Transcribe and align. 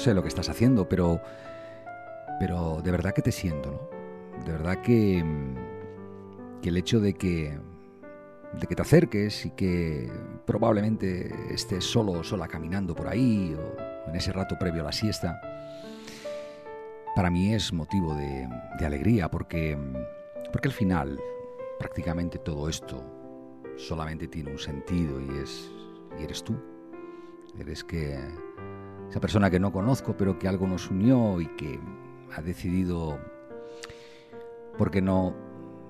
sé 0.00 0.14
lo 0.14 0.22
que 0.22 0.28
estás 0.28 0.48
haciendo, 0.48 0.88
pero, 0.88 1.20
pero 2.40 2.80
de 2.82 2.90
verdad 2.90 3.12
que 3.12 3.22
te 3.22 3.30
siento, 3.30 3.70
¿no? 3.70 4.44
De 4.44 4.52
verdad 4.52 4.80
que, 4.80 5.22
que 6.62 6.68
el 6.70 6.76
hecho 6.76 6.98
de 6.98 7.14
que, 7.14 7.56
de 8.58 8.66
que 8.66 8.74
te 8.74 8.82
acerques 8.82 9.46
y 9.46 9.50
que 9.50 10.10
probablemente 10.46 11.32
estés 11.54 11.84
solo 11.84 12.12
o 12.12 12.24
sola 12.24 12.48
caminando 12.48 12.94
por 12.94 13.06
ahí 13.06 13.54
o 13.54 14.08
en 14.08 14.16
ese 14.16 14.32
rato 14.32 14.58
previo 14.58 14.80
a 14.80 14.86
la 14.86 14.92
siesta, 14.92 15.40
para 17.14 17.30
mí 17.30 17.54
es 17.54 17.72
motivo 17.72 18.14
de, 18.14 18.48
de 18.78 18.86
alegría 18.86 19.30
porque, 19.30 19.78
porque 20.50 20.68
al 20.68 20.74
final 20.74 21.20
prácticamente 21.78 22.38
todo 22.38 22.68
esto 22.68 23.04
solamente 23.76 24.26
tiene 24.26 24.50
un 24.50 24.58
sentido 24.58 25.20
y 25.20 25.38
es 25.38 25.70
y 26.18 26.24
eres 26.24 26.42
tú. 26.42 26.54
Eres 27.58 27.84
que 27.84 28.18
esa 29.10 29.20
persona 29.20 29.50
que 29.50 29.58
no 29.58 29.72
conozco, 29.72 30.16
pero 30.16 30.38
que 30.38 30.46
algo 30.46 30.68
nos 30.68 30.88
unió 30.88 31.40
y 31.40 31.46
que 31.56 31.80
ha 32.32 32.40
decidido, 32.42 33.18
¿por 34.78 34.92
qué 34.92 35.02
no, 35.02 35.34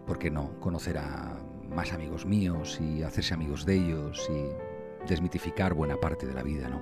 por 0.07 0.19
qué 0.19 0.31
no 0.31 0.59
conocer 0.59 0.97
a 0.97 1.39
más 1.69 1.93
amigos 1.93 2.25
míos 2.25 2.81
y 2.81 3.03
hacerse 3.03 3.35
amigos 3.35 3.67
de 3.67 3.75
ellos 3.75 4.29
y 4.31 5.07
desmitificar 5.07 5.75
buena 5.75 5.99
parte 5.99 6.27
de 6.27 6.33
la 6.33 6.43
vida, 6.43 6.69
¿no? 6.71 6.81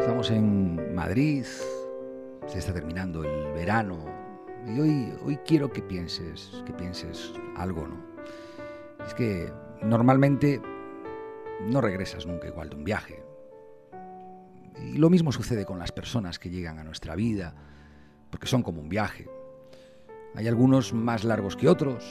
Estamos 0.00 0.32
en 0.32 0.92
Madrid, 0.92 1.44
se 2.46 2.58
está 2.58 2.72
terminando 2.72 3.22
el 3.22 3.52
verano 3.52 4.04
y 4.66 4.80
hoy, 4.80 5.14
hoy 5.24 5.36
quiero 5.46 5.70
que 5.70 5.80
pienses, 5.80 6.60
que 6.66 6.72
pienses 6.72 7.32
algo, 7.56 7.86
¿no? 7.86 9.04
Es 9.06 9.14
que 9.14 9.52
normalmente 9.80 10.60
no 11.68 11.80
regresas 11.80 12.26
nunca 12.26 12.48
igual 12.48 12.70
de 12.70 12.76
un 12.76 12.84
viaje. 12.84 13.22
Y 14.80 14.98
lo 14.98 15.10
mismo 15.10 15.32
sucede 15.32 15.64
con 15.64 15.78
las 15.78 15.92
personas 15.92 16.38
que 16.38 16.50
llegan 16.50 16.78
a 16.78 16.84
nuestra 16.84 17.14
vida, 17.14 17.54
porque 18.30 18.46
son 18.46 18.62
como 18.62 18.80
un 18.80 18.88
viaje. 18.88 19.28
Hay 20.34 20.48
algunos 20.48 20.92
más 20.92 21.24
largos 21.24 21.56
que 21.56 21.68
otros, 21.68 22.04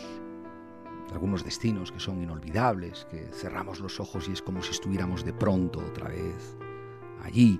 algunos 1.11 1.43
destinos 1.43 1.91
que 1.91 1.99
son 1.99 2.21
inolvidables, 2.21 3.05
que 3.09 3.29
cerramos 3.33 3.79
los 3.79 3.99
ojos 3.99 4.29
y 4.29 4.33
es 4.33 4.41
como 4.41 4.61
si 4.61 4.71
estuviéramos 4.71 5.25
de 5.25 5.33
pronto 5.33 5.79
otra 5.79 6.07
vez 6.07 6.57
allí. 7.23 7.59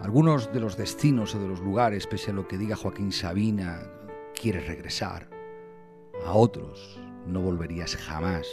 Algunos 0.00 0.52
de 0.52 0.60
los 0.60 0.76
destinos 0.76 1.34
o 1.34 1.38
de 1.38 1.48
los 1.48 1.60
lugares, 1.60 2.06
pese 2.06 2.32
a 2.32 2.34
lo 2.34 2.48
que 2.48 2.58
diga 2.58 2.74
Joaquín 2.74 3.12
Sabina, 3.12 3.82
quieres 4.34 4.66
regresar. 4.66 5.28
A 6.26 6.32
otros 6.32 6.98
no 7.26 7.40
volverías 7.40 7.96
jamás 7.96 8.48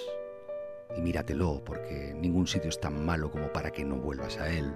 y 0.96 1.02
míratelo, 1.02 1.62
porque 1.64 2.16
ningún 2.20 2.48
sitio 2.48 2.70
es 2.70 2.80
tan 2.80 3.06
malo 3.06 3.32
como 3.32 3.52
para 3.52 3.72
que 3.72 3.86
no 3.86 3.96
vuelvas 3.96 4.38
a 4.38 4.50
él. 4.50 4.74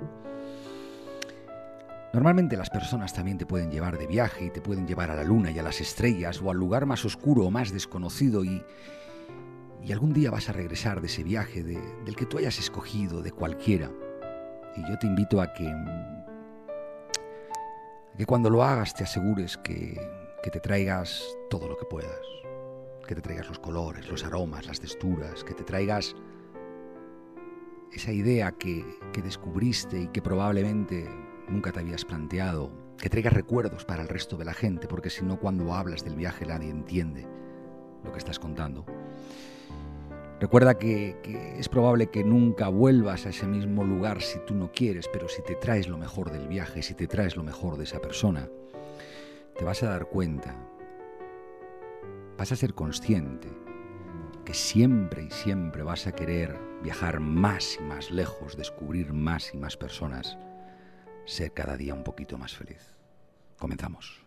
Normalmente 2.13 2.55
las 2.55 2.69
personas 2.69 3.13
también 3.13 3.39
te 3.39 3.47
pueden 3.47 3.71
llevar 3.71 3.97
de 3.97 4.05
viaje 4.05 4.45
y 4.45 4.49
te 4.51 4.61
pueden 4.61 4.87
llevar 4.87 5.09
a 5.09 5.15
la 5.15 5.23
luna 5.23 5.49
y 5.49 5.57
a 5.57 5.63
las 5.63 5.81
estrellas 5.81 6.41
o 6.41 6.51
al 6.51 6.57
lugar 6.57 6.85
más 6.85 7.03
oscuro 7.05 7.45
o 7.45 7.51
más 7.51 7.73
desconocido 7.73 8.45
y, 8.45 8.63
y 9.81 9.91
algún 9.91 10.13
día 10.13 10.29
vas 10.29 10.47
a 10.47 10.53
regresar 10.53 11.01
de 11.01 11.07
ese 11.07 11.23
viaje 11.23 11.63
de, 11.63 11.79
del 12.05 12.15
que 12.15 12.27
tú 12.27 12.37
hayas 12.37 12.59
escogido, 12.59 13.23
de 13.23 13.31
cualquiera. 13.31 13.89
Y 14.75 14.87
yo 14.87 14.99
te 14.99 15.07
invito 15.07 15.41
a 15.41 15.53
que, 15.53 15.71
que 18.15 18.25
cuando 18.27 18.51
lo 18.51 18.63
hagas 18.63 18.93
te 18.93 19.03
asegures 19.03 19.57
que, 19.57 19.99
que 20.43 20.51
te 20.51 20.59
traigas 20.59 21.23
todo 21.49 21.67
lo 21.67 21.77
que 21.77 21.85
puedas 21.85 22.19
que 23.07 23.15
te 23.15 23.21
traigas 23.21 23.47
los 23.49 23.59
colores, 23.59 24.09
los 24.09 24.23
aromas, 24.23 24.65
las 24.65 24.79
texturas, 24.79 25.43
que 25.43 25.53
te 25.53 25.63
traigas 25.63 26.15
esa 27.91 28.11
idea 28.11 28.51
que, 28.53 28.83
que, 29.11 29.21
descubriste 29.21 30.01
y 30.01 30.07
que 30.07 30.21
probablemente 30.21 31.07
nunca 31.47 31.71
te 31.71 31.79
habías 31.79 32.05
planteado, 32.05 32.71
que 32.97 33.09
traigas 33.09 33.33
recuerdos 33.33 33.85
para 33.85 34.01
el 34.01 34.07
resto 34.07 34.37
de 34.37 34.45
la 34.45 34.53
gente, 34.53 34.87
porque 34.87 35.09
si 35.09 35.23
no 35.23 35.39
cuando 35.39 35.73
hablas 35.73 36.03
del 36.03 36.15
viaje 36.15 36.45
nadie 36.45 36.69
entiende 36.69 37.27
lo 38.03 38.11
que 38.11 38.17
estás 38.17 38.39
contando. 38.39 38.85
Recuerda 40.39 40.77
que, 40.77 41.17
que, 41.23 41.59
es 41.59 41.69
probable 41.69 42.07
que 42.07 42.23
nunca 42.23 42.67
vuelvas 42.67 43.25
a 43.25 43.29
ese 43.29 43.47
mismo 43.47 43.83
lugar 43.83 44.21
si 44.21 44.39
tú 44.39 44.55
no 44.55 44.71
quieres, 44.71 45.07
pero 45.07 45.29
si 45.29 45.41
te 45.41 45.55
traes 45.55 45.87
lo 45.87 45.97
mejor 45.97 46.31
del 46.31 46.47
viaje, 46.47 46.81
si 46.81 46.95
te 46.95 47.07
traes 47.07 47.35
lo 47.35 47.43
mejor 47.43 47.77
de 47.77 47.83
esa 47.83 47.99
persona, 47.99 48.49
te 49.55 49.63
vas 49.63 49.83
a 49.83 49.89
dar 49.89 50.07
cuenta 50.07 50.72
vas 52.43 52.51
a 52.51 52.57
ser 52.57 52.73
consciente 52.73 53.47
que 54.43 54.53
siempre 54.53 55.23
y 55.23 55.31
siempre 55.31 55.81
vas 55.81 56.07
a 56.07 56.11
querer 56.11 56.59
viajar 56.83 57.21
más 57.21 57.77
y 57.79 57.83
más 57.83 58.11
lejos, 58.11 58.57
descubrir 58.57 59.13
más 59.13 59.53
y 59.53 59.57
más 59.57 59.77
personas, 59.77 60.37
ser 61.25 61.53
cada 61.53 61.77
día 61.77 61.93
un 61.93 62.03
poquito 62.03 62.37
más 62.37 62.53
feliz. 62.53 62.97
Comenzamos. 63.57 64.21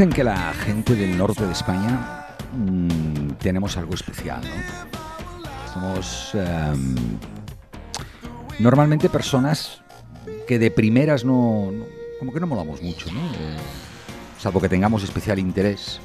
Dicen 0.00 0.14
que 0.14 0.24
la 0.24 0.54
gente 0.54 0.94
del 0.94 1.18
norte 1.18 1.44
de 1.44 1.52
España 1.52 2.24
mmm, 2.54 3.32
tenemos 3.32 3.76
algo 3.76 3.92
especial, 3.92 4.40
¿no? 4.40 5.70
Somos 5.74 6.30
eh, 6.32 6.72
normalmente 8.60 9.10
personas 9.10 9.82
que 10.48 10.58
de 10.58 10.70
primeras 10.70 11.22
no, 11.22 11.70
no, 11.70 11.84
como 12.18 12.32
que 12.32 12.40
no 12.40 12.46
molamos 12.46 12.80
mucho, 12.80 13.12
¿no? 13.12 13.20
Eh, 13.20 13.58
salvo 14.38 14.58
que 14.58 14.70
tengamos 14.70 15.02
especial 15.02 15.38
interés, 15.38 16.00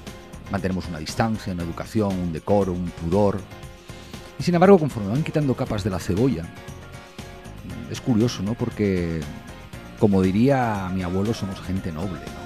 mantenemos 0.52 0.90
una 0.90 1.00
distancia, 1.00 1.54
una 1.54 1.64
educación, 1.64 2.20
un 2.20 2.34
decoro, 2.34 2.74
un 2.74 2.90
pudor. 2.90 3.40
Y 4.38 4.44
sin 4.44 4.56
embargo, 4.56 4.78
conforme 4.78 5.12
van 5.12 5.24
quitando 5.24 5.56
capas 5.56 5.86
de 5.86 5.92
la 5.92 6.00
cebolla, 6.00 6.44
es 7.90 8.02
curioso, 8.02 8.44
¿no? 8.44 8.56
Porque, 8.56 9.22
como 10.00 10.22
diría 10.22 10.92
mi 10.94 11.02
abuelo, 11.02 11.34
somos 11.34 11.62
gente 11.62 11.94
noble, 11.94 12.20
¿no? 12.20 12.45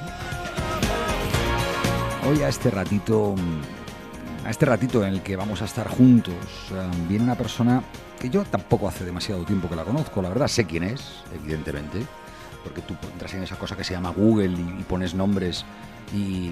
Hoy 2.28 2.42
a 2.44 2.50
este 2.50 2.70
ratito, 2.70 3.34
a 4.46 4.50
este 4.50 4.66
ratito 4.66 5.04
en 5.06 5.14
el 5.14 5.22
que 5.22 5.36
vamos 5.36 5.62
a 5.62 5.66
estar 5.66 5.88
juntos, 5.88 6.36
eh, 6.72 6.92
viene 7.08 7.24
una 7.24 7.36
persona 7.36 7.82
que 8.20 8.30
yo 8.30 8.44
tampoco 8.44 8.88
hace 8.88 9.06
demasiado 9.06 9.44
tiempo 9.46 9.70
que 9.70 9.76
la 9.76 9.84
conozco, 9.84 10.22
la 10.22 10.30
verdad 10.30 10.48
sé 10.48 10.66
quién 10.66 10.84
es, 10.84 11.24
evidentemente, 11.34 12.00
porque 12.64 12.82
tú 12.82 12.94
entras 13.14 13.34
en 13.34 13.44
esa 13.44 13.56
cosa 13.56 13.78
que 13.78 13.84
se 13.84 13.94
llama 13.94 14.10
Google 14.10 14.52
y, 14.52 14.82
y 14.82 14.84
pones 14.84 15.16
nombres 15.16 15.64
y 16.14 16.52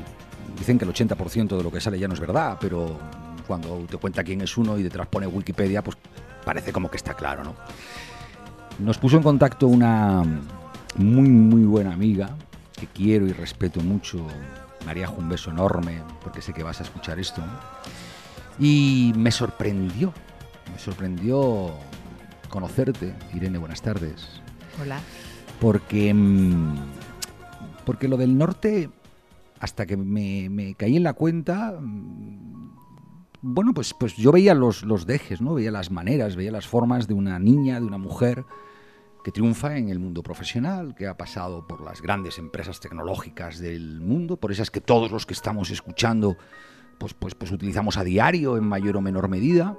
dicen 0.58 0.80
que 0.80 0.86
el 0.86 0.94
80% 0.94 1.58
de 1.58 1.64
lo 1.64 1.72
que 1.72 1.82
sale 1.82 2.00
ya 2.00 2.08
no 2.08 2.14
es 2.14 2.20
verdad, 2.20 2.58
pero 2.60 2.98
cuando 3.46 3.86
te 3.90 3.98
cuenta 3.98 4.24
quién 4.24 4.42
es 4.42 4.58
uno 4.58 4.78
y 4.78 4.84
detrás 4.84 5.08
pone 5.08 5.28
Wikipedia, 5.28 5.84
pues 5.84 5.98
parece 6.46 6.72
como 6.72 6.90
que 6.90 6.98
está 6.98 7.14
claro, 7.14 7.44
¿no? 7.44 7.56
Nos 8.80 8.98
puso 8.98 9.18
en 9.18 9.24
contacto 9.24 9.68
una 9.68 10.24
muy, 10.96 11.30
muy 11.30 11.64
buena 11.64 11.94
amiga 11.94 12.30
que 12.80 12.88
quiero 12.88 13.28
y 13.28 13.34
respeto 13.34 13.82
mucho. 13.82 14.26
María, 14.88 15.10
un 15.10 15.28
beso 15.28 15.52
enorme 15.52 16.02
porque 16.24 16.42
sé 16.42 16.54
que 16.54 16.64
vas 16.64 16.80
a 16.80 16.84
escuchar 16.84 17.20
esto. 17.20 17.44
Y 18.58 19.12
me 19.18 19.32
sorprendió, 19.32 20.14
me 20.72 20.80
sorprendió 20.80 21.74
conocerte. 22.48 23.14
Irene, 23.34 23.58
buenas 23.58 23.82
tardes. 23.82 24.42
Hola. 24.82 25.02
Porque, 25.60 26.14
mm, 26.14 26.76
porque 27.86 28.08
lo 28.08 28.16
del 28.16 28.38
norte, 28.38 28.90
hasta 29.60 29.86
que 29.86 29.98
me, 29.98 30.48
me 30.50 30.74
caí 30.76 30.96
en 30.96 31.04
la 31.04 31.12
cuenta, 31.12 31.78
mm, 31.82 32.72
bueno, 33.42 33.74
pues, 33.74 33.94
pues 33.94 34.16
yo 34.16 34.32
veía 34.32 34.54
los, 34.54 34.84
los 34.84 35.06
dejes, 35.06 35.42
¿no? 35.42 35.56
Veía 35.56 35.72
las 35.72 35.92
maneras, 35.92 36.38
veía 36.38 36.52
las 36.52 36.66
formas 36.66 37.10
de 37.10 37.14
una 37.14 37.40
niña, 37.40 37.82
de 37.82 37.86
una 37.86 37.98
mujer 37.98 38.46
que 39.28 39.34
triunfa 39.34 39.76
en 39.76 39.90
el 39.90 40.00
mundo 40.00 40.24
profesional, 40.24 40.96
que 40.96 41.06
ha 41.06 41.18
pasado 41.18 41.68
por 41.68 41.82
las 41.82 42.02
grandes 42.02 42.38
empresas 42.38 42.80
tecnológicas 42.80 43.60
del 43.60 44.00
mundo, 44.00 44.38
por 44.38 44.54
esas 44.54 44.72
que 44.72 44.80
todos 44.80 45.12
los 45.12 45.26
que 45.26 45.34
estamos 45.34 45.70
escuchando 45.70 46.38
pues, 46.98 47.14
pues, 47.14 47.36
pues 47.36 47.52
utilizamos 47.52 47.98
a 47.98 48.06
diario 48.06 48.56
en 48.56 48.64
mayor 48.64 48.96
o 48.96 49.02
menor 49.02 49.28
medida, 49.28 49.78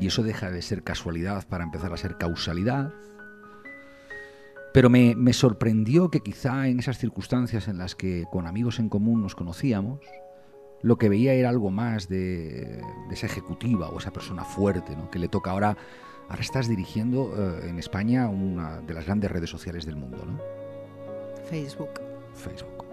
y 0.00 0.08
eso 0.08 0.24
deja 0.24 0.50
de 0.50 0.62
ser 0.62 0.82
casualidad 0.82 1.46
para 1.46 1.62
empezar 1.62 1.92
a 1.92 1.96
ser 1.96 2.18
causalidad. 2.18 2.92
Pero 4.74 4.90
me, 4.90 5.14
me 5.14 5.32
sorprendió 5.32 6.10
que 6.10 6.18
quizá 6.18 6.66
en 6.66 6.80
esas 6.80 6.98
circunstancias 6.98 7.68
en 7.68 7.78
las 7.78 7.94
que 7.94 8.24
con 8.32 8.48
amigos 8.48 8.80
en 8.80 8.88
común 8.88 9.22
nos 9.22 9.36
conocíamos, 9.36 10.00
lo 10.80 10.98
que 10.98 11.08
veía 11.08 11.34
era 11.34 11.50
algo 11.50 11.70
más 11.70 12.08
de, 12.08 12.82
esa 13.12 13.26
ejecutiva 13.26 13.90
o 13.90 13.98
esa 14.00 14.12
persona 14.12 14.42
fuerte, 14.44 14.96
¿no? 14.96 15.08
que 15.08 15.20
le 15.20 15.28
toca 15.28 15.52
ahora, 15.52 15.76
ahora 16.32 16.40
estás 16.42 16.66
dirigiendo 16.66 17.34
eh, 17.36 17.68
en 17.68 17.78
España 17.78 18.26
una 18.26 18.80
de 18.80 18.94
las 18.94 19.04
grandes 19.04 19.30
redes 19.30 19.50
sociales 19.50 19.84
del 19.84 19.96
mundo, 19.96 20.24
¿no? 20.24 20.40
Facebook. 21.50 22.00
Facebook. 22.34 22.86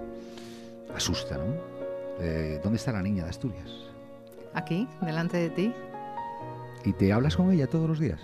Asusta, 0.93 1.37
¿no? 1.37 1.55
Eh, 2.19 2.59
¿Dónde 2.61 2.75
está 2.75 2.91
la 2.91 3.01
niña 3.01 3.23
de 3.23 3.29
Asturias? 3.29 3.71
Aquí, 4.53 4.89
delante 5.01 5.37
de 5.37 5.49
ti. 5.51 5.73
¿Y 6.83 6.91
te 6.91 7.13
hablas 7.13 7.37
con 7.37 7.49
ella 7.49 7.67
todos 7.67 7.87
los 7.87 7.99
días? 7.99 8.19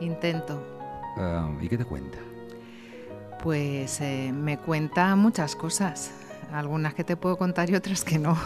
Intento. 0.00 0.60
Ah, 1.16 1.48
¿Y 1.60 1.68
qué 1.68 1.78
te 1.78 1.84
cuenta? 1.84 2.18
Pues 3.40 4.00
eh, 4.00 4.32
me 4.34 4.58
cuenta 4.58 5.14
muchas 5.14 5.54
cosas, 5.54 6.10
algunas 6.50 6.94
que 6.94 7.04
te 7.04 7.16
puedo 7.16 7.38
contar 7.38 7.70
y 7.70 7.76
otras 7.76 8.02
que 8.02 8.18
no. 8.18 8.36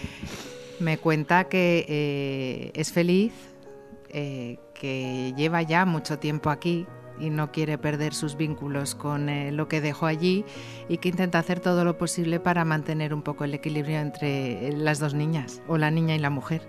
me 0.80 0.96
cuenta 0.96 1.44
que 1.44 1.84
eh, 1.86 2.72
es 2.74 2.90
feliz, 2.90 3.34
eh, 4.12 4.58
que 4.74 5.32
lleva 5.36 5.62
ya 5.62 5.86
mucho 5.86 6.18
tiempo 6.18 6.50
aquí 6.50 6.86
y 7.18 7.30
no 7.30 7.50
quiere 7.50 7.78
perder 7.78 8.12
sus 8.12 8.36
vínculos 8.36 8.94
con 8.94 9.28
eh, 9.28 9.52
lo 9.52 9.68
que 9.68 9.80
dejó 9.80 10.06
allí 10.06 10.44
y 10.88 10.98
que 10.98 11.08
intenta 11.08 11.38
hacer 11.38 11.60
todo 11.60 11.84
lo 11.84 11.96
posible 11.96 12.38
para 12.38 12.64
mantener 12.64 13.14
un 13.14 13.22
poco 13.22 13.44
el 13.44 13.54
equilibrio 13.54 14.00
entre 14.00 14.68
eh, 14.68 14.72
las 14.76 14.98
dos 14.98 15.14
niñas, 15.14 15.62
o 15.66 15.78
la 15.78 15.90
niña 15.90 16.14
y 16.14 16.18
la 16.18 16.30
mujer. 16.30 16.68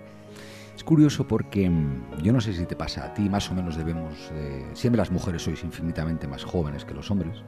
Es 0.74 0.84
curioso 0.84 1.28
porque 1.28 1.68
mm, 1.68 2.22
yo 2.22 2.32
no 2.32 2.40
sé 2.40 2.54
si 2.54 2.64
te 2.64 2.76
pasa 2.76 3.04
a 3.04 3.14
ti, 3.14 3.28
más 3.28 3.50
o 3.50 3.54
menos 3.54 3.76
debemos... 3.76 4.32
siempre 4.72 4.98
las 4.98 5.10
mujeres 5.10 5.42
sois 5.42 5.62
infinitamente 5.64 6.26
más 6.26 6.44
jóvenes 6.44 6.84
que 6.84 6.94
los 6.94 7.10
hombres, 7.10 7.42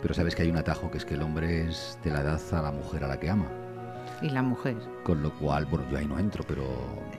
pero 0.00 0.14
sabes 0.14 0.36
que 0.36 0.42
hay 0.42 0.50
un 0.50 0.58
atajo 0.58 0.90
que 0.92 0.98
es 0.98 1.04
que 1.04 1.14
el 1.14 1.22
hombre 1.22 1.68
es 1.68 1.98
de 2.04 2.10
la 2.10 2.20
edad 2.20 2.40
a 2.52 2.62
la 2.62 2.70
mujer 2.70 3.02
a 3.02 3.08
la 3.08 3.18
que 3.18 3.30
ama. 3.30 3.67
Y 4.22 4.30
la 4.30 4.42
mujer, 4.42 4.76
Con 5.04 5.22
lo 5.22 5.32
cual, 5.34 5.66
bueno, 5.66 5.84
yo 5.90 5.98
ahí 5.98 6.06
no 6.06 6.18
entro, 6.18 6.44
pero... 6.46 6.64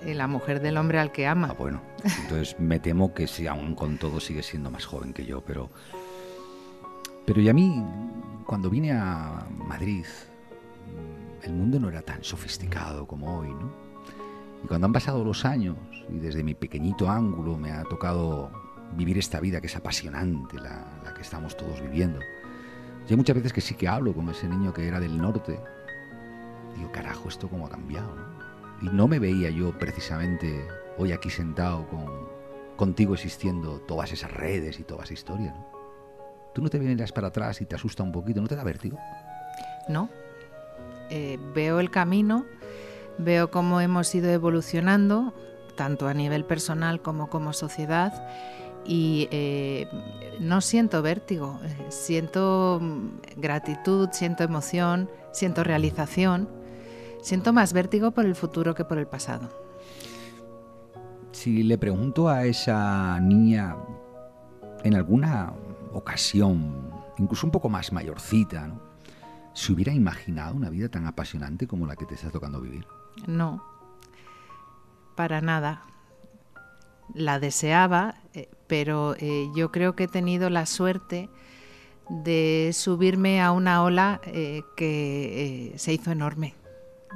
y 0.06 0.14
la 0.14 0.28
mujer 0.28 0.60
del 0.62 0.78
hombre 0.78 1.00
al 1.00 1.12
que 1.12 1.28
Ah, 1.28 1.32
ama. 1.32 1.54
bueno. 1.58 1.82
Entonces 2.24 2.56
me 2.60 2.80
temo 2.80 3.14
que 3.14 3.26
sí, 3.28 3.48
aún 3.48 3.74
con 3.76 3.98
todo 3.98 4.20
sigue 4.20 4.44
siendo 4.44 4.70
más 4.72 4.86
joven 4.86 5.14
que 5.14 5.26
yo, 5.26 5.42
pero... 5.42 5.70
Pero 7.26 7.42
y 7.42 7.50
a 7.50 7.54
mí, 7.54 7.84
cuando 8.46 8.70
vine 8.70 8.92
a 8.92 9.46
Madrid, 9.58 10.06
mm, 10.88 11.46
el 11.46 11.54
mundo 11.54 11.80
no 11.80 11.90
era 11.90 12.02
tan 12.02 12.24
sofisticado 12.24 13.06
como 13.08 13.40
hoy, 13.40 13.50
¿no? 13.50 13.72
Y 14.64 14.68
cuando 14.68 14.88
han 14.88 14.94
pasado 14.94 15.24
los 15.24 15.46
años 15.46 15.78
y 16.10 16.18
desde 16.20 16.44
mi 16.44 16.54
pequeñito 16.56 17.10
ángulo 17.10 17.58
me 17.58 17.72
ha 17.72 17.84
tocado 17.84 18.52
vivir 18.98 19.18
esta 19.18 19.40
vida 19.40 19.62
que 19.62 19.68
es 19.68 19.76
apasionante, 19.76 20.58
la, 20.58 20.86
la 21.04 21.14
que 21.14 21.22
estamos 21.22 21.56
todos 21.56 21.80
viviendo, 21.82 22.20
y 23.08 23.12
hay 23.12 23.16
muchas 23.18 23.36
veces 23.38 23.54
que 23.54 23.62
sí 23.62 23.76
que 23.76 23.88
hablo 23.88 24.14
con 24.14 24.28
ese 24.30 24.48
niño 24.48 24.74
que 24.74 24.88
era 24.88 25.00
del 25.00 25.18
norte, 25.18 25.60
digo, 26.80 26.92
carajo, 26.92 27.30
esto 27.30 27.48
cómo 27.48 27.66
ha 27.66 27.70
cambiado, 27.70 28.16
¿no? 28.16 28.40
Y 28.82 28.90
no 28.90 29.08
me 29.08 29.20
veía 29.20 29.50
yo 29.50 29.78
precisamente 29.78 30.68
hoy 30.98 31.12
aquí 31.12 31.30
sentado 31.30 31.88
con, 31.88 32.30
contigo 32.76 33.14
existiendo 33.14 33.80
todas 33.82 34.12
esas 34.12 34.32
redes 34.32 34.80
y 34.80 34.84
toda 34.84 35.04
esa 35.04 35.14
historia, 35.14 35.52
¿no? 35.52 35.70
Tú 36.54 36.62
no 36.62 36.70
te 36.70 36.80
vienes 36.80 37.12
para 37.12 37.28
atrás 37.28 37.62
y 37.62 37.66
te 37.66 37.76
asusta 37.76 38.04
un 38.04 38.12
poquito, 38.12 38.42
¿no 38.42 38.48
te 38.48 38.56
da 38.56 38.64
vértigo? 38.64 38.98
No. 39.88 40.10
Eh, 41.10 41.38
veo 41.54 41.80
el 41.80 41.92
camino, 41.92 42.46
veo 43.18 43.52
cómo 43.52 43.82
hemos 43.82 44.14
ido 44.16 44.30
evolucionando, 44.30 45.34
tanto 45.76 46.08
a 46.08 46.14
nivel 46.14 46.46
personal 46.46 47.02
como 47.02 47.30
como 47.30 47.54
sociedad, 47.54 48.28
y 48.86 49.28
eh, 49.32 49.88
no 50.40 50.62
siento 50.62 51.02
vértigo, 51.02 51.60
eh, 51.64 51.86
siento 51.90 52.80
mm, 52.82 53.08
gratitud, 53.38 54.10
siento 54.12 54.44
emoción, 54.44 55.10
siento 55.32 55.64
realización, 55.64 56.50
siento 57.22 57.54
más 57.54 57.74
vértigo 57.74 58.12
por 58.12 58.26
el 58.26 58.36
futuro 58.36 58.76
que 58.76 58.86
por 58.86 58.98
el 58.98 59.08
pasado. 59.08 59.50
Si 61.32 61.64
le 61.64 61.78
pregunto 61.78 62.30
a 62.30 62.46
esa 62.46 63.20
niña 63.20 63.76
en 64.84 64.96
alguna 64.96 65.54
ocasión, 65.94 66.92
incluso 67.18 67.48
un 67.48 67.52
poco 67.52 67.70
más 67.70 67.92
mayorcita, 67.92 68.68
¿no? 68.68 68.90
¿Se 69.54 69.74
hubiera 69.74 69.94
imaginado 69.94 70.56
una 70.56 70.70
vida 70.70 70.90
tan 70.90 71.06
apasionante 71.06 71.68
como 71.68 71.86
la 71.86 71.96
que 71.96 72.06
te 72.06 72.16
está 72.16 72.30
tocando 72.30 72.62
vivir? 72.62 72.86
No, 73.28 73.64
para 75.16 75.42
nada. 75.42 75.84
La 77.14 77.40
deseaba, 77.40 78.16
eh, 78.34 78.50
pero 78.68 79.16
eh, 79.20 79.50
yo 79.56 79.72
creo 79.72 79.96
que 79.96 80.04
he 80.04 80.08
tenido 80.08 80.50
la 80.50 80.66
suerte 80.66 81.30
de 82.10 82.72
subirme 82.74 83.42
a 83.42 83.52
una 83.52 83.84
ola 83.84 84.20
eh, 84.26 84.64
que 84.76 85.72
eh, 85.74 85.78
se 85.78 85.94
hizo 85.94 86.12
enorme. 86.12 86.56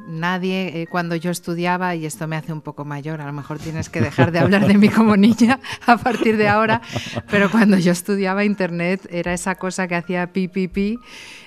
Nadie, 0.08 0.82
eh, 0.82 0.88
cuando 0.88 1.16
yo 1.16 1.32
estudiaba, 1.32 1.96
y 1.96 2.06
esto 2.06 2.28
me 2.28 2.36
hace 2.36 2.52
un 2.52 2.62
poco 2.62 2.84
mayor, 2.86 3.22
a 3.22 3.26
lo 3.26 3.34
mejor 3.34 3.60
tienes 3.60 3.90
que 3.90 4.02
dejar 4.02 4.32
de 4.32 4.40
hablar 4.40 4.68
de 4.68 4.78
mí 4.78 4.90
como 4.90 5.16
niña 5.16 5.60
a 5.86 5.98
partir 5.98 6.38
de 6.38 6.48
ahora, 6.48 6.82
pero 7.30 7.50
cuando 7.50 7.78
yo 7.78 7.92
estudiaba 7.92 8.44
Internet 8.44 9.08
era 9.12 9.34
esa 9.34 9.56
cosa 9.56 9.88
que 9.88 9.96
hacía 9.96 10.34
pi, 10.34 10.50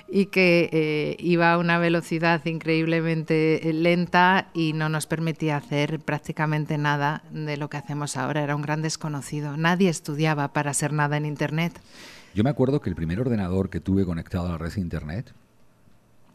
y 0.09 0.27
que 0.27 0.69
eh, 0.71 1.17
iba 1.19 1.51
a 1.51 1.57
una 1.57 1.77
velocidad 1.79 2.43
increíblemente 2.45 3.69
eh, 3.69 3.73
lenta 3.73 4.49
y 4.53 4.73
no 4.73 4.89
nos 4.89 5.05
permitía 5.05 5.57
hacer 5.57 5.99
prácticamente 5.99 6.77
nada 6.77 7.23
de 7.31 7.57
lo 7.57 7.69
que 7.69 7.77
hacemos 7.77 8.15
ahora. 8.15 8.41
Era 8.41 8.55
un 8.55 8.61
gran 8.61 8.81
desconocido. 8.81 9.57
Nadie 9.57 9.89
estudiaba 9.89 10.53
para 10.53 10.73
ser 10.73 10.93
nada 10.93 11.17
en 11.17 11.25
Internet. 11.25 11.79
Yo 12.33 12.43
me 12.43 12.49
acuerdo 12.49 12.81
que 12.81 12.89
el 12.89 12.95
primer 12.95 13.19
ordenador 13.19 13.69
que 13.69 13.79
tuve 13.79 14.05
conectado 14.05 14.47
a 14.47 14.51
la 14.51 14.57
red 14.57 14.75
internet 14.77 15.33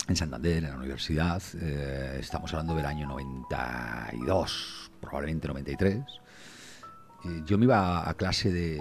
en 0.09 0.17
Santander, 0.17 0.65
en 0.65 0.71
la 0.71 0.77
universidad, 0.77 1.43
eh, 1.61 2.19
estamos 2.21 2.53
hablando 2.53 2.75
del 2.75 2.87
año 2.87 3.07
92, 3.07 4.91
probablemente 5.01 5.49
93. 5.49 5.99
eh, 7.25 7.43
yo 7.47 7.57
me 7.57 7.65
iba 7.65 8.09
a 8.09 8.15
clase 8.15 8.53
de 8.53 8.81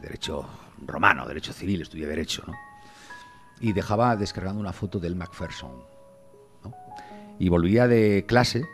Derecho 0.00 0.48
Romano, 0.86 1.26
Derecho 1.26 1.52
Civil, 1.52 1.82
estudié 1.82 2.06
Derecho, 2.06 2.44
¿no? 2.46 2.54
Y 3.60 3.72
dejaba 3.72 4.16
descargando 4.16 4.60
una 4.60 4.72
foto 4.72 4.98
del 5.00 5.16
Macpherson, 5.16 5.72
¿no? 6.64 6.74
Y 7.38 7.48
volvía 7.48 7.88
de 7.88 8.24
clase 8.26 8.64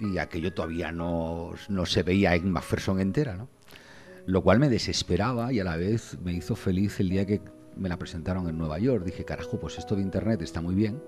y 0.00 0.18
aquello 0.18 0.52
todavía 0.52 0.90
no, 0.90 1.52
no 1.68 1.86
se 1.86 2.02
veía 2.02 2.34
en 2.34 2.50
Macpherson 2.50 3.00
entera, 3.00 3.36
¿no? 3.36 3.48
Lo 4.26 4.42
cual 4.42 4.58
me 4.58 4.68
desesperaba 4.68 5.52
y 5.52 5.60
a 5.60 5.64
la 5.64 5.76
vez 5.76 6.18
me 6.22 6.32
hizo 6.32 6.56
feliz 6.56 6.98
el 7.00 7.10
día 7.10 7.26
que 7.26 7.42
me 7.76 7.88
la 7.88 7.98
presentaron 7.98 8.48
en 8.48 8.58
Nueva 8.58 8.78
York. 8.78 9.04
Dije, 9.04 9.24
carajo, 9.24 9.60
pues 9.60 9.78
esto 9.78 9.94
de 9.94 10.02
Internet 10.02 10.42
está 10.42 10.60
muy 10.60 10.74
bien, 10.74 11.02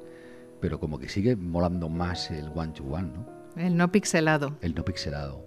pero 0.61 0.81
como 0.81 0.99
que 0.99 1.09
sigue 1.09 1.37
molando 1.37 1.89
más 1.89 2.31
el 2.31 2.51
one-to-one, 2.55 3.13
¿no? 3.13 3.37
El 3.57 3.77
no 3.77 3.91
pixelado. 3.91 4.57
El 4.61 4.75
no 4.75 4.85
pixelado. 4.85 5.45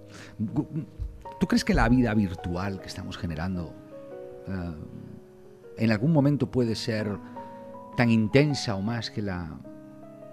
¿Tú 1.40 1.48
crees 1.48 1.64
que 1.64 1.74
la 1.74 1.88
vida 1.88 2.14
virtual 2.14 2.82
que 2.82 2.88
estamos 2.88 3.18
generando 3.18 3.74
eh, 4.48 4.76
en 5.78 5.92
algún 5.92 6.12
momento 6.12 6.52
puede 6.52 6.76
ser 6.76 7.18
tan 7.96 8.10
intensa 8.10 8.76
o 8.76 8.82
más 8.82 9.12
que 9.12 9.22
la, 9.22 9.60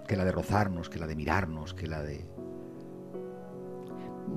que 0.07 0.15
la 0.15 0.25
de 0.25 0.31
rozarnos, 0.31 0.89
que 0.89 0.99
la 0.99 1.07
de 1.07 1.15
mirarnos, 1.15 1.73
que 1.73 1.87
la 1.87 2.01
de... 2.01 2.25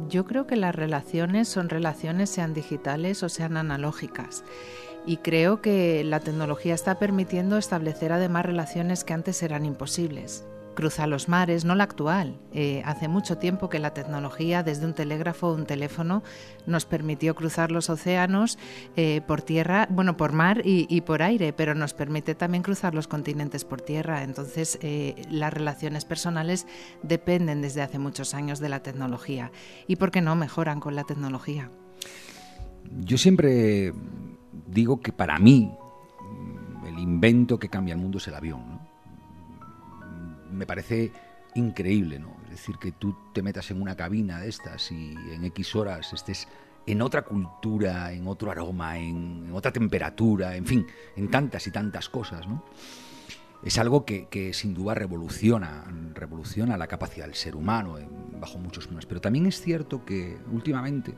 Yo 0.09 0.25
creo 0.25 0.47
que 0.47 0.57
las 0.57 0.75
relaciones 0.75 1.49
son 1.49 1.69
relaciones 1.69 2.31
sean 2.31 2.55
digitales 2.55 3.23
o 3.23 3.29
sean 3.29 3.57
analógicas 3.57 4.45
y 5.07 5.19
creo 5.19 5.61
que 5.61 6.05
la 6.05 6.21
tecnología 6.21 6.75
está 6.75 6.99
permitiendo 6.99 7.57
establecer 7.57 8.13
además 8.13 8.47
relaciones 8.47 9.05
que 9.05 9.15
antes 9.15 9.43
eran 9.43 9.65
imposibles 9.65 10.45
cruza 10.75 11.07
los 11.07 11.29
mares, 11.29 11.65
no 11.65 11.75
la 11.75 11.85
actual. 11.85 12.39
Eh, 12.53 12.83
hace 12.87 13.07
mucho 13.07 13.37
tiempo 13.37 13.69
que 13.69 13.79
la 13.79 13.93
tecnología, 13.93 14.63
desde 14.63 14.87
un 14.87 14.95
telégrafo 14.95 15.49
o 15.49 15.55
un 15.55 15.67
teléfono, 15.67 16.23
nos 16.67 16.87
permitió 16.87 17.35
cruzar 17.35 17.71
los 17.71 17.91
océanos 17.91 18.59
eh, 18.97 19.21
por 19.27 19.43
tierra, 19.43 19.87
bueno, 19.91 20.17
por 20.17 20.33
mar 20.33 20.63
y, 20.65 21.01
por 21.03 21.23
aire, 21.23 21.53
pero 21.53 21.75
nos 21.75 21.93
permite 21.93 22.35
también 22.35 22.63
cruzar 22.63 22.95
los 22.95 23.09
continentes 23.09 23.65
por 23.65 23.83
tierra. 23.83 24.23
Entonces, 24.23 24.79
eh, 24.81 25.23
las 25.31 25.53
relaciones 25.53 26.07
personales 26.07 26.67
dependen 27.03 27.61
desde 27.61 27.83
hace 27.83 27.99
muchos 27.99 28.33
años 28.33 28.59
de 28.59 28.69
la 28.69 28.83
tecnología. 28.83 29.53
¿Y 29.87 29.97
por 29.97 30.11
qué 30.11 30.21
no 30.23 30.35
mejoran 30.35 30.81
con 30.81 30.95
la 30.95 31.05
tecnología? 31.05 31.71
Yo 33.05 33.19
siempre 33.19 33.93
digo 34.67 35.01
que 35.01 35.13
para 35.13 35.39
mí 35.39 35.73
el 36.87 36.99
invento 36.99 37.59
que 37.59 37.69
cambia 37.69 37.95
el 37.95 38.01
mundo 38.01 38.19
es 38.19 38.29
el 38.29 38.35
avión. 38.35 38.69
¿no? 38.69 38.91
me 40.53 40.67
parece 40.67 41.13
increíble, 41.55 42.19
¿no? 42.19 42.37
Es 42.45 42.51
decir, 42.51 42.77
que 42.77 42.93
tú 42.93 43.17
te 43.33 43.43
metas 43.43 43.71
en 43.71 43.81
una 43.81 43.97
cabina 43.97 44.41
de 44.41 44.49
estas 44.49 44.91
y 44.93 45.15
en 45.33 45.45
X 45.45 45.75
horas 45.77 46.13
estés 46.13 46.49
en 46.87 47.03
otra 47.03 47.23
cultura, 47.23 48.13
en 48.13 48.27
otro 48.27 48.51
aroma, 48.51 48.99
en, 48.99 49.51
otra 49.53 49.73
temperatura, 49.73 50.57
en 50.57 50.67
fin, 50.67 50.87
en 51.17 51.31
tantas 51.31 51.67
y 51.67 51.71
tantas 51.71 52.09
cosas, 52.09 52.47
¿no? 52.49 52.65
Es 53.63 53.79
algo 53.79 54.07
que, 54.07 54.53
sin 54.55 54.73
duda 54.73 54.95
revoluciona, 54.95 55.85
revoluciona 56.15 56.79
la 56.79 56.87
capacidad 56.87 57.27
del 57.27 57.35
ser 57.35 57.55
humano 57.55 57.99
bajo 58.41 58.59
muchos 58.59 58.87
planos. 58.87 59.05
Pero 59.05 59.21
también 59.21 59.45
es 59.45 59.61
cierto 59.61 60.03
que 60.03 60.39
últimamente, 60.51 61.15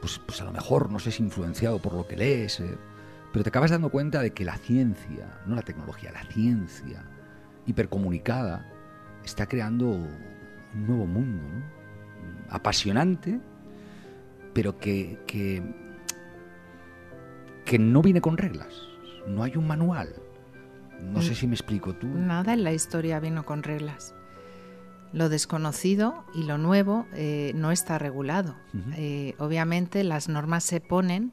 pues, 0.00 0.18
pues, 0.18 0.40
a 0.40 0.44
lo 0.44 0.52
mejor 0.52 0.90
no 0.90 0.98
sé 0.98 1.10
si 1.10 1.22
influenciado 1.22 1.78
por 1.78 1.94
lo 1.94 2.06
que 2.06 2.16
lees, 2.16 2.60
eh, 2.60 2.78
pero 3.32 3.42
te 3.42 3.50
acabas 3.50 3.70
dando 3.70 3.90
cuenta 3.90 4.20
de 4.20 4.32
que 4.32 4.44
la 4.44 4.56
ciencia, 4.56 5.40
no 5.46 5.54
la 5.54 5.62
tecnología, 5.62 6.10
la 6.12 6.24
ciencia, 6.24 7.04
hipercomunicada, 7.66 8.66
está 9.24 9.46
creando 9.46 9.86
un 9.86 10.86
nuevo 10.86 11.06
mundo, 11.06 11.42
apasionante, 12.48 13.40
pero 14.52 14.78
que, 14.78 15.18
que, 15.26 15.62
no 17.78 18.02
viene 18.02 18.20
con 18.20 18.36
reglas, 18.36 18.74
no 19.28 19.44
hay 19.44 19.56
un 19.56 19.66
manual. 19.66 20.12
No 21.00 21.22
sé 21.22 21.34
si 21.34 21.46
me 21.46 21.54
explico 21.54 21.94
tú. 21.94 22.08
Nada 22.08 22.52
en 22.52 22.64
la 22.64 22.72
historia 22.72 23.20
vino 23.20 23.44
con 23.44 23.62
reglas. 23.62 24.14
Lo 25.12 25.28
desconocido 25.28 26.24
y 26.34 26.44
lo 26.44 26.58
nuevo 26.58 27.06
eh, 27.14 27.52
no 27.54 27.72
está 27.72 27.98
regulado. 27.98 28.56
Eh, 28.96 29.34
obviamente 29.38 30.04
las 30.04 30.28
normas 30.28 30.64
se 30.64 30.80
ponen 30.80 31.32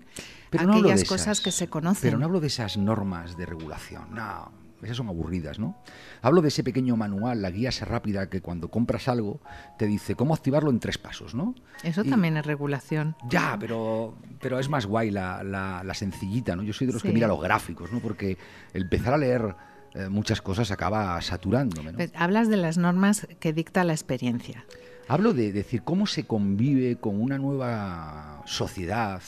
pero 0.49 0.71
aquellas 0.71 1.03
cosas 1.03 1.41
que 1.41 1.51
se 1.51 1.67
conocen. 1.67 2.09
Pero 2.09 2.17
no 2.17 2.25
hablo 2.25 2.39
de 2.39 2.47
esas 2.47 2.77
normas 2.77 3.37
de 3.37 3.45
regulación, 3.45 4.13
no 4.13 4.51
esas 4.81 4.97
son 4.97 5.07
aburridas, 5.07 5.59
¿no? 5.59 5.75
Hablo 6.21 6.41
de 6.41 6.49
ese 6.49 6.63
pequeño 6.63 6.95
manual, 6.95 7.41
la 7.41 7.49
guía 7.49 7.71
rápida 7.81 8.29
que 8.29 8.41
cuando 8.41 8.69
compras 8.69 9.07
algo 9.07 9.39
te 9.77 9.87
dice 9.87 10.15
cómo 10.15 10.33
activarlo 10.33 10.69
en 10.69 10.79
tres 10.79 10.97
pasos, 10.97 11.33
¿no? 11.33 11.55
Eso 11.83 12.03
también 12.03 12.37
es 12.37 12.45
regulación. 12.45 13.15
Ya, 13.29 13.57
pero, 13.59 14.15
pero 14.39 14.59
es 14.59 14.69
más 14.69 14.85
guay 14.85 15.11
la, 15.11 15.43
la, 15.43 15.93
sencillita, 15.93 16.55
¿no? 16.55 16.63
Yo 16.63 16.73
soy 16.73 16.87
de 16.87 16.93
los 16.93 17.01
que 17.01 17.11
mira 17.11 17.27
los 17.27 17.41
gráficos, 17.41 17.91
¿no? 17.91 17.99
Porque 17.99 18.37
empezar 18.73 19.13
a 19.13 19.17
leer 19.17 19.55
eh, 19.93 20.09
muchas 20.09 20.41
cosas 20.41 20.71
acaba 20.71 21.19
saturándome, 21.21 21.91
¿no? 21.91 21.97
Pues 21.97 22.11
hablas 22.15 22.49
de 22.49 22.57
las 22.57 22.77
normas 22.77 23.27
que 23.39 23.53
dicta 23.53 23.83
la 23.83 23.93
experiencia. 23.93 24.65
Hablo 25.07 25.33
de 25.33 25.51
decir 25.53 25.83
cómo 25.83 26.05
se 26.05 26.25
convive 26.25 26.97
con 26.97 27.21
una 27.21 27.37
nueva 27.37 28.41
sociedad, 28.45 29.21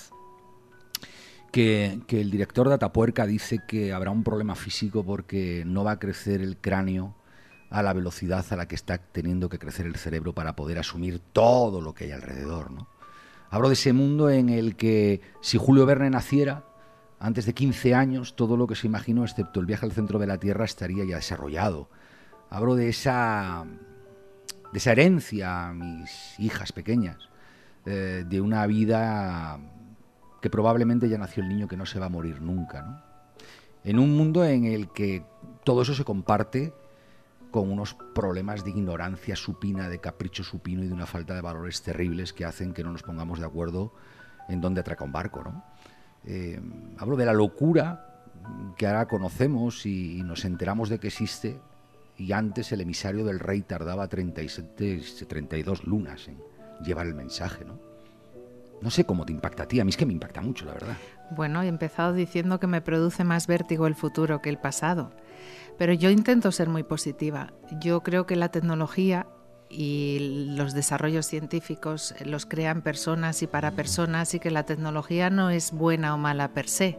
que, 1.51 1.99
el 2.09 2.31
director 2.31 2.67
de 2.67 2.75
Atapuerca 2.75 3.25
dice 3.25 3.59
que 3.67 3.93
habrá 3.93 4.11
un 4.11 4.23
problema 4.23 4.55
físico 4.55 5.03
porque 5.03 5.63
no 5.65 5.83
va 5.83 5.91
a 5.91 5.99
crecer 5.99 6.41
el 6.41 6.57
cráneo 6.57 7.15
a 7.69 7.83
la 7.83 7.93
velocidad 7.93 8.45
a 8.49 8.55
la 8.55 8.67
que 8.67 8.75
está 8.75 8.97
teniendo 8.97 9.49
que 9.49 9.59
crecer 9.59 9.85
el 9.85 9.95
cerebro 9.95 10.33
para 10.33 10.55
poder 10.55 10.79
asumir 10.79 11.19
todo 11.19 11.81
lo 11.81 11.93
que 11.93 12.05
hay 12.05 12.11
alrededor. 12.11 12.71
¿no? 12.71 12.87
Hablo 13.49 13.69
de 13.69 13.73
ese 13.73 13.93
mundo 13.93 14.29
en 14.29 14.49
el 14.49 14.75
que 14.75 15.21
si 15.41 15.57
Julio 15.57 15.85
Verne 15.85 16.09
naciera, 16.09 16.65
antes 17.19 17.45
de 17.45 17.53
15 17.53 17.93
años, 17.93 18.35
todo 18.35 18.55
lo 18.55 18.65
que 18.65 18.75
se 18.75 18.87
imaginó, 18.87 19.23
excepto 19.23 19.59
el 19.59 19.65
viaje 19.65 19.85
al 19.85 19.91
centro 19.91 20.19
de 20.19 20.27
la 20.27 20.37
Tierra, 20.37 20.65
estaría 20.65 21.03
ya 21.05 21.17
desarrollado. 21.17 21.89
Hablo 22.49 22.75
de 22.75 22.89
esa, 22.89 23.65
de 24.71 24.77
esa 24.77 24.91
herencia 24.93 25.67
a 25.67 25.73
mis 25.73 26.39
hijas 26.39 26.71
pequeñas, 26.71 27.29
eh, 27.85 28.23
de 28.27 28.41
una 28.41 28.65
vida 28.67 29.59
que 30.41 30.49
probablemente 30.49 31.09
ya 31.09 31.17
nació 31.17 31.43
el 31.43 31.49
niño 31.49 31.67
que 31.67 31.75
no 31.75 31.85
se 31.85 31.99
va 31.99 32.05
a 32.05 32.09
morir 32.09 32.41
nunca, 32.41 32.81
¿no? 32.81 33.09
En 33.83 33.99
un 33.99 34.15
mundo 34.15 34.43
en 34.43 34.65
el 34.65 34.89
que 34.89 35.23
todo 35.63 35.81
eso 35.81 35.93
se 35.93 36.03
comparte 36.03 36.73
con 37.51 37.71
unos 37.71 37.95
problemas 38.13 38.63
de 38.63 38.71
ignorancia 38.71 39.35
supina, 39.35 39.89
de 39.89 39.99
capricho 39.99 40.43
supino 40.43 40.83
y 40.83 40.87
de 40.87 40.93
una 40.93 41.05
falta 41.05 41.33
de 41.33 41.41
valores 41.41 41.81
terribles 41.81 42.33
que 42.33 42.45
hacen 42.45 42.73
que 42.73 42.83
no 42.83 42.91
nos 42.91 43.03
pongamos 43.03 43.39
de 43.39 43.45
acuerdo 43.45 43.93
en 44.49 44.61
dónde 44.61 44.81
atraca 44.81 45.03
un 45.03 45.11
barco, 45.11 45.43
¿no? 45.43 45.63
Eh, 46.25 46.59
hablo 46.97 47.15
de 47.15 47.25
la 47.25 47.33
locura 47.33 48.05
que 48.77 48.87
ahora 48.87 49.07
conocemos 49.07 49.85
y, 49.85 50.21
nos 50.23 50.45
enteramos 50.45 50.89
de 50.89 50.99
que 50.99 51.07
existe 51.07 51.59
y 52.17 52.31
antes 52.31 52.71
el 52.71 52.81
emisario 52.81 53.23
del 53.25 53.39
rey 53.39 53.61
tardaba 53.61 54.07
37, 54.07 55.01
32 55.27 55.85
lunas 55.85 56.27
en 56.27 56.37
llevar 56.83 57.07
el 57.07 57.15
mensaje, 57.15 57.65
¿no? 57.65 57.79
No 58.81 58.89
sé 58.89 59.03
cómo 59.03 59.25
te 59.25 59.33
impacta 59.33 59.63
a 59.63 59.67
ti, 59.67 59.79
a 59.79 59.83
mí 59.83 59.89
es 59.89 59.97
que 59.97 60.05
me 60.05 60.13
impacta 60.13 60.41
mucho, 60.41 60.65
la 60.65 60.73
verdad. 60.73 60.97
Bueno, 61.31 61.61
he 61.61 61.67
empezado 61.67 62.13
diciendo 62.13 62.59
que 62.59 62.67
me 62.67 62.81
produce 62.81 63.25
más 63.25 63.45
vértigo 63.45 63.87
el 63.87 63.95
futuro 63.95 64.41
que 64.41 64.49
el 64.49 64.57
pasado, 64.57 65.11
pero 65.77 65.91
yo 65.93 66.09
intento 66.09 66.51
ser 66.51 66.69
muy 66.69 66.83
positiva. 66.83 67.53
Yo 67.81 68.03
creo 68.03 68.25
que 68.25 68.37
la 68.37 68.49
tecnología 68.49 69.27
y 69.69 70.47
los 70.55 70.73
desarrollos 70.73 71.27
científicos 71.27 72.15
los 72.25 72.45
crean 72.45 72.81
personas 72.81 73.43
y 73.43 73.47
para 73.47 73.71
personas 73.71 74.33
y 74.33 74.39
que 74.39 74.51
la 74.51 74.63
tecnología 74.63 75.29
no 75.29 75.49
es 75.51 75.71
buena 75.71 76.15
o 76.15 76.17
mala 76.17 76.53
per 76.53 76.67
se, 76.67 76.97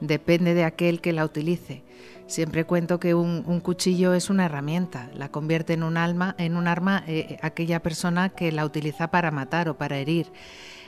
depende 0.00 0.54
de 0.54 0.64
aquel 0.64 1.00
que 1.00 1.12
la 1.12 1.24
utilice. 1.24 1.82
Siempre 2.26 2.64
cuento 2.64 2.98
que 2.98 3.14
un, 3.14 3.60
cuchillo 3.60 4.14
es 4.14 4.30
una 4.30 4.46
herramienta, 4.46 5.10
la 5.14 5.30
convierte 5.30 5.74
en 5.74 5.82
un, 5.82 5.96
alma, 5.96 6.34
en 6.38 6.56
un 6.56 6.66
arma 6.66 7.04
eh, 7.06 7.38
aquella 7.42 7.82
persona 7.82 8.30
que 8.30 8.52
la 8.52 8.64
utiliza 8.64 9.10
para 9.10 9.30
matar 9.30 9.68
o 9.68 9.76
para 9.76 9.98
herir. 9.98 10.32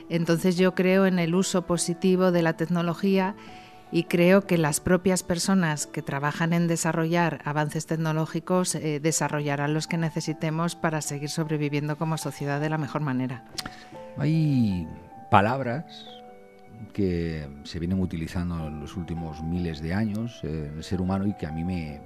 Entonces 0.09 0.57
yo 0.57 0.75
creo 0.75 1.05
en 1.05 1.19
el 1.19 1.33
uso 1.33 1.65
positivo 1.65 2.31
de 2.31 2.41
la 2.41 2.57
tecnología 2.57 3.35
y 3.95 4.03
creo 4.03 4.45
que 4.45 4.57
las 4.57 4.81
propias 4.81 5.23
personas 5.23 5.87
que 5.87 6.01
trabajan 6.01 6.51
en 6.51 6.67
desarrollar 6.67 7.39
avances 7.45 7.85
tecnológicos 7.85 8.75
eh, 8.75 8.99
desarrollarán 8.99 9.73
los 9.73 9.87
que 9.87 9.95
necesitemos 9.95 10.75
para 10.75 10.99
seguir 10.99 11.29
sobreviviendo 11.29 11.97
como 11.97 12.17
sociedad 12.17 12.59
de 12.59 12.67
la 12.67 12.77
mejor 12.77 12.99
manera. 12.99 13.45
Hay 14.17 14.85
palabras 15.31 15.85
que 16.91 17.47
se 17.63 17.79
vienen 17.79 18.01
utilizando 18.01 18.67
en 18.67 18.81
los 18.81 18.97
últimos 18.97 19.41
miles 19.41 19.81
de 19.81 19.93
años 19.93 20.41
eh, 20.43 20.73
el 20.75 20.83
ser 20.83 20.99
humano 20.99 21.25
y 21.25 21.33
que 21.33 21.47
a 21.47 21.53
mí 21.53 21.63
me, 21.63 22.01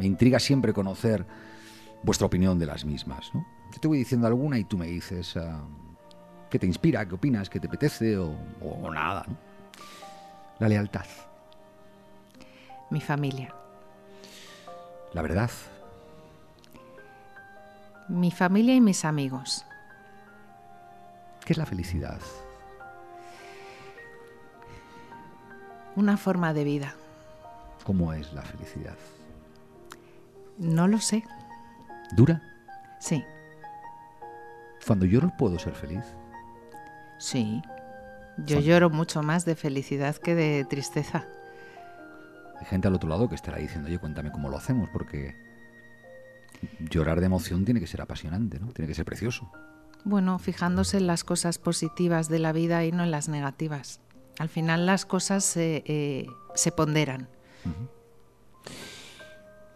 intriga 0.00 0.38
siempre 0.38 0.72
conocer 0.72 1.26
vuestra 2.04 2.28
opinión 2.28 2.56
de 2.60 2.66
las 2.66 2.84
mismas. 2.84 3.32
¿no? 3.34 3.44
Yo 3.74 3.80
te 3.80 3.88
voy 3.88 3.98
diciendo 3.98 4.28
alguna 4.28 4.60
y 4.60 4.64
tú 4.64 4.78
me 4.78 4.86
dices... 4.86 5.36
Ah, 5.36 5.60
qué 6.48 6.60
te 6.60 6.68
inspira, 6.68 7.04
qué 7.04 7.16
opinas, 7.16 7.50
qué 7.50 7.58
te 7.58 7.66
apetece 7.66 8.16
o, 8.16 8.36
nada. 8.92 9.26
La 10.60 10.68
lealtad. 10.68 11.06
Mi 12.92 13.00
familia. 13.00 13.54
La 15.14 15.22
verdad. 15.22 15.50
Mi 18.06 18.30
familia 18.30 18.74
y 18.74 18.82
mis 18.82 19.06
amigos. 19.06 19.64
¿Qué 21.42 21.54
es 21.54 21.56
la 21.56 21.64
felicidad? 21.64 22.20
Una 25.96 26.18
forma 26.18 26.52
de 26.52 26.64
vida. 26.64 26.94
¿Cómo 27.84 28.12
es 28.12 28.30
la 28.34 28.42
felicidad? 28.42 28.98
No 30.58 30.86
lo 30.86 30.98
sé. 30.98 31.24
¿Dura? 32.14 32.42
Sí. 33.00 33.24
Cuando 34.86 35.06
lloro 35.06 35.32
puedo 35.38 35.58
ser 35.58 35.74
feliz. 35.74 36.04
Sí, 37.18 37.62
yo 38.36 38.60
lloro 38.60 38.90
mucho 38.90 39.22
más 39.22 39.46
de 39.46 39.56
felicidad 39.56 40.14
que 40.16 40.34
de 40.34 40.66
tristeza. 40.66 41.24
Gente 42.64 42.88
al 42.88 42.94
otro 42.94 43.08
lado 43.08 43.28
que 43.28 43.34
estará 43.34 43.58
diciendo, 43.58 43.88
oye, 43.88 43.98
cuéntame 43.98 44.32
cómo 44.32 44.48
lo 44.48 44.56
hacemos, 44.56 44.88
porque 44.92 45.34
llorar 46.78 47.20
de 47.20 47.26
emoción 47.26 47.64
tiene 47.64 47.80
que 47.80 47.86
ser 47.86 48.00
apasionante, 48.00 48.60
¿no? 48.60 48.72
Tiene 48.72 48.88
que 48.88 48.94
ser 48.94 49.04
precioso. 49.04 49.50
Bueno, 50.04 50.38
fijándose 50.38 50.96
en 50.96 51.06
las 51.06 51.24
cosas 51.24 51.58
positivas 51.58 52.28
de 52.28 52.38
la 52.38 52.52
vida 52.52 52.84
y 52.84 52.92
no 52.92 53.04
en 53.04 53.10
las 53.10 53.28
negativas. 53.28 54.00
Al 54.38 54.48
final 54.48 54.86
las 54.86 55.04
cosas 55.04 55.44
se 55.44 56.26
ponderan. 56.76 57.28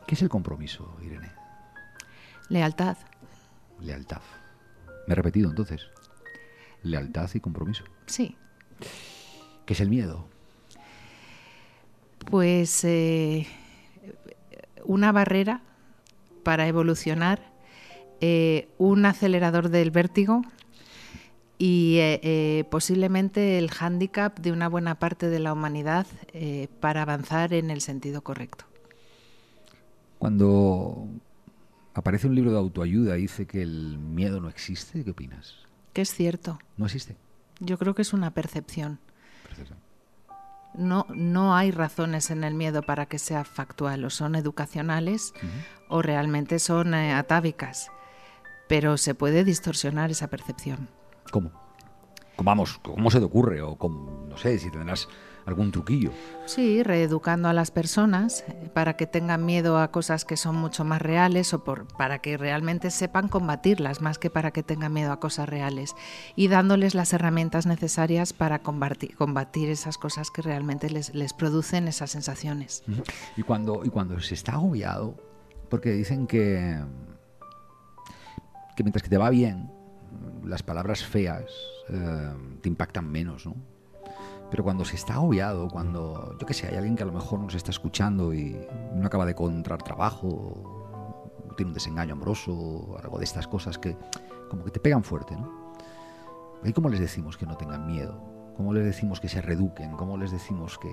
¿Qué 0.06 0.14
es 0.14 0.22
el 0.22 0.28
compromiso, 0.28 0.96
Irene? 1.02 1.32
Lealtad. 2.48 2.96
Lealtad. 3.80 4.22
Me 5.06 5.12
he 5.12 5.16
repetido 5.16 5.50
entonces. 5.50 5.88
Lealtad 6.82 7.28
y 7.34 7.40
compromiso. 7.40 7.84
Sí. 8.06 8.36
¿Qué 9.64 9.74
es 9.74 9.80
el 9.80 9.90
miedo? 9.90 10.28
Pues 12.30 12.82
eh, 12.84 13.46
una 14.84 15.12
barrera 15.12 15.62
para 16.42 16.66
evolucionar, 16.66 17.40
eh, 18.20 18.68
un 18.78 19.06
acelerador 19.06 19.68
del 19.68 19.90
vértigo 19.90 20.42
y 21.58 21.96
eh, 21.98 22.64
posiblemente 22.70 23.58
el 23.58 23.70
hándicap 23.70 24.38
de 24.40 24.52
una 24.52 24.68
buena 24.68 24.96
parte 24.96 25.28
de 25.28 25.38
la 25.38 25.52
humanidad 25.52 26.06
para 26.80 27.02
avanzar 27.02 27.54
en 27.54 27.70
el 27.70 27.80
sentido 27.80 28.22
correcto. 28.22 28.64
Cuando 30.18 31.06
aparece 31.94 32.26
un 32.26 32.34
libro 32.34 32.50
de 32.52 32.58
autoayuda 32.58 33.16
y 33.16 33.22
dice 33.22 33.46
que 33.46 33.62
el 33.62 33.98
miedo 33.98 34.40
no 34.40 34.48
existe, 34.48 35.04
¿qué 35.04 35.10
opinas? 35.10 35.54
Que 35.92 36.02
es 36.02 36.12
cierto. 36.12 36.58
¿No 36.76 36.86
existe? 36.86 37.16
Yo 37.60 37.78
creo 37.78 37.94
que 37.94 38.02
es 38.02 38.12
una 38.12 38.32
percepción. 38.32 38.98
No, 40.76 41.06
no 41.08 41.54
hay 41.54 41.70
razones 41.70 42.30
en 42.30 42.44
el 42.44 42.54
miedo 42.54 42.82
para 42.82 43.06
que 43.06 43.18
sea 43.18 43.44
factual, 43.44 44.04
o 44.04 44.10
son 44.10 44.34
educacionales 44.34 45.32
o 45.88 46.02
realmente 46.02 46.58
son 46.58 46.94
eh, 46.94 47.14
atávicas, 47.14 47.90
pero 48.68 48.96
se 48.96 49.14
puede 49.14 49.44
distorsionar 49.44 50.10
esa 50.10 50.28
percepción. 50.28 50.88
¿Cómo? 51.30 51.50
Vamos, 52.38 52.78
¿cómo 52.82 53.10
se 53.10 53.18
te 53.18 53.24
ocurre? 53.24 53.62
O 53.62 53.76
no 54.28 54.36
sé, 54.36 54.58
si 54.58 54.70
tendrás 54.70 55.08
algún 55.46 55.70
truquillo. 55.70 56.10
Sí, 56.44 56.82
reeducando 56.82 57.48
a 57.48 57.52
las 57.52 57.70
personas 57.70 58.44
eh, 58.48 58.68
para 58.74 58.96
que 58.96 59.06
tengan 59.06 59.46
miedo 59.46 59.78
a 59.78 59.92
cosas 59.92 60.24
que 60.24 60.36
son 60.36 60.56
mucho 60.56 60.84
más 60.84 61.00
reales 61.00 61.54
o 61.54 61.62
por, 61.62 61.86
para 61.96 62.18
que 62.18 62.36
realmente 62.36 62.90
sepan 62.90 63.28
combatirlas, 63.28 64.02
más 64.02 64.18
que 64.18 64.28
para 64.28 64.50
que 64.50 64.64
tengan 64.64 64.92
miedo 64.92 65.12
a 65.12 65.20
cosas 65.20 65.48
reales. 65.48 65.94
Y 66.34 66.48
dándoles 66.48 66.96
las 66.96 67.12
herramientas 67.12 67.64
necesarias 67.64 68.32
para 68.32 68.58
combatir, 68.58 69.16
combatir 69.16 69.70
esas 69.70 69.98
cosas 69.98 70.30
que 70.30 70.42
realmente 70.42 70.90
les, 70.90 71.14
les 71.14 71.32
producen 71.32 71.86
esas 71.86 72.10
sensaciones. 72.10 72.82
Y 73.36 73.42
cuando, 73.42 73.82
y 73.84 73.88
cuando 73.88 74.20
se 74.20 74.34
está 74.34 74.54
agobiado, 74.54 75.14
porque 75.68 75.92
dicen 75.92 76.26
que, 76.26 76.76
que 78.76 78.82
mientras 78.82 79.04
que 79.04 79.10
te 79.10 79.18
va 79.18 79.30
bien, 79.30 79.70
las 80.44 80.64
palabras 80.64 81.04
feas 81.04 81.44
eh, 81.88 82.32
te 82.62 82.68
impactan 82.68 83.08
menos, 83.08 83.46
¿no? 83.46 83.75
Pero 84.50 84.62
cuando 84.62 84.84
se 84.84 84.96
está 84.96 85.14
agobiado, 85.14 85.68
cuando, 85.68 86.36
yo 86.38 86.46
qué 86.46 86.54
sé, 86.54 86.68
hay 86.68 86.76
alguien 86.76 86.96
que 86.96 87.02
a 87.02 87.06
lo 87.06 87.12
mejor 87.12 87.40
nos 87.40 87.54
está 87.54 87.70
escuchando 87.70 88.32
y 88.32 88.56
no 88.94 89.06
acaba 89.06 89.24
de 89.24 89.32
encontrar 89.32 89.82
trabajo, 89.82 91.36
tiene 91.56 91.70
un 91.70 91.74
desengaño 91.74 92.12
amoroso, 92.12 92.96
algo 93.02 93.18
de 93.18 93.24
estas 93.24 93.48
cosas 93.48 93.78
que 93.78 93.96
como 94.48 94.64
que 94.64 94.70
te 94.70 94.80
pegan 94.80 95.02
fuerte, 95.02 95.34
¿no? 95.36 95.74
¿Y 96.64 96.72
cómo 96.72 96.88
les 96.88 97.00
decimos 97.00 97.36
que 97.36 97.46
no 97.46 97.56
tengan 97.56 97.86
miedo? 97.86 98.20
¿Cómo 98.56 98.72
les 98.72 98.84
decimos 98.84 99.20
que 99.20 99.28
se 99.28 99.42
reduquen? 99.42 99.92
¿Cómo 99.92 100.16
les 100.16 100.30
decimos 100.30 100.78
que...? 100.78 100.92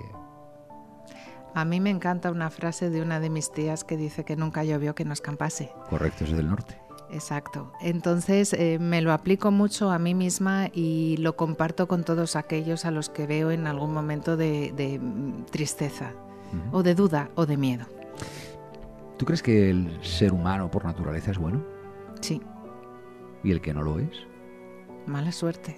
A 1.54 1.64
mí 1.64 1.80
me 1.80 1.90
encanta 1.90 2.32
una 2.32 2.50
frase 2.50 2.90
de 2.90 3.00
una 3.00 3.20
de 3.20 3.30
mis 3.30 3.52
tías 3.52 3.84
que 3.84 3.96
dice 3.96 4.24
que 4.24 4.36
nunca 4.36 4.64
llovió 4.64 4.94
que 4.94 5.04
no 5.04 5.12
escampase. 5.12 5.72
Correcto, 5.88 6.24
es 6.24 6.32
del 6.32 6.48
norte. 6.48 6.83
Exacto. 7.14 7.70
Entonces 7.80 8.52
eh, 8.52 8.78
me 8.80 9.00
lo 9.00 9.12
aplico 9.12 9.52
mucho 9.52 9.92
a 9.92 10.00
mí 10.00 10.14
misma 10.14 10.68
y 10.72 11.16
lo 11.18 11.36
comparto 11.36 11.86
con 11.86 12.02
todos 12.02 12.34
aquellos 12.34 12.84
a 12.84 12.90
los 12.90 13.08
que 13.08 13.28
veo 13.28 13.52
en 13.52 13.68
algún 13.68 13.94
momento 13.94 14.36
de, 14.36 14.98
mm, 15.00 15.44
tristeza 15.44 16.12
o 16.72 16.82
de 16.82 16.94
duda 16.96 17.30
o 17.36 17.46
de 17.46 17.56
miedo. 17.56 17.86
¿Tú 19.16 19.24
crees 19.26 19.42
que 19.42 19.70
el 19.70 19.96
ser 20.02 20.32
humano 20.32 20.70
por 20.70 20.84
naturaleza 20.84 21.30
es 21.30 21.38
bueno? 21.38 21.64
Sí. 22.20 22.42
¿Y 23.44 23.52
el 23.52 23.60
que 23.60 23.72
no 23.72 23.82
lo 23.82 24.00
es? 24.00 24.26
Mala 25.06 25.30
suerte. 25.30 25.76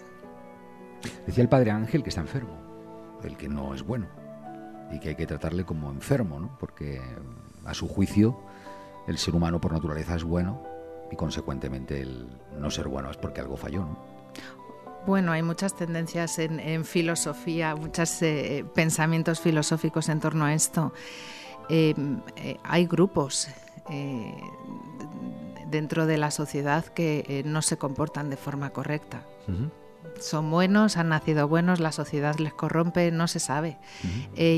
Decía 1.27 1.42
el 1.42 1.51
padre 1.51 1.70
Ángel 1.70 2.03
que 2.03 2.09
está 2.09 2.22
enfermo, 2.22 2.57
el 3.22 3.37
que 3.37 3.49
no 3.49 3.75
es 3.75 3.83
bueno, 3.83 4.07
y 4.90 5.01
que 5.01 5.11
hay 5.11 5.16
que 5.16 5.27
tratarle 5.27 5.64
como 5.64 5.90
enfermo, 5.90 6.40
¿no? 6.40 6.57
porque 6.59 7.01
a 7.66 7.75
su 7.75 7.88
juicio 7.88 8.38
el 9.07 9.18
ser 9.18 9.35
humano 9.35 9.61
por 9.61 9.72
naturaleza 9.72 10.14
es 10.14 10.25
bueno 10.25 10.76
y 11.11 11.16
consecuentemente 11.16 12.01
el 12.01 12.29
no 12.59 12.71
ser 12.71 12.88
bueno 12.88 13.11
es 13.11 13.16
porque 13.16 13.40
algo 13.40 13.57
falló, 13.57 13.81
¿no? 13.81 14.16
Bueno, 15.07 15.31
hay 15.31 15.42
muchas 15.42 15.77
tendencias 15.77 16.40
en, 16.40 16.85
filosofía, 16.85 17.77
muchos 17.77 18.21
eh, 18.23 18.64
pensamientos 18.75 19.40
filosóficos 19.40 20.09
en 20.09 20.19
torno 20.19 20.45
a 20.45 20.53
esto. 20.53 20.92
Em, 21.69 22.21
eh, 22.35 22.59
hay 22.64 22.87
grupos 22.87 23.47
eh, 23.88 24.35
dentro 25.69 26.07
de 26.07 26.19
la 26.19 26.33
sociedad 26.33 26.85
que 26.87 27.45
no 27.47 27.62
se 27.62 27.77
comportan 27.77 28.31
de 28.31 28.37
forma 28.37 28.71
correcta. 28.71 29.23
Son 30.19 30.51
buenos, 30.51 30.97
han 30.97 31.11
nacido 31.11 31.47
buenos, 31.47 31.79
la 31.79 31.92
sociedad 31.92 32.37
les 32.38 32.53
corrompe, 32.53 33.12
no 33.12 33.29
se 33.29 33.38
sabe. 33.38 33.79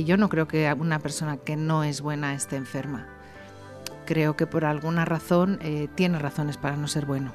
yo 0.06 0.16
no 0.16 0.30
creo 0.30 0.48
que 0.48 0.72
una 0.72 0.98
persona 0.98 1.36
que 1.36 1.56
no 1.56 1.84
es 1.84 2.00
buena 2.00 2.32
esté 2.32 2.56
enferma 2.56 3.17
creo 4.08 4.36
que 4.36 4.46
por 4.46 4.64
alguna 4.64 5.04
razón 5.04 5.58
eh, 5.60 5.86
tiene 5.94 6.18
razones 6.18 6.56
para 6.56 6.76
no 6.76 6.88
ser 6.88 7.04
bueno. 7.04 7.30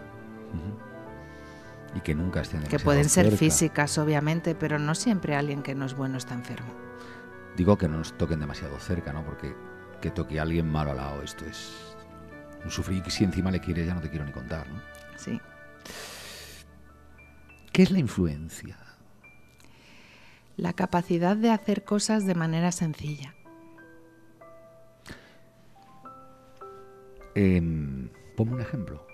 Y 1.96 2.02
que 2.02 2.16
nunca 2.16 2.42
estén 2.42 2.64
Que 2.64 2.80
pueden 2.80 3.10
ser 3.10 3.38
físicas, 3.38 4.00
obviamente, 4.00 4.56
pero 4.56 4.80
no 4.80 4.96
siempre 4.96 5.36
alguien 5.36 5.62
que 5.62 5.76
no 5.76 5.86
es 5.86 5.94
bueno 5.94 6.18
está 6.18 6.34
enfermo. 6.34 6.74
Digo 7.56 7.78
que 7.78 7.88
no 7.88 8.00
nos 8.00 8.18
toquen 8.18 8.40
demasiado 8.40 8.80
cerca, 8.80 9.14
¿no? 9.14 9.24
Porque 9.24 9.56
que 10.02 10.10
toque 10.10 10.40
a 10.40 10.42
alguien 10.42 10.68
malo 10.68 10.90
al 10.90 10.98
lado, 10.98 11.22
esto 11.22 11.46
es 11.46 11.96
un 12.66 12.72
sufrir 12.72 13.04
que 13.04 13.12
si 13.12 13.24
encima 13.24 13.52
le 13.52 13.60
quieres 13.60 13.86
ya 13.86 13.94
no 13.94 14.02
te 14.02 14.10
quiero 14.10 14.26
ni 14.26 14.32
contar, 14.32 14.68
¿no? 14.68 14.82
Sí. 15.16 15.40
¿Qué 17.72 17.84
es 17.84 17.92
la 17.92 18.00
influencia? 18.00 18.80
La 20.58 20.74
capacidad 20.74 21.38
de 21.38 21.52
hacer 21.52 21.84
cosas 21.84 22.26
de 22.26 22.34
manera 22.34 22.72
sencilla. 22.72 23.36
Eh, 27.36 27.62
ponme 28.36 28.54
un 28.54 28.62
ejemplo. 28.62 29.06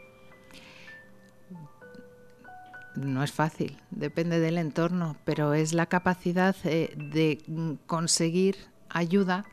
No 2.96 3.24
es 3.24 3.32
fácil, 3.32 3.78
depende 3.92 4.40
del 4.40 4.58
entorno, 4.58 5.16
pero 5.24 5.54
es 5.54 5.74
la 5.74 5.86
capacidad 5.86 6.56
eh, 6.66 6.94
de 6.98 7.40
conseguir 7.86 8.58
ayuda 8.90 9.46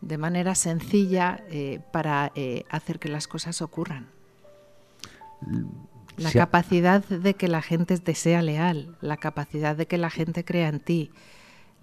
de 0.00 0.18
manera 0.18 0.54
sencilla 0.54 1.42
eh, 1.50 1.80
para 1.92 2.32
eh, 2.34 2.64
hacer 2.70 2.98
que 2.98 3.08
las 3.08 3.26
cosas 3.28 3.60
ocurran. 3.60 4.08
La 6.16 6.30
capacidad 6.30 7.04
de 7.04 7.34
que 7.34 7.48
la 7.48 7.62
gente 7.62 7.98
te 7.98 8.14
sea 8.14 8.42
leal, 8.42 8.96
la 9.00 9.16
capacidad 9.16 9.76
de 9.76 9.86
que 9.86 9.98
la 9.98 10.10
gente 10.10 10.44
crea 10.44 10.68
en 10.68 10.80
ti, 10.80 11.10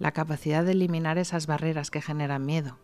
la 0.00 0.12
capacidad 0.12 0.64
de 0.64 0.72
eliminar 0.72 1.18
esas 1.18 1.46
barreras 1.46 1.90
que 1.90 2.00
generan 2.00 2.44
miedo, 2.44 2.78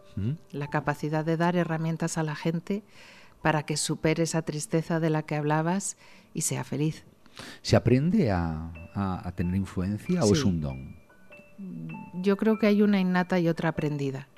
la 0.53 0.69
capacidad 0.69 1.25
de 1.25 1.37
dar 1.37 1.57
herramientas 1.57 2.19
a 2.19 2.23
la 2.23 2.37
gente 2.37 2.85
para 3.43 3.65
que 3.65 3.77
supere 3.77 4.23
esa 4.23 4.43
tristeza 4.43 5.01
de 5.01 5.11
la 5.11 5.23
que 5.23 5.35
hablabas 5.35 5.97
y 6.35 6.43
sea 6.43 6.63
feliz. 6.63 7.05
¿Se 7.63 7.75
aprende 7.75 8.31
a, 8.31 8.71
tener 9.35 9.57
influencia 9.57 10.25
o 10.25 10.33
es 10.33 10.45
un 10.45 10.61
don? 10.61 10.97
Yo 12.15 12.37
creo 12.37 12.59
que 12.59 12.67
hay 12.67 12.83
una 12.83 13.01
innata 13.01 13.41
y 13.41 13.49
otra 13.49 13.71
aprendida 13.71 14.29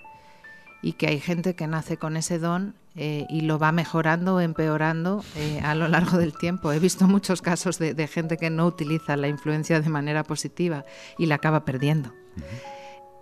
y 0.81 0.93
que 0.93 1.09
hay 1.09 1.19
gente 1.19 1.55
que 1.55 1.67
nace 1.67 1.97
con 1.97 2.17
ese 2.17 2.38
don 2.38 2.77
eh, 2.95 3.27
y 3.29 3.41
lo 3.41 3.59
va 3.59 3.73
mejorando 3.73 4.37
o 4.37 4.41
empeorando 4.41 5.25
eh, 5.37 5.61
a 5.64 5.75
lo 5.75 5.88
largo 5.88 6.17
del 6.17 6.33
tiempo. 6.33 6.71
He 6.71 6.79
visto 6.79 7.09
muchos 7.09 7.43
casos 7.43 7.79
de, 7.79 8.07
gente 8.07 8.37
que 8.37 8.51
no 8.51 8.67
utiliza 8.67 9.17
la 9.17 9.27
influencia 9.27 9.81
de 9.81 9.88
manera 9.88 10.23
positiva 10.23 10.85
y 11.19 11.27
la 11.27 11.37
acaba 11.37 11.64
perdiendo. 11.64 12.14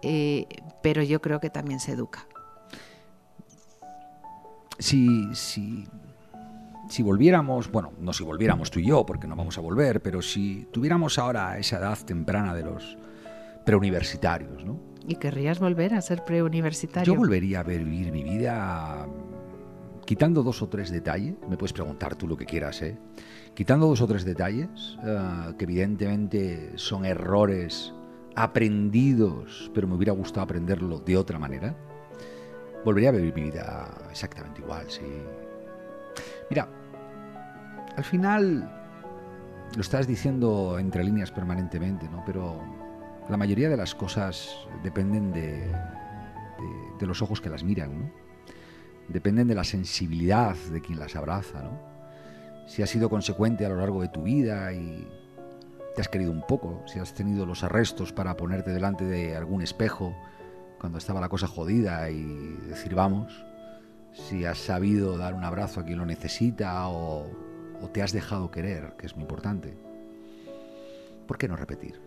Eh, 0.03 0.47
pero 0.83 1.03
yo 1.03 1.21
creo 1.21 1.41
que 1.41 1.51
también 1.51 1.81
se 1.81 1.93
educa. 1.93 2.27
Si, 4.79 5.35
si, 5.35 5.89
si 6.89 7.03
volviéramos, 7.03 7.71
bueno, 7.71 7.93
no 7.99 8.13
si 8.13 8.23
volviéramos 8.23 8.71
tú 8.71 8.79
y 8.79 8.87
yo, 8.87 9.07
porque 9.07 9.27
no 9.27 9.37
vamos 9.37 9.57
a 9.59 9.61
volver, 9.61 10.03
pero 10.03 10.21
si 10.23 10.69
tuviéramos 10.73 11.19
ahora 11.19 11.59
esa 11.59 11.79
edad 11.79 11.99
temprana 12.05 12.55
de 12.55 12.63
los 12.63 12.99
preuniversitarios, 13.65 14.65
¿no? 14.65 14.79
¿Y 15.09 15.17
querrías 15.17 15.61
volver 15.61 15.95
a 15.95 16.01
ser 16.01 16.25
preuniversitario? 16.25 17.15
Yo 17.15 17.19
volvería 17.19 17.61
a 17.61 17.63
vivir 17.63 18.13
mi 18.13 18.23
vida 18.23 19.07
quitando 20.05 20.43
dos 20.43 20.63
o 20.63 20.69
tres 20.69 20.91
detalles, 20.91 21.35
me 21.49 21.57
puedes 21.57 21.73
preguntar 21.73 22.15
tú 22.15 22.27
lo 22.27 22.37
que 22.37 22.47
quieras, 22.47 22.81
¿eh? 22.83 22.97
Quitando 23.55 23.87
dos 23.87 24.01
o 24.01 24.07
tres 24.07 24.25
detalles, 24.25 24.97
eh, 25.05 25.55
que 25.59 25.65
evidentemente 25.65 26.73
son 26.77 27.05
errores 27.05 27.93
aprendidos, 28.37 29.71
pero 29.75 29.89
me 29.89 29.95
hubiera 29.95 30.13
gustado 30.13 30.43
aprenderlo 30.43 31.01
de 31.01 31.17
otra 31.17 31.39
manera, 31.39 31.75
volvería 32.85 33.09
a 33.09 33.13
vivir 33.13 33.35
mi 33.35 33.43
vida 33.45 33.89
exactamente 34.11 34.61
igual, 34.61 34.85
sí. 34.89 35.03
Mira, 36.51 36.69
al 37.97 38.05
final 38.05 38.71
lo 39.75 39.81
estás 39.81 40.07
diciendo 40.07 40.79
entre 40.79 41.03
líneas 41.03 41.33
permanentemente, 41.33 42.09
¿no? 42.09 42.23
Pero 42.27 42.63
la 43.29 43.37
mayoría 43.37 43.71
de 43.71 43.77
las 43.77 43.95
cosas 43.95 44.55
dependen 44.83 45.33
de, 45.33 45.73
de, 46.99 47.07
los 47.07 47.23
ojos 47.23 47.41
que 47.41 47.49
las 47.49 47.65
miran, 47.65 47.99
¿no? 47.99 48.11
Dependen 49.09 49.49
de 49.49 49.55
la 49.55 49.65
sensibilidad 49.65 50.55
de 50.73 50.81
quien 50.81 50.99
las 50.99 51.17
abraza, 51.17 51.63
¿no? 51.63 51.81
Si 52.69 52.83
has 52.83 52.91
sido 52.91 53.09
consecuente 53.09 53.65
a 53.65 53.69
lo 53.69 53.77
largo 53.77 54.03
de 54.03 54.09
tu 54.09 54.25
vida 54.25 54.73
y 54.73 55.09
te 55.97 56.03
has 56.03 56.09
querido 56.09 56.31
un 56.31 56.43
poco, 56.43 56.83
si 56.87 56.99
has 56.99 57.15
tenido 57.15 57.47
los 57.47 57.65
arrestos 57.65 58.13
para 58.13 58.37
ponerte 58.37 58.71
delante 58.71 59.05
de 59.05 59.35
algún 59.35 59.63
espejo 59.63 60.15
cuando 60.79 60.99
estaba 60.99 61.23
la 61.23 61.31
cosa 61.31 61.47
jodida 61.47 62.11
y 62.11 62.23
decir 62.69 62.95
vamos, 62.95 63.47
si 64.13 64.45
has 64.45 64.59
sabido 64.59 65.17
dar 65.17 65.33
un 65.33 65.43
abrazo 65.43 65.81
a 65.81 65.85
quien 65.85 65.99
lo 65.99 66.05
necesita 66.05 66.87
o, 66.89 67.27
o 67.81 67.89
te 67.89 68.03
has 68.03 68.13
dejado 68.13 68.51
querer, 68.51 68.95
que 68.99 69.07
es 69.07 69.17
muy 69.17 69.23
importante. 69.23 69.79
¿Por 71.27 71.39
qué 71.39 71.49
no 71.49 71.57
repetir? 71.57 72.06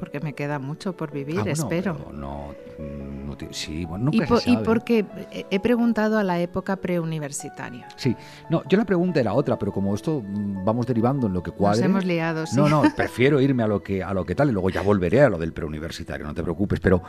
Porque 0.00 0.18
me 0.20 0.32
queda 0.32 0.58
mucho 0.58 0.96
por 0.96 1.12
vivir, 1.12 1.40
ah, 1.46 1.50
espero. 1.50 1.96
No, 2.12 2.54
no, 2.78 3.36
sí, 3.50 3.84
bueno, 3.84 4.06
nunca 4.06 4.26
y, 4.46 4.52
y 4.52 4.56
porque 4.58 5.04
he 5.50 5.60
preguntado 5.60 6.18
a 6.18 6.24
la 6.24 6.40
época 6.40 6.76
preuniversitaria. 6.76 7.86
Sí, 7.96 8.16
no, 8.48 8.62
yo 8.68 8.78
la 8.78 8.84
pregunta 8.84 9.20
era 9.20 9.34
otra, 9.34 9.58
pero 9.58 9.72
como 9.72 9.94
esto 9.94 10.22
mm, 10.26 10.64
vamos 10.64 10.86
derivando 10.86 11.26
en 11.26 11.34
lo 11.34 11.42
que 11.42 11.50
cuadre. 11.50 11.82
Nos 11.82 11.86
hemos 11.90 12.04
liado, 12.04 12.46
sí. 12.46 12.56
No, 12.56 12.68
no, 12.68 12.82
prefiero 12.96 13.40
irme 13.40 13.62
a 13.62 13.66
lo 13.66 13.82
que 13.82 14.02
a 14.02 14.14
lo 14.14 14.24
que 14.24 14.34
tal 14.34 14.48
y 14.48 14.52
luego 14.52 14.70
ya 14.70 14.82
volveré 14.82 15.22
a 15.22 15.28
lo 15.28 15.38
del 15.38 15.52
preuniversitario, 15.52 16.26
no 16.26 16.34
te 16.34 16.42
preocupes, 16.42 16.80
pero 16.80 17.02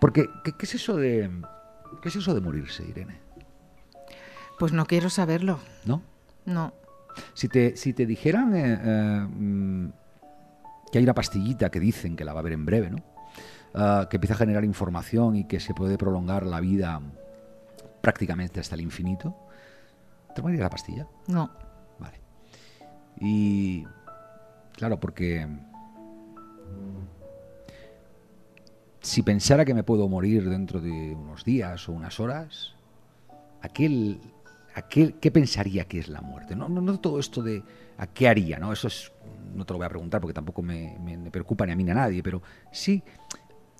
porque 0.00 0.28
¿qué, 0.44 0.52
es 0.60 0.74
eso 0.74 0.96
de 0.96 1.30
qué 2.02 2.08
es 2.08 2.16
eso 2.16 2.34
de 2.34 2.40
morirse, 2.40 2.84
Irene? 2.84 3.18
Pues 4.58 4.72
no 4.72 4.86
quiero 4.86 5.10
saberlo. 5.10 5.60
¿No? 5.84 6.02
No. 6.44 6.72
Si 7.34 7.48
te, 7.48 7.76
si 7.76 7.92
te 7.92 8.06
dijeran 8.06 8.54
eh, 8.54 8.80
eh, 8.82 9.26
mm, 9.28 9.88
que 10.90 10.98
hay 10.98 11.04
una 11.04 11.14
pastillita 11.14 11.70
que 11.70 11.80
dicen 11.80 12.16
que 12.16 12.24
la 12.24 12.32
va 12.32 12.40
a 12.40 12.42
haber 12.42 12.52
en 12.52 12.64
breve, 12.64 12.90
¿no? 12.90 12.98
Ah, 13.74 14.06
que 14.10 14.16
empieza 14.16 14.34
a 14.34 14.38
generar 14.38 14.64
información 14.64 15.36
y 15.36 15.44
que 15.44 15.60
se 15.60 15.74
puede 15.74 15.98
prolongar 15.98 16.46
la 16.46 16.60
vida 16.60 17.00
prácticamente 18.00 18.60
hasta 18.60 18.74
el 18.74 18.80
infinito. 18.80 19.36
¿Te 20.34 20.42
la 20.42 20.70
pastilla? 20.70 21.06
No. 21.26 21.50
Vale. 21.98 22.20
Y 23.20 23.84
claro, 24.72 25.00
porque 25.00 25.46
si 29.00 29.22
pensara 29.22 29.64
que 29.64 29.74
me 29.74 29.82
puedo 29.82 30.08
morir 30.08 30.48
dentro 30.48 30.80
de 30.80 31.14
unos 31.14 31.44
días 31.44 31.88
o 31.88 31.92
unas 31.92 32.20
horas, 32.20 32.74
aquel, 33.62 34.20
aquel 34.74 35.14
¿qué 35.14 35.30
pensaría 35.30 35.84
que 35.86 35.98
es 35.98 36.08
la 36.08 36.20
muerte? 36.20 36.54
No, 36.54 36.68
no, 36.68 36.80
no 36.80 37.00
todo 37.00 37.18
esto 37.18 37.42
de 37.42 37.62
a 37.96 38.06
qué 38.06 38.28
haría, 38.28 38.58
¿no? 38.58 38.72
Eso 38.72 38.88
es 38.88 39.12
no 39.54 39.64
te 39.64 39.72
lo 39.72 39.78
voy 39.78 39.86
a 39.86 39.88
preguntar 39.88 40.20
porque 40.20 40.34
tampoco 40.34 40.62
me, 40.62 40.96
preocupa 41.30 41.66
ni 41.66 41.72
a 41.72 41.76
mí 41.76 41.84
ni 41.84 41.90
a 41.90 41.94
nadie, 41.94 42.22
pero 42.22 42.42
sí, 42.72 43.02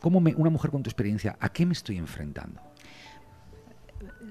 como 0.01 0.19
una 0.19 0.51
mujer 0.51 0.71
con 0.71 0.83
tu 0.83 0.91
experiencia, 0.91 1.37
¿a 1.41 1.49
qué 1.49 1.67
me 1.67 1.73
estoy 1.73 1.97
enfrentando? 1.97 2.61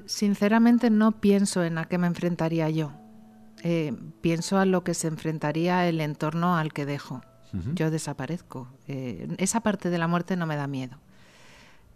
Sinceramente 0.06 0.90
no 0.90 1.14
pienso 1.14 1.64
en 1.64 1.78
a 1.78 1.86
qué 1.86 1.98
me 1.98 2.08
enfrentaría 2.08 2.70
yo. 2.70 2.94
Eh, 3.64 3.94
pienso 4.22 4.60
a 4.60 4.66
lo 4.66 4.84
que 4.84 4.94
se 4.94 5.08
enfrentaría 5.08 5.88
el 5.88 6.00
entorno 6.00 6.58
al 6.58 6.74
que 6.74 6.86
dejo. 6.86 7.22
Yo 7.74 7.90
desaparezco. 7.90 8.68
Eh, 8.88 9.36
esa 9.40 9.62
parte 9.62 9.90
de 9.90 9.98
la 9.98 10.08
muerte 10.08 10.36
no 10.36 10.46
me 10.46 10.58
da 10.58 10.68
miedo. 10.68 10.98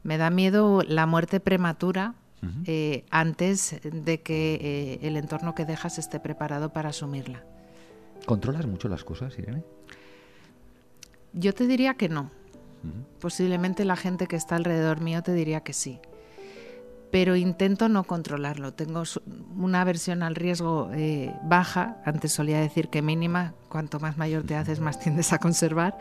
Me 0.01 0.17
da 0.17 0.29
miedo 0.29 0.81
la 0.81 1.05
muerte 1.05 1.39
prematura 1.39 2.15
eh, 2.65 3.05
antes 3.11 3.79
de 3.83 4.21
que 4.21 4.99
el 5.03 5.17
entorno 5.17 5.53
que 5.53 5.65
dejas 5.65 5.99
esté 5.99 6.19
preparado 6.19 6.73
para 6.73 6.89
asumirla. 6.89 7.43
¿Controlas 8.25 8.65
mucho 8.65 8.87
las 8.87 9.03
cosas, 9.03 9.37
Irene? 9.37 9.63
Yo 11.33 11.53
te 11.53 11.67
diría 11.67 11.95
que 11.95 12.09
no. 12.09 12.31
Posiblemente 13.19 13.85
la 13.85 13.95
gente 13.95 14.25
que 14.25 14.35
está 14.35 14.55
alrededor 14.55 15.01
mío 15.01 15.21
te 15.21 15.33
diría 15.33 15.61
que 15.61 15.73
sí. 15.73 15.99
Pero 17.11 17.35
intento 17.35 17.89
no 17.89 18.05
controlarlo. 18.05 18.73
Tengo 18.73 19.03
una 19.57 19.83
versión 19.83 20.23
al 20.23 20.35
riesgo 20.35 20.89
eh, 20.93 21.33
baja. 21.43 22.01
Antes 22.05 22.31
solía 22.31 22.59
decir 22.59 22.89
que 22.89 23.01
mínima. 23.01 23.53
Cuanto 23.69 23.99
más 23.99 24.17
mayor 24.17 24.43
te 24.43 24.55
haces, 24.55 24.79
más 24.79 24.99
tiendes 24.99 25.33
a 25.33 25.37
conservar. 25.37 25.97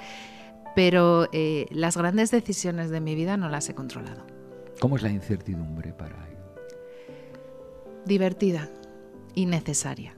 Pero 0.75 1.29
eh, 1.33 1.67
las 1.71 1.97
grandes 1.97 2.31
decisiones 2.31 2.91
de 2.91 3.01
mi 3.01 3.15
vida 3.15 3.37
no 3.37 3.49
las 3.49 3.69
he 3.69 3.75
controlado. 3.75 4.25
¿Cómo 4.81 4.97
es 4.97 5.03
la 5.03 5.11
incertidumbre 5.11 5.93
para 5.93 6.17
ello? 6.29 6.39
Divertida 8.07 8.71
y 9.35 9.47
necesaria. 9.47 10.15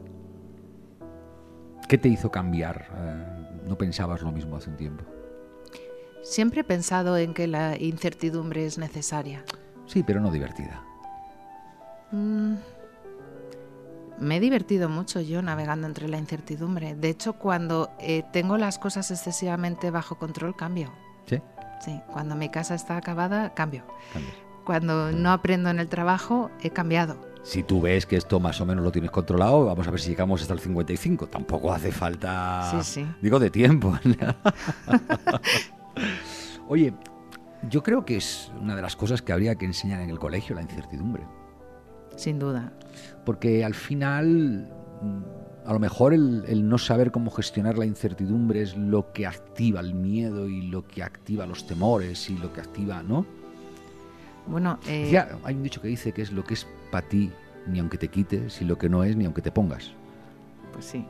¿Qué 1.93 1.99
te 1.99 2.09
hizo 2.09 2.31
cambiar? 2.31 2.87
Eh, 2.97 3.69
¿No 3.69 3.77
pensabas 3.77 4.23
lo 4.23 4.33
mismo 4.33 4.57
hace 4.57 4.71
un 4.71 4.79
tiempo? 4.79 5.05
Siempre 6.23 6.63
he 6.63 6.65
pensado 6.65 7.19
en 7.19 7.35
que 7.35 7.47
la 7.47 7.77
incertidumbre 7.77 8.65
es 8.65 8.79
necesaria. 8.79 9.45
Sí, 9.85 10.03
pero 10.03 10.19
no 10.23 10.31
divertida. 10.31 10.83
Mm, 12.11 12.55
me 14.21 14.37
he 14.39 14.41
divertido 14.41 14.89
mucho 14.89 15.21
yo 15.21 15.43
navegando 15.43 15.87
entre 15.87 16.09
la 16.09 16.17
incertidumbre. 16.17 16.95
De 16.95 17.11
hecho, 17.11 17.35
cuando 17.35 17.91
eh, 17.99 18.23
tengo 18.33 18.57
las 18.57 18.79
cosas 18.79 19.11
excesivamente 19.11 19.91
bajo 19.91 20.15
control, 20.15 20.57
cambio. 20.57 20.95
¿Sí? 21.27 21.43
Sí, 21.85 22.01
cuando 22.11 22.37
mi 22.37 22.49
casa 22.49 22.75
está 22.75 22.97
acabada, 22.97 23.53
cambio. 23.53 23.85
Cuando 24.65 25.13
no 25.13 25.31
aprendo 25.31 25.69
en 25.69 25.79
el 25.79 25.91
trabajo, 25.91 26.51
he 26.63 26.71
cambiado 26.71 27.32
si 27.43 27.65
tú 27.65 27.81
ves 27.81 28.07
que 28.07 28.17
esto 28.17 28.39
más 28.39 28.61
o 28.61 28.67
menos 28.67 28.85
lo 28.85 28.93
tienes 28.93 29.11
controlado, 29.11 29.65
vamos 29.65 29.87
a 29.87 29.91
ver 29.91 30.01
si 30.01 30.11
llegamos 30.11 30.43
hasta 30.43 30.55
el 30.55 30.61
55. 30.61 31.27
Tampoco 31.27 31.73
hace 31.73 31.91
falta, 31.91 32.81
digo, 33.21 33.41
de 33.41 33.51
tiempo. 33.51 33.99
Oye, 36.69 36.95
yo 37.69 37.83
creo 37.83 38.05
que 38.05 38.17
es 38.17 38.53
una 38.61 38.77
de 38.77 38.83
las 38.83 38.95
cosas 38.95 39.23
que 39.23 39.33
habría 39.33 39.57
que 39.57 39.65
enseñar 39.65 40.01
en 40.01 40.11
el 40.11 40.19
colegio, 40.19 40.55
la 40.55 40.63
incertidumbre. 40.63 41.25
Sin 42.17 42.39
duda. 42.39 42.73
Porque 43.25 43.65
al 43.65 43.75
final, 43.75 44.71
mm, 45.03 45.69
a 45.69 45.73
lo 45.73 45.81
mejor 45.81 46.15
el, 46.15 46.69
no 46.69 46.79
saber 46.79 47.11
cómo 47.11 47.33
gestionar 47.33 47.77
la 47.77 47.87
incertidumbre 47.87 48.63
es 48.63 48.77
lo 48.77 49.13
que 49.13 49.27
activa 49.27 49.81
el 49.81 49.95
miedo 49.95 50.49
y 50.49 50.63
lo 50.63 50.87
que 50.87 51.03
activa 51.03 51.47
los 51.47 51.67
temores 51.67 52.31
y 52.31 52.39
lo 52.39 52.53
que 52.53 52.61
activa, 52.61 53.03
¿no? 53.03 53.27
Bueno, 54.47 54.79
eh... 54.87 55.09
ya, 55.11 55.39
hay 55.45 55.55
un 55.55 55.63
dicho 55.63 55.81
que 55.81 55.89
dice 55.89 56.13
que 56.13 56.23
es 56.23 56.33
lo 56.33 56.45
que 56.45 56.55
es 56.55 56.67
para 56.93 57.09
ti 57.09 57.33
ni 57.67 57.81
aunque 57.81 57.99
te 57.99 58.07
quites 58.07 58.61
y 58.61 58.65
lo 58.65 58.79
que 58.79 58.89
no 58.89 59.03
es 59.03 59.17
ni 59.17 59.25
aunque 59.25 59.43
te 59.43 59.51
pongas. 59.51 59.91
Pues 60.73 60.85
sí. 60.85 61.05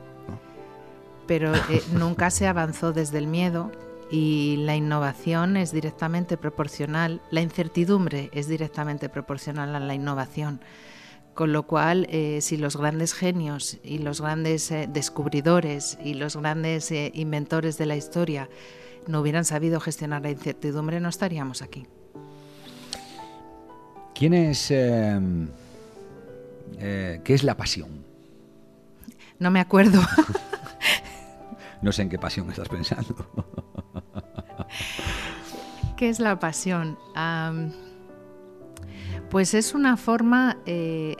Pero 1.27 1.53
eh, 1.53 1.83
nunca 1.93 2.31
se 2.31 2.47
avanzó 2.47 2.93
desde 2.93 3.19
el 3.19 3.27
miedo 3.27 3.71
y 4.09 4.57
la 4.59 4.75
innovación 4.75 5.57
es 5.57 5.71
directamente 5.71 6.37
proporcional, 6.37 7.21
la 7.31 7.41
incertidumbre 7.41 8.29
es 8.33 8.47
directamente 8.47 9.09
proporcional 9.09 9.75
a 9.75 9.79
la 9.79 9.93
innovación. 9.93 10.61
Con 11.33 11.51
lo 11.51 11.63
cual, 11.63 12.05
eh, 12.11 12.41
si 12.41 12.57
los 12.57 12.77
grandes 12.77 13.15
genios 13.15 13.79
y 13.83 13.97
los 13.97 14.21
grandes 14.21 14.69
eh, 14.69 14.87
descubridores 14.91 15.97
y 16.03 16.13
los 16.13 16.37
grandes 16.37 16.91
inventores 16.91 17.79
de 17.79 17.87
la 17.87 17.95
historia 17.95 18.49
no 19.07 19.21
hubieran 19.21 19.43
sabido 19.43 19.79
gestionar 19.79 20.21
la 20.21 20.29
incertidumbre, 20.29 20.99
no 20.99 21.09
estaríamos 21.09 21.63
aquí. 21.63 21.87
¿Quién 24.13 24.35
es 24.35 24.69
em, 24.69 25.47
eh, 26.79 27.21
¿qué 27.23 27.33
es 27.33 27.43
la 27.43 27.57
pasión? 27.57 28.05
No 29.39 29.51
me 29.51 29.59
acuerdo. 29.59 30.01
no 31.81 31.91
sé 31.91 32.03
en 32.03 32.09
qué 32.09 32.17
pasión 32.17 32.49
estás 32.49 32.69
pensando. 32.69 33.25
¿Qué 35.97 36.09
es 36.09 36.19
la 36.19 36.39
pasión? 36.39 36.97
pues 39.29 39.55
es 39.55 39.73
una 39.73 39.97
forma 39.97 40.57
eh, 40.67 41.15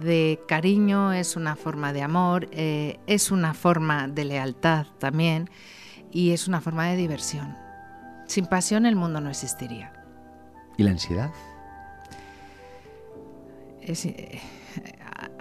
de 0.00 0.40
cariño, 0.48 1.12
es 1.12 1.36
una 1.36 1.56
forma 1.56 1.92
de 1.92 2.02
amor, 2.02 2.48
eh, 2.52 2.98
es 3.06 3.30
una 3.30 3.54
forma 3.54 4.08
de 4.08 4.24
lealtad 4.24 4.86
también 4.98 5.50
y 6.10 6.30
es 6.30 6.48
una 6.48 6.60
forma 6.60 6.86
de 6.86 6.96
diversión. 6.96 7.56
Sin 8.26 8.46
pasión 8.46 8.86
el 8.86 8.96
mundo 8.96 9.20
no 9.20 9.30
existiría. 9.30 9.92
¿Y 10.76 10.84
la 10.84 10.90
ansiedad? 10.90 11.30
Es, 13.82 14.06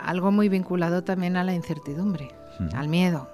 algo 0.03 0.31
muy 0.31 0.49
vinculado 0.49 1.03
también 1.03 1.37
a 1.37 1.43
la 1.43 1.53
incertidumbre, 1.53 2.29
al 2.73 2.87
miedo. 2.87 3.29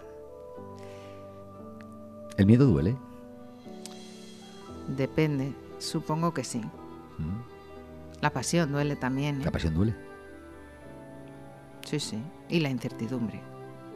¿El 2.37 2.45
miedo 2.45 2.65
duele? 2.67 2.95
Depende, 4.87 5.53
supongo 5.77 6.33
que 6.33 6.43
sí. 6.43 6.61
La 8.21 8.31
pasión 8.31 8.71
duele 8.71 8.95
también. 8.95 9.41
¿eh? 9.41 9.45
¿La 9.45 9.51
pasión 9.51 9.73
duele? 9.73 9.95
Sí, 11.85 11.99
sí. 11.99 12.21
Y 12.49 12.59
la 12.59 12.69
incertidumbre. 12.69 13.41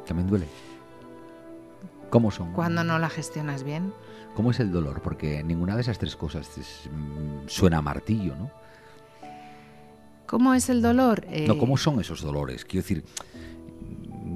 ¿También 0.06 0.28
duele? 0.28 0.48
¿Cómo 2.10 2.32
son? 2.32 2.54
Cuando 2.54 2.84
no 2.84 3.00
la 3.00 3.10
gestionas 3.10 3.64
bien. 3.64 3.94
¿Cómo 4.36 4.52
es 4.52 4.60
el 4.60 4.72
dolor? 4.72 5.02
Porque 5.02 5.44
ninguna 5.44 5.76
de 5.76 5.82
esas 5.82 6.00
tres 6.00 6.16
cosas 6.16 6.50
mm, 6.92 7.48
suena 7.48 7.78
a 7.78 7.82
martillo, 7.82 8.36
¿no? 8.36 8.52
¿Cómo 10.34 10.56
es 10.56 10.68
el 10.70 10.82
dolor? 10.82 11.28
No, 11.48 11.60
¿cómo 11.60 11.78
son 11.78 12.02
esos 12.02 12.24
dolores? 12.24 12.66
Quiero 12.66 12.82
decir, 12.82 13.06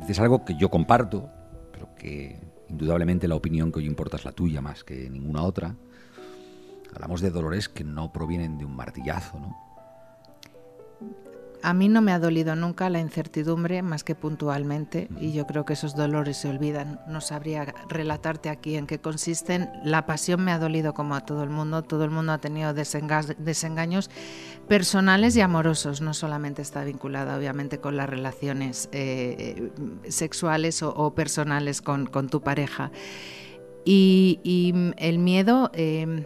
es 0.08 0.20
algo 0.20 0.46
que 0.46 0.56
yo 0.56 0.70
comparto, 0.70 1.28
pero 1.72 1.96
que 1.96 2.40
indudablemente 2.70 3.28
la 3.28 3.34
opinión 3.34 3.72
que 3.72 3.80
hoy 3.80 3.88
importa 3.88 4.18
es 4.18 4.24
la 4.24 4.32
tuya 4.32 4.62
más 4.62 4.84
que 4.84 5.10
ninguna 5.10 5.42
otra. 5.42 5.76
Hablamos 6.94 7.20
de 7.22 7.32
dolores 7.32 7.68
que 7.68 7.84
no 7.84 8.14
provienen 8.14 8.60
de 8.60 8.66
un 8.66 8.76
martillazo, 8.76 9.40
¿no? 9.40 9.58
A 11.64 11.74
mí 11.74 11.90
no 11.90 12.02
me 12.02 12.12
ha 12.12 12.20
dolido 12.20 12.56
nunca 12.56 12.90
la 12.90 13.00
incertidumbre 13.00 13.82
más 13.82 14.04
que 14.04 14.14
puntualmente 14.14 15.08
y 15.20 15.34
yo 15.34 15.48
creo 15.48 15.66
que 15.66 15.74
esos 15.74 15.96
dolores 15.96 16.38
se 16.38 16.50
olvidan. 16.50 17.02
No 17.08 17.20
sabría 17.20 17.74
relatarte 17.90 18.50
aquí 18.50 18.76
en 18.76 18.86
qué 18.86 19.00
consisten. 19.00 19.70
La 19.84 20.06
pasión 20.06 20.44
me 20.44 20.52
ha 20.52 20.60
dolido 20.60 20.94
como 20.94 21.16
a 21.16 21.22
todo 21.22 21.44
el 21.44 21.50
mundo. 21.50 21.82
Todo 21.82 22.04
el 22.04 22.12
mundo 22.12 22.32
ha 22.32 22.38
tenido 22.38 22.74
desengaños 22.74 24.10
personales 24.68 25.36
y 25.36 25.42
amorosos. 25.42 26.00
No 26.00 26.14
solamente 26.14 26.62
está 26.62 26.84
vinculada 26.84 27.36
obviamente 27.36 27.80
con 27.80 27.98
las 27.98 28.10
relaciones 28.10 28.88
eh, 28.92 29.72
sexuales 30.08 30.84
o, 30.84 31.16
personales 31.16 31.82
con, 31.82 32.08
tu 32.30 32.42
pareja. 32.42 32.92
Y, 33.84 34.74
el 34.98 35.18
miedo... 35.18 35.72
Eh, 35.74 36.26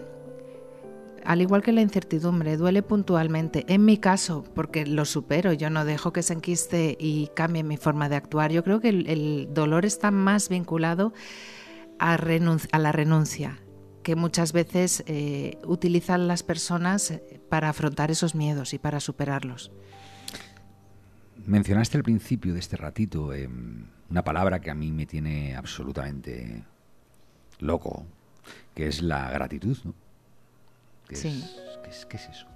al 1.25 1.41
igual 1.41 1.61
que 1.61 1.71
la 1.71 1.81
incertidumbre, 1.81 2.57
duele 2.57 2.83
puntualmente. 2.83 3.65
En 3.67 3.85
mi 3.85 3.97
caso, 3.97 4.43
porque 4.55 4.85
lo 4.85 5.05
supero, 5.05 5.53
yo 5.53 5.69
no 5.69 5.85
dejo 5.85 6.13
que 6.13 6.23
se 6.23 6.33
enquiste 6.33 6.97
y 6.99 7.29
cambie 7.35 7.63
mi 7.63 7.77
forma 7.77 8.09
de 8.09 8.15
actuar. 8.15 8.51
Yo 8.51 8.63
creo 8.63 8.79
que 8.79 8.89
el, 8.89 9.49
dolor 9.53 9.85
está 9.85 10.11
más 10.11 10.49
vinculado 10.49 11.13
a, 11.99 12.17
la 12.17 12.91
renuncia, 12.91 13.59
que 14.03 14.15
muchas 14.15 14.53
veces 14.53 15.03
eh, 15.07 15.57
utilizan 15.65 16.27
las 16.27 16.43
personas 16.43 17.19
para 17.49 17.69
afrontar 17.69 18.11
esos 18.11 18.35
miedos 18.35 18.73
y 18.73 18.79
para 18.79 18.99
superarlos. 18.99 19.71
Mencionaste 21.45 21.97
al 21.97 22.03
principio 22.03 22.53
de 22.53 22.59
este 22.59 22.77
ratito 22.77 23.33
em, 23.33 23.85
una 24.09 24.23
palabra 24.23 24.59
que 24.59 24.69
a 24.69 24.75
mí 24.75 24.91
me 24.91 25.05
tiene 25.05 25.55
absolutamente 25.55 26.63
loco, 27.59 28.05
que 28.75 28.87
es 28.87 29.01
la 29.01 29.29
gratitud, 29.31 29.77
¿no? 29.83 29.93
Sí. 31.15 31.43
¿qué, 32.07 32.17
es, 32.17 32.29
eso? 32.29 32.47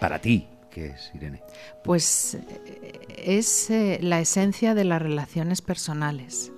Para 0.00 0.18
ti, 0.20 0.48
¿qué 0.70 0.86
es, 0.86 1.10
Irene? 1.14 1.42
Pues 1.84 2.34
eh, 2.34 3.00
es 3.16 3.70
eh, 3.70 3.98
la 4.02 4.20
esencia 4.20 4.74
de 4.74 4.84
las 4.84 5.02
relaciones 5.02 5.62
personales. 5.62 6.52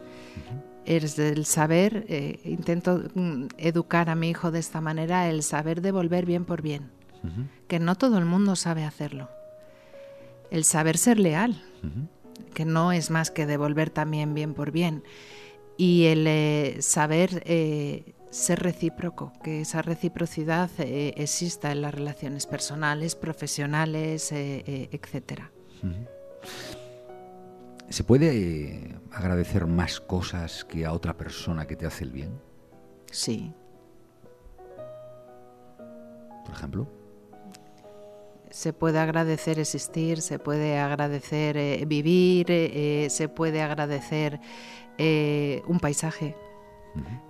Es 0.85 1.19
el 1.19 1.47
saber, 1.47 2.05
eh, 2.09 2.41
intento 2.45 3.03
mm, 3.15 3.47
educar 3.57 4.11
a 4.11 4.15
mi 4.15 4.29
hijo 4.29 4.51
de 4.51 4.59
esta 4.59 4.81
manera, 4.81 5.31
el 5.31 5.43
saber 5.43 5.81
devolver 5.81 6.27
bien 6.27 6.45
por 6.45 6.61
bien, 6.61 6.91
que 7.69 7.79
no 7.79 7.95
todo 7.95 8.19
el 8.19 8.27
mundo 8.27 8.55
sabe 8.55 8.85
hacerlo. 8.85 9.31
El 10.51 10.65
saber 10.65 10.99
ser 10.99 11.19
leal, 11.19 11.63
que 12.53 12.67
no 12.67 12.93
es 12.93 13.11
más 13.11 13.31
que 13.31 13.47
devolver 13.47 13.89
también 13.89 14.35
bien 14.35 14.53
por 14.53 14.73
bien. 14.73 15.03
Y 15.79 16.05
el 16.05 16.83
saber 16.83 17.43
ser 18.35 18.65
recíproco, 18.65 19.33
que 19.45 19.61
esa 19.61 19.81
reciprocidad 19.81 20.69
eh, 20.79 21.15
exista 21.17 21.71
en 21.71 21.83
las 21.83 21.95
relaciones 21.95 22.47
personales, 22.47 23.15
profesionales, 23.15 24.33
eh, 24.33 24.65
eh, 24.67 24.89
etcétera. 24.91 25.53
¿Se 27.89 28.03
puede 28.03 28.99
agradecer 29.13 29.67
más 29.67 30.01
cosas 30.01 30.65
que 30.65 30.85
a 30.85 30.93
otra 30.93 31.17
persona 31.17 31.67
que 31.67 31.77
te 31.77 31.87
hace 31.87 32.03
el 32.03 32.11
bien? 32.11 32.41
Sí. 33.13 33.55
Por 36.45 36.55
ejemplo. 36.55 36.89
Se 38.51 38.73
puede 38.73 38.99
agradecer 38.99 39.61
existir, 39.61 40.21
se 40.21 40.41
puede 40.41 40.79
agradecer 40.79 41.87
vivir, 41.87 42.47
se 43.11 43.29
puede 43.29 43.63
agradecer 43.63 44.41
un 44.99 45.79
paisaje, 45.81 46.37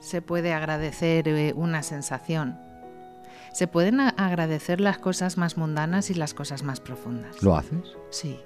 se 0.01 0.23
puede 0.23 0.53
agradecer 0.53 1.29
eh, 1.29 1.53
una 1.55 1.83
sensación. 1.83 2.59
Se 3.53 3.69
pueden 3.69 4.01
agradecer 4.01 4.81
las 4.81 4.99
cosas 4.99 5.39
más 5.39 5.57
mundanas 5.57 6.11
y 6.11 6.15
las 6.15 6.35
cosas 6.35 6.65
más 6.65 6.81
profundas. 6.81 7.43
¿Lo 7.43 7.57
haces? 7.57 7.97
Sí. 8.11 8.41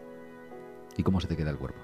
¿Y 0.96 1.02
cómo 1.02 1.20
se 1.20 1.28
te 1.28 1.36
queda 1.36 1.50
el 1.50 1.56
cuerpo? 1.56 1.78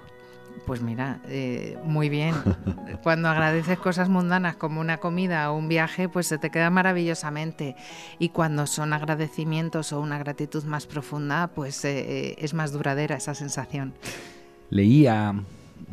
Pues 0.65 0.81
mira, 0.81 1.19
eh, 1.27 1.77
muy 1.83 2.09
bien. 2.09 2.35
Cuando 3.03 3.27
agradeces 3.27 3.79
cosas 3.79 4.09
mundanas 4.09 4.55
como 4.55 4.79
una 4.79 4.97
comida 4.97 5.51
o 5.51 5.57
un 5.57 5.67
viaje, 5.67 6.07
pues 6.07 6.27
se 6.27 6.37
te 6.37 6.49
queda 6.49 6.69
maravillosamente. 6.69 7.75
Y 8.19 8.29
cuando 8.29 8.67
son 8.67 8.93
agradecimientos 8.93 9.91
o 9.91 9.99
una 9.99 10.17
gratitud 10.17 10.63
más 10.63 10.85
profunda, 10.85 11.47
pues 11.47 11.83
eh, 11.85 12.35
es 12.39 12.53
más 12.53 12.71
duradera 12.71 13.15
esa 13.15 13.35
sensación. 13.35 13.93
Leía 14.69 15.33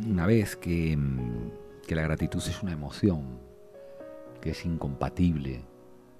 una 0.07 0.27
vez 0.27 0.57
que 0.57 0.97
mm, 0.97 1.62
que 1.93 1.97
la 1.97 2.05
gratitud 2.05 2.43
es 2.49 2.63
una 2.63 2.73
emoción 2.73 3.39
que 4.41 4.53
es 4.53 4.65
incompatible 4.65 5.63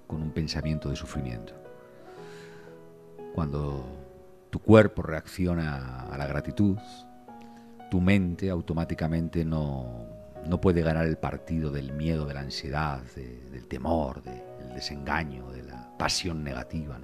con 0.05 0.21
un 0.21 0.29
pensamiento 0.29 0.87
de 0.87 0.95
sufrimiento. 0.95 1.55
Cuando 3.33 3.83
tu 4.51 4.59
cuerpo 4.59 5.01
reacciona 5.01 6.01
a 6.01 6.15
la 6.15 6.27
gratitud, 6.27 6.77
tu 7.89 8.01
mente 8.01 8.51
automáticamente 8.51 9.43
no, 9.43 10.05
puede 10.61 10.83
ganar 10.83 11.07
el 11.07 11.17
partido 11.17 11.71
del 11.71 11.91
miedo, 11.91 12.27
de 12.27 12.35
la 12.35 12.41
ansiedad, 12.41 13.01
del 13.15 13.67
temor, 13.67 14.21
del 14.21 14.75
desengaño, 14.75 15.49
de 15.49 15.63
la 15.63 15.97
pasión 15.97 16.43
negativa. 16.43 16.99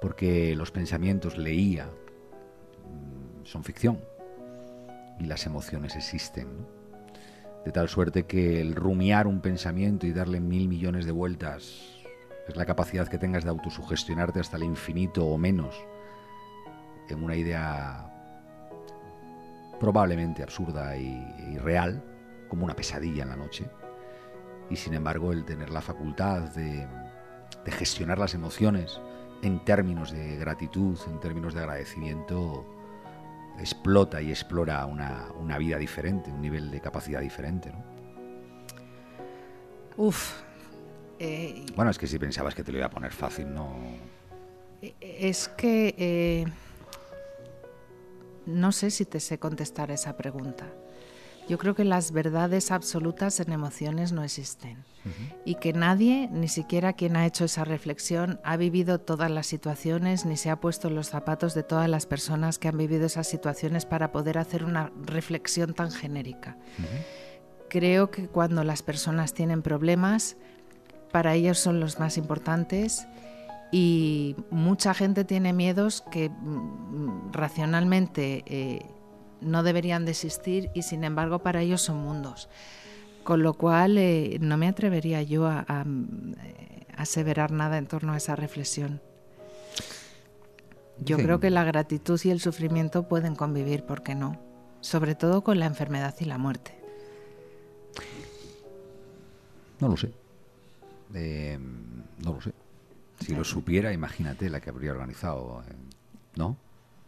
Porque 0.00 0.56
los 0.56 0.72
pensamientos, 0.72 1.38
leía, 1.38 1.84
mm, 1.84 3.44
son 3.44 3.62
ficción 3.62 4.00
y 5.20 5.26
las 5.26 5.46
emociones 5.46 5.94
existen 5.94 6.74
de 7.66 7.72
tal 7.72 7.88
suerte 7.88 8.26
que 8.26 8.60
el 8.60 8.76
rumiar 8.76 9.26
un 9.26 9.40
pensamiento 9.40 10.06
y 10.06 10.12
darle 10.12 10.38
mil 10.38 10.68
millones 10.68 11.04
de 11.04 11.10
vueltas 11.10 11.82
es 12.46 12.54
la 12.54 12.64
capacidad 12.64 13.08
que 13.08 13.18
tengas 13.18 13.42
de 13.42 13.50
autosugestionarte 13.50 14.38
hasta 14.38 14.56
el 14.56 14.62
infinito 14.62 15.26
o 15.26 15.36
menos 15.36 15.74
en 17.08 17.24
una 17.24 17.34
idea 17.34 18.08
probablemente 19.80 20.44
absurda 20.44 20.96
y, 20.96 21.58
real, 21.58 22.04
como 22.48 22.64
una 22.64 22.76
pesadilla 22.76 23.24
en 23.24 23.30
la 23.30 23.36
noche. 23.36 23.68
Y 24.70 24.76
sin 24.76 24.94
embargo, 24.94 25.32
el 25.32 25.44
tener 25.44 25.70
la 25.70 25.80
facultad 25.80 26.42
de, 26.54 26.86
de 27.64 27.72
gestionar 27.72 28.20
las 28.20 28.34
emociones 28.34 29.00
en 29.42 29.64
términos 29.64 30.12
de 30.12 30.36
gratitud, 30.36 30.96
en 31.08 31.18
términos 31.18 31.52
de 31.52 31.60
agradecimiento, 31.62 32.64
explota 33.58 34.20
y 34.20 34.30
explora 34.30 34.84
una, 34.86 35.58
vida 35.58 35.78
diferente, 35.78 36.30
un 36.30 36.40
nivel 36.40 36.70
de 36.70 36.80
capacidad 36.80 37.20
diferente. 37.20 37.70
¿no? 37.70 37.84
Uf. 39.96 40.42
Eh, 41.18 41.64
bueno, 41.74 41.90
es 41.90 41.98
que 41.98 42.06
si 42.06 42.18
pensabas 42.18 42.54
que 42.54 42.62
te 42.62 42.70
lo 42.70 42.78
iba 42.78 42.86
a 42.86 42.90
poner 42.90 43.12
fácil, 43.12 43.52
no. 43.52 43.74
Eh, 44.82 44.94
es 45.00 45.48
que 45.48 45.94
eh, 45.96 46.46
no 48.44 48.72
sé 48.72 48.90
si 48.90 49.06
te 49.06 49.20
sé 49.20 49.38
contestar 49.38 49.90
esa 49.90 50.16
pregunta. 50.16 50.66
Yo 51.48 51.58
creo 51.58 51.74
que 51.74 51.84
las 51.84 52.10
verdades 52.10 52.70
absolutas 52.70 53.38
en 53.40 53.52
emociones 53.52 54.12
no 54.12 54.24
existen. 54.24 54.84
Y 55.44 55.54
que 55.54 55.72
nadie, 55.72 56.28
ni 56.32 56.48
siquiera 56.48 56.94
quien 56.94 57.16
ha 57.16 57.26
hecho 57.26 57.44
esa 57.44 57.64
reflexión, 57.64 58.40
ha 58.42 58.56
vivido 58.56 58.98
todas 58.98 59.30
las 59.30 59.46
situaciones 59.46 60.26
ni 60.26 60.36
se 60.36 60.50
ha 60.50 60.56
puesto 60.58 60.88
en 60.88 60.96
los 60.96 61.10
zapatos 61.10 61.54
de 61.54 61.62
todas 61.62 61.88
las 61.88 62.06
personas 62.06 62.58
que 62.58 62.66
han 62.66 62.76
vivido 62.76 63.06
esas 63.06 63.28
situaciones 63.28 63.86
para 63.86 64.10
poder 64.10 64.38
hacer 64.38 64.64
una 64.64 64.90
reflexión 65.04 65.74
tan 65.74 65.92
genérica. 65.92 66.56
Creo 67.68 68.10
que 68.10 68.26
cuando 68.26 68.64
las 68.64 68.82
personas 68.82 69.32
tienen 69.32 69.62
problemas, 69.62 70.36
para 71.12 71.34
ellos 71.34 71.58
son 71.60 71.78
los 71.78 72.00
más 72.00 72.18
importantes 72.18 73.06
y 73.70 74.34
mucha 74.50 74.94
gente 74.94 75.24
tiene 75.24 75.52
miedos 75.52 76.02
que 76.10 76.30
mm, 76.30 77.32
racionalmente 77.32 78.42
eh, 78.46 78.86
no 79.40 79.62
deberían 79.62 80.04
de 80.04 80.12
existir 80.12 80.70
y 80.74 80.82
sin 80.82 81.04
embargo 81.04 81.40
para 81.40 81.62
ellos 81.62 81.82
son 81.82 81.98
mundos. 81.98 82.48
Con 83.24 83.42
lo 83.42 83.54
cual 83.54 83.98
eh, 83.98 84.38
no 84.40 84.56
me 84.56 84.68
atrevería 84.68 85.22
yo 85.22 85.46
a, 85.46 85.64
eh, 85.68 86.86
aseverar 86.96 87.50
nada 87.50 87.78
en 87.78 87.86
torno 87.86 88.12
a 88.12 88.16
esa 88.16 88.36
reflexión. 88.36 89.00
Yo 90.98 91.18
creo 91.18 91.40
que 91.40 91.50
la 91.50 91.64
gratitud 91.64 92.18
y 92.24 92.30
el 92.30 92.40
sufrimiento 92.40 93.06
pueden 93.06 93.34
convivir, 93.34 93.84
¿por 93.84 94.02
qué 94.02 94.14
no? 94.14 94.40
Sobre 94.80 95.14
todo 95.14 95.42
con 95.42 95.58
la 95.58 95.66
enfermedad 95.66 96.14
y 96.20 96.24
la 96.24 96.38
muerte. 96.38 96.74
No 99.80 99.88
lo 99.88 99.96
sé. 99.96 100.10
Eh, 101.12 101.58
no 102.24 102.32
lo 102.32 102.40
sé. 102.40 102.52
Si 103.20 103.34
lo 103.34 103.44
supiera, 103.44 103.92
imagínate 103.92 104.48
la 104.48 104.60
que 104.60 104.70
habría 104.70 104.92
organizado, 104.92 105.62
¿no? 106.34 106.56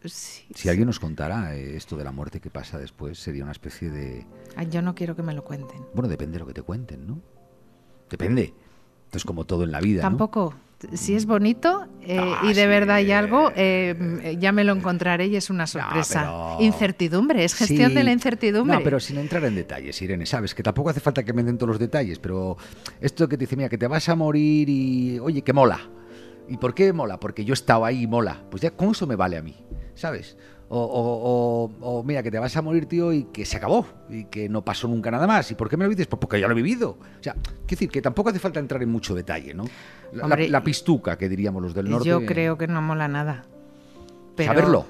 Si 0.04 0.68
alguien 0.68 0.86
nos 0.86 1.00
contara 1.00 1.56
eh, 1.56 1.76
esto 1.76 1.96
de 1.96 2.04
la 2.04 2.12
muerte 2.12 2.40
que 2.40 2.50
pasa 2.50 2.78
después, 2.78 3.18
sería 3.18 3.42
una 3.42 3.52
especie 3.52 3.90
de... 3.90 4.26
yo 4.70 4.82
no 4.82 4.94
quiero 4.94 5.16
que 5.16 5.22
me 5.22 5.34
lo 5.34 5.44
cuenten. 5.44 5.80
Bueno, 5.94 6.08
depende 6.08 6.34
de 6.34 6.38
lo 6.40 6.46
que 6.46 6.54
te 6.54 6.62
cuenten, 6.62 7.06
¿no? 7.06 7.20
Depende. 8.10 8.54
Entonces, 9.06 9.24
como 9.24 9.44
todo 9.44 9.64
en 9.64 9.72
la 9.72 9.80
vida. 9.80 10.02
Tampoco. 10.02 10.54
si 10.94 11.14
es 11.14 11.26
bonito 11.26 11.88
eh, 12.02 12.16
Ah, 12.20 12.42
y 12.44 12.48
de 12.54 12.62
sí. 12.62 12.66
verdad 12.68 12.96
hay 12.96 13.10
algo, 13.10 13.50
eh, 13.56 14.36
ya 14.38 14.52
me 14.52 14.62
lo 14.64 14.72
encontraré 14.74 15.26
y 15.26 15.34
es 15.36 15.50
una 15.50 15.66
sorpresa. 15.66 16.20
pero- 16.20 16.56
Incertidumbre, 16.64 17.42
es 17.44 17.54
gestión 17.54 17.90
Sí. 17.90 17.94
de 17.96 18.04
la 18.04 18.12
incertidumbre. 18.12 18.76
No, 18.76 18.82
pero 18.84 19.00
sin 19.00 19.18
entrar 19.18 19.44
en 19.44 19.56
detalles, 19.56 20.00
Irene, 20.02 20.24
sabes 20.26 20.54
que 20.54 20.62
tampoco 20.62 20.90
hace 20.90 21.00
falta 21.00 21.24
que 21.24 21.32
me 21.32 21.42
den 21.42 21.58
todos 21.58 21.68
los 21.70 21.78
detalles, 21.80 22.18
pero 22.20 22.56
esto 23.00 23.28
que 23.28 23.36
te 23.36 23.44
dice, 23.44 23.56
mira, 23.56 23.68
que 23.68 23.78
te 23.78 23.88
vas 23.88 24.08
a 24.08 24.14
morir 24.14 24.68
y, 24.68 25.18
oye, 25.18 25.42
que 25.42 25.52
mola. 25.52 25.80
¿Y 26.48 26.56
por 26.56 26.74
qué 26.74 26.92
mola? 26.92 27.18
Porque 27.20 27.44
yo 27.44 27.52
he 27.52 27.54
estado 27.54 27.84
ahí 27.84 28.02
y 28.02 28.06
mola. 28.06 28.42
Pues 28.50 28.62
ya 28.62 28.70
con 28.70 28.90
eso 28.90 29.06
me 29.06 29.16
vale 29.16 29.36
a 29.36 29.42
mí, 29.42 29.54
¿sabes? 29.94 30.36
O, 30.70 30.78
o- 30.78 31.70
o- 31.80 31.98
o, 31.98 32.02
mira, 32.04 32.22
que 32.22 32.30
te 32.30 32.38
vas 32.38 32.54
a 32.56 32.60
morir, 32.62 32.84
tío, 32.86 33.10
y 33.12 33.24
que 33.24 33.46
se 33.46 33.56
acabó, 33.56 33.86
y 34.10 34.24
que 34.24 34.48
no 34.50 34.62
pasó 34.64 34.86
nunca 34.86 35.10
nada 35.10 35.26
más. 35.26 35.50
¿Y 35.50 35.54
por 35.54 35.68
qué 35.70 35.76
me 35.78 35.84
lo 35.84 35.90
dices? 35.90 36.06
Pues 36.06 36.20
porque 36.20 36.38
ya 36.40 36.46
lo 36.46 36.52
he 36.52 36.56
vivido. 36.56 36.90
O 36.90 37.22
sea, 37.22 37.32
quiero 37.32 37.66
decir, 37.68 37.88
que 37.88 38.02
tampoco 38.02 38.28
hace 38.30 38.38
falta 38.38 38.60
entrar 38.60 38.82
en 38.82 38.90
mucho 38.90 39.14
detalle, 39.14 39.54
¿no? 39.54 39.64
La, 40.12 40.24
Hombre, 40.24 40.48
la 40.48 40.62
pistuca, 40.62 41.16
que 41.16 41.28
diríamos 41.28 41.62
los 41.62 41.72
del 41.74 41.88
norte. 41.88 42.08
Yo 42.08 42.24
creo 42.26 42.58
que 42.58 42.66
no 42.66 42.82
mola 42.82 43.08
nada. 43.08 43.44
Pero 44.36 44.52
¿Saberlo? 44.52 44.86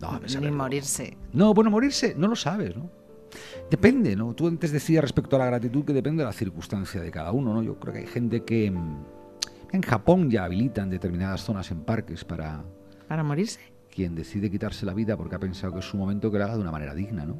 No, 0.00 0.20
Ni 0.20 0.28
saberlo. 0.28 0.56
morirse. 0.56 1.16
No, 1.32 1.52
bueno, 1.52 1.70
morirse 1.70 2.14
no 2.16 2.28
lo 2.28 2.36
sabes, 2.36 2.76
¿no? 2.76 2.88
Depende, 3.70 4.14
¿no? 4.14 4.34
Tú 4.34 4.46
antes 4.46 4.70
decías 4.70 5.02
respecto 5.02 5.36
a 5.36 5.38
la 5.40 5.46
gratitud 5.46 5.84
que 5.84 5.92
depende 5.92 6.22
de 6.22 6.26
la 6.26 6.32
circunstancia 6.32 7.00
de 7.00 7.10
cada 7.10 7.32
uno, 7.32 7.54
¿no? 7.54 7.62
Yo 7.62 7.76
creo 7.80 7.92
que 7.94 8.00
hay 8.00 8.06
gente 8.06 8.44
que 8.44 8.70
mm, 8.70 9.04
en 9.72 9.82
Japón 9.82 10.30
ya 10.30 10.44
habilitan 10.44 10.90
determinadas 10.90 11.42
zonas 11.42 11.70
en 11.70 11.80
parques 11.80 12.24
para 12.24 12.64
¿Para 13.08 13.22
morirse? 13.22 13.60
quien 13.92 14.14
decide 14.14 14.50
quitarse 14.50 14.86
la 14.86 14.94
vida 14.94 15.16
porque 15.16 15.34
ha 15.34 15.38
pensado 15.38 15.72
que 15.72 15.80
es 15.80 15.84
su 15.84 15.96
momento 15.96 16.30
que 16.30 16.38
lo 16.38 16.44
haga 16.44 16.54
de 16.54 16.60
una 16.60 16.70
manera 16.70 16.94
digna, 16.94 17.26
¿no? 17.26 17.36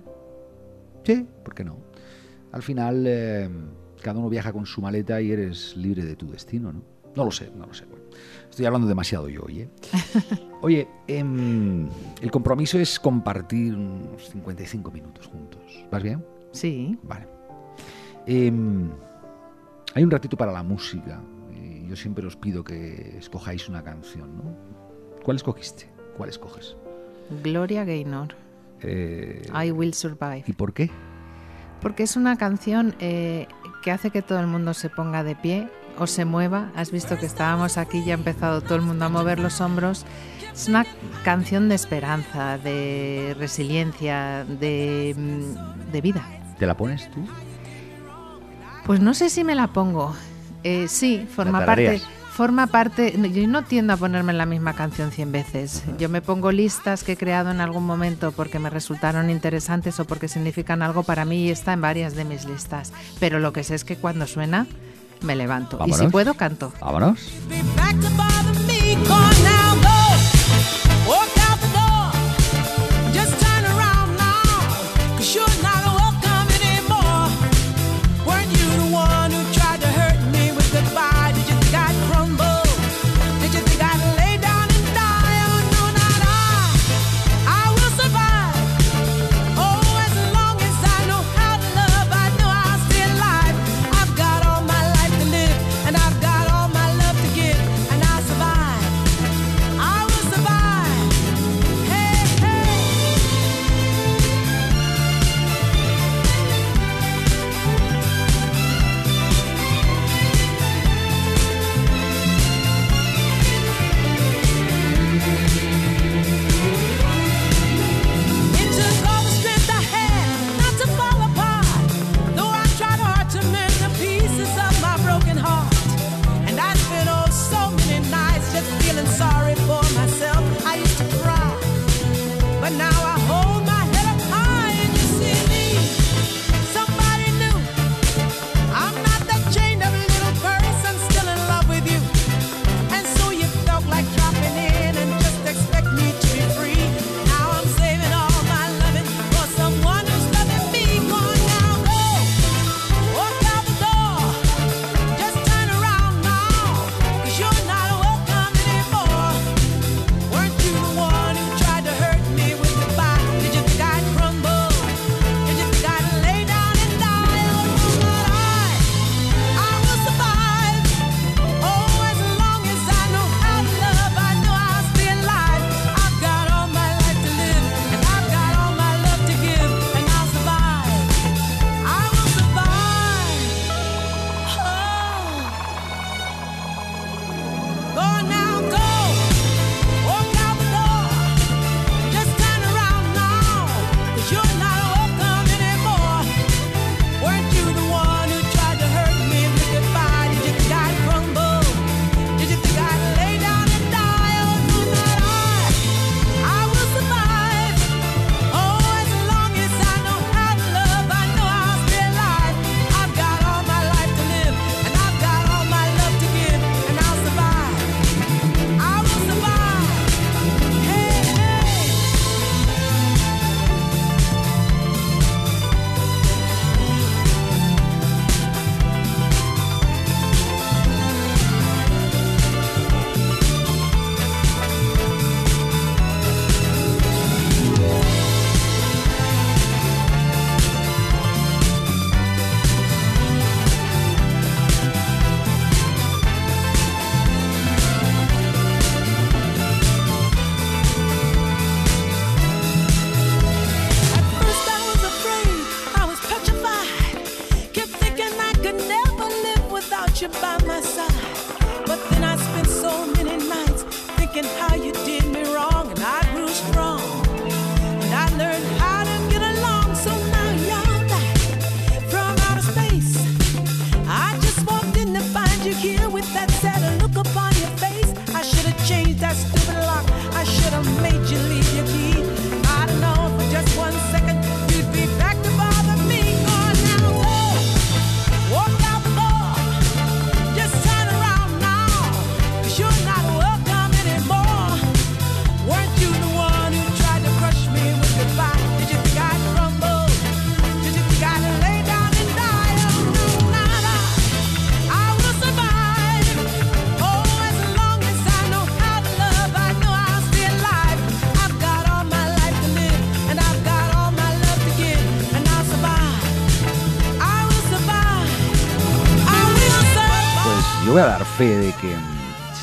Sí, 1.05 1.27
¿por 1.45 1.55
qué 1.55 1.65
no? 1.65 1.79
Al 2.53 2.63
final, 2.63 3.05
eh, 3.07 3.49
cada 4.03 4.19
uno 4.19 4.29
viaja 4.29 4.53
con 4.53 4.67
su 4.67 4.83
maleta 4.83 5.21
y 5.21 5.33
eres 5.33 5.77
libre 5.77 6.05
de 6.05 6.17
tu 6.17 6.31
destino, 6.31 6.73
¿no? 6.73 6.83
No 7.17 7.25
lo 7.25 7.31
sé, 7.31 7.51
no 7.57 7.67
lo 7.67 7.75
sé. 7.75 7.85
Bueno, 7.87 8.05
estoy 8.49 8.65
hablando 8.67 8.87
demasiado 8.87 9.29
yo 9.29 9.43
hoy, 9.43 9.63
¿eh? 9.63 9.69
Oye, 10.63 10.89
em, 11.07 11.89
el 12.21 12.31
compromiso 12.31 12.79
es 12.79 12.99
compartir 13.01 13.75
unos 13.75 14.31
55 14.31 14.91
minutos 14.91 15.27
juntos. 15.27 15.61
¿Vas 15.91 16.03
bien? 16.03 16.25
Sí. 16.53 16.99
Vale. 17.03 17.27
Em, 18.27 18.91
hay 19.95 20.05
un 20.05 20.11
ratito 20.11 20.37
para 20.37 20.53
la 20.53 20.63
música. 20.63 21.21
Yo 21.93 21.97
siempre 21.97 22.27
os 22.27 22.37
pido 22.37 22.65
que 22.65 23.19
escojáis 23.19 23.69
una 23.69 23.85
canción, 23.85 24.39
¿no? 24.39 24.57
¿Cuál 25.23 25.37
escogiste? 25.37 25.91
¿Cuál 26.17 26.31
escoges? 26.31 26.75
Gloria 27.43 27.85
Gaynor. 27.85 28.29
Eh, 28.81 29.43
I 29.63 29.73
Will 29.73 29.93
Survive. 29.93 30.45
¿Y 30.47 30.55
por 30.55 30.73
qué? 30.73 30.91
Porque 31.83 32.05
es 32.05 32.17
una 32.17 32.39
canción 32.39 32.95
eh, 32.99 33.47
que 33.83 33.91
hace 33.91 34.09
que 34.09 34.23
todo 34.23 34.41
el 34.41 34.47
mundo 34.47 34.73
se 34.73 34.89
ponga 34.89 35.23
de 35.23 35.37
pie 35.37 35.69
o 35.99 36.07
se 36.07 36.25
mueva. 36.25 36.73
Has 36.77 36.91
visto 36.93 37.19
que 37.19 37.27
estábamos 37.27 37.77
aquí 37.77 37.99
y 37.99 38.11
ha 38.11 38.15
empezado 38.15 38.63
todo 38.63 38.77
el 38.77 38.83
mundo 38.83 39.05
a 39.05 39.11
mover 39.11 39.39
los 39.39 39.61
hombros. 39.61 40.07
Es 40.51 40.69
una 40.69 40.87
canción 41.25 41.69
de 41.69 41.75
esperanza, 41.75 42.57
de 42.57 43.37
resiliencia, 43.39 44.47
de, 44.47 45.15
mm, 45.15 45.93
de 45.93 46.01
vida. 46.01 46.27
¿Te 46.59 46.67
la 46.67 46.75
pones 46.75 47.11
tú? 47.11 47.21
Pues 48.87 49.01
no 49.01 49.13
sé 49.13 49.29
si 49.29 49.45
me 49.45 49.55
la 49.55 49.75
pongo. 49.75 50.15
Eh, 50.65 50.87
sí, 50.89 51.27
forma 51.35 51.65
parte. 51.65 52.01
Forma 52.31 52.67
parte. 52.67 53.15
Yo 53.31 53.47
no 53.47 53.63
tiendo 53.65 53.93
a 53.93 53.97
ponerme 53.99 54.33
la 54.33 54.47
misma 54.47 54.73
canción 54.75 55.11
100 55.11 55.33
veces. 55.33 55.83
Yo 55.99 56.09
me 56.09 56.23
pongo 56.23 56.51
listas 56.51 57.05
que 57.05 57.13
he 57.13 57.17
creado 57.17 57.51
en 57.51 57.61
algún 57.61 57.85
momento 57.85 58.33
porque 58.33 58.59
me 58.59 58.71
resultaron 58.71 59.29
interesantes 59.29 60.01
o 60.01 60.07
porque 60.07 60.29
significan 60.29 60.81
algo 60.81 61.03
para 61.03 61.27
mí 61.27 61.45
y 61.45 61.51
está 61.51 61.75
en 61.75 61.83
varias 61.83 62.15
de 62.15 62.25
mis 62.25 62.47
listas. 62.47 62.93
Pero 63.21 63.39
lo 63.39 63.53
que 63.53 63.65
sé 63.65 63.75
es 63.75 63.85
que 63.85 63.97
cuando 63.97 64.27
suena, 64.27 64.67
me 65.21 65.37
levanto. 65.37 65.79
Y 65.87 65.93
si 65.93 66.07
puedo, 66.09 66.33
canto. 66.35 66.73
Vámonos. 66.81 67.21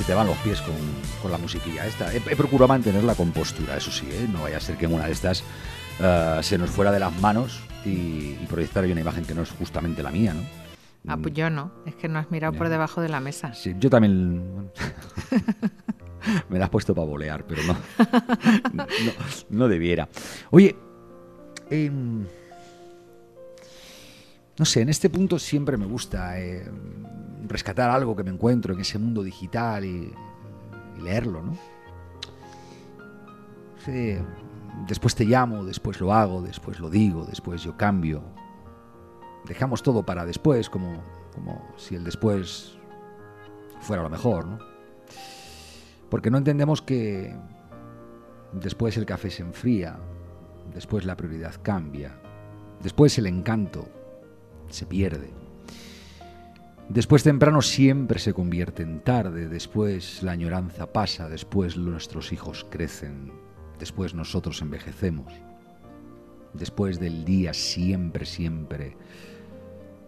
Te 0.09 0.15
van 0.15 0.25
los 0.25 0.37
pies 0.37 0.59
con, 0.63 0.73
con 1.21 1.31
la 1.31 1.37
musiquilla 1.37 1.85
esta. 1.85 2.11
He, 2.11 2.17
he 2.17 2.35
procurado 2.35 2.67
mantener 2.67 3.03
la 3.03 3.13
compostura, 3.13 3.77
eso 3.77 3.91
sí, 3.91 4.07
¿eh? 4.09 4.27
no 4.27 4.41
vaya 4.41 4.57
a 4.57 4.59
ser 4.59 4.75
que 4.75 4.85
en 4.85 4.95
una 4.95 5.05
de 5.05 5.11
estas 5.11 5.43
eh, 5.99 6.39
se 6.41 6.57
nos 6.57 6.71
fuera 6.71 6.91
de 6.91 6.99
las 6.99 7.15
manos 7.21 7.59
y, 7.85 8.35
y 8.41 8.47
proyectar 8.49 8.83
una 8.85 9.01
imagen 9.01 9.23
que 9.23 9.35
no 9.35 9.43
es 9.43 9.51
justamente 9.51 10.01
la 10.01 10.09
mía, 10.09 10.33
¿no? 10.33 10.41
Ah, 11.07 11.15
pues 11.15 11.35
yo 11.35 11.51
no, 11.51 11.71
es 11.85 11.93
que 11.93 12.07
no 12.07 12.17
has 12.17 12.31
mirado 12.31 12.53
por 12.53 12.69
debajo 12.69 13.01
de 13.01 13.09
la 13.09 13.19
mesa. 13.19 13.53
Sí, 13.53 13.75
yo 13.79 13.91
también. 13.91 14.71
Me 16.49 16.57
la 16.57 16.65
has 16.65 16.71
puesto 16.71 16.95
para 16.95 17.05
bolear, 17.05 17.45
pero 17.45 17.61
no. 17.61 17.77
No, 18.73 18.87
no 19.51 19.67
debiera. 19.67 20.09
Oye, 20.49 20.75
em, 21.69 22.25
no 24.57 24.65
sé, 24.65 24.81
en 24.81 24.89
este 24.89 25.11
punto 25.11 25.37
siempre 25.37 25.77
me 25.77 25.85
gusta 25.85 26.39
eh, 26.39 26.67
rescatar 27.49 27.89
algo 27.89 28.15
que 28.15 28.23
me 28.23 28.31
encuentro 28.31 28.73
en 28.73 28.79
ese 28.79 28.97
mundo 28.97 29.23
digital 29.23 29.83
y, 29.83 30.13
leerlo, 31.01 31.41
¿no? 31.41 31.57
Después 34.87 35.15
te 35.15 35.25
llamo, 35.25 35.65
después 35.65 35.99
lo 35.99 36.13
hago, 36.13 36.41
después 36.41 36.79
lo 36.79 36.89
digo, 36.89 37.25
después 37.25 37.63
yo 37.63 37.75
cambio. 37.75 38.21
Dejamos 39.45 39.81
todo 39.81 40.03
para 40.03 40.25
después, 40.25 40.69
como, 40.69 41.01
como 41.33 41.67
si 41.77 41.95
el 41.95 42.03
después 42.03 42.77
fuera 43.81 44.03
lo 44.03 44.09
mejor, 44.09 44.45
¿no? 44.45 44.59
Porque 46.09 46.29
no 46.29 46.37
entendemos 46.37 46.81
que 46.81 47.35
después 48.53 48.97
el 48.97 49.05
café 49.05 49.29
se 49.29 49.41
enfría, 49.41 49.97
después 50.73 51.05
la 51.05 51.15
prioridad 51.15 51.55
cambia, 51.61 52.19
después 52.81 53.17
el 53.17 53.27
encanto 53.27 53.87
se 54.67 54.85
pierde. 54.85 55.48
Después 56.89 57.21
temprano 57.21 57.61
siempre 57.61 58.17
se 58.17 58.33
convierte 58.33 58.81
en 58.81 59.01
tarde, 59.01 59.47
después 59.47 60.23
la 60.23 60.31
añoranza 60.31 60.91
pasa, 60.91 61.29
después 61.29 61.77
nuestros 61.77 62.31
hijos 62.31 62.65
crecen, 62.67 63.31
después 63.77 64.15
nosotros 64.15 64.59
envejecemos. 64.63 65.31
Después 66.53 66.99
del 66.99 67.25
día 67.25 67.53
siempre, 67.53 68.25
siempre 68.25 68.97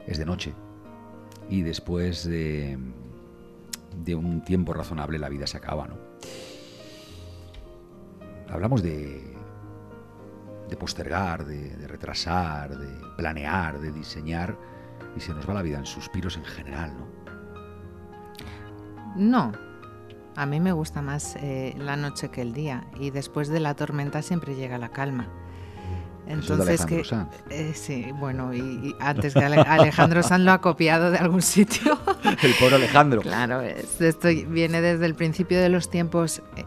es 0.07 0.17
de 0.17 0.25
noche. 0.25 0.55
Y 1.51 1.61
después 1.61 2.27
de, 2.27 2.79
un 4.15 4.43
tiempo 4.43 4.73
razonable 4.73 5.19
la 5.19 5.29
vida 5.29 5.45
se 5.45 5.57
acaba, 5.57 5.87
¿no? 5.87 5.97
Hablamos 8.49 8.81
de, 8.81 9.35
de 10.67 10.77
postergar, 10.77 11.45
de, 11.45 11.77
de 11.77 11.87
retrasar, 11.87 12.75
de 12.75 12.87
planear, 13.17 13.79
de 13.79 13.91
diseñar, 13.91 14.57
y 15.15 15.19
se 15.19 15.33
nos 15.33 15.47
va 15.49 15.53
la 15.55 15.61
vida 15.61 15.77
en 15.77 15.85
suspiros 15.85 16.37
en 16.37 16.45
general, 16.45 16.93
¿no? 16.97 17.21
No, 19.15 19.51
a 20.35 20.45
mí 20.45 20.59
me 20.59 20.71
gusta 20.71 21.01
más 21.01 21.35
eh, 21.37 21.75
la 21.77 21.95
noche 21.97 22.29
que 22.29 22.41
el 22.41 22.53
día 22.53 22.85
y 22.99 23.09
después 23.11 23.49
de 23.49 23.59
la 23.59 23.73
tormenta 23.75 24.21
siempre 24.21 24.55
llega 24.55 24.77
la 24.77 24.89
calma. 24.89 25.27
Entonces 26.27 26.61
Alejandro 26.61 26.97
que 26.97 27.03
Sanz. 27.03 27.29
eh, 27.49 27.71
sí, 27.75 28.11
bueno, 28.17 28.53
y, 28.53 28.59
y 28.59 28.95
antes 29.01 29.33
que 29.33 29.43
Ale- 29.43 29.61
Alejandro 29.61 30.23
Sanz 30.23 30.43
lo 30.45 30.51
ha 30.53 30.61
copiado 30.61 31.11
de 31.11 31.17
algún 31.17 31.41
sitio. 31.41 31.99
El 32.41 32.53
pobre 32.59 32.75
Alejandro. 32.75 33.21
Claro, 33.21 33.59
es- 33.61 33.99
esto 33.99 34.29
viene 34.47 34.79
desde 34.81 35.05
el 35.07 35.15
principio 35.15 35.59
de 35.59 35.67
los 35.69 35.89
tiempos. 35.89 36.41
Eh, 36.55 36.63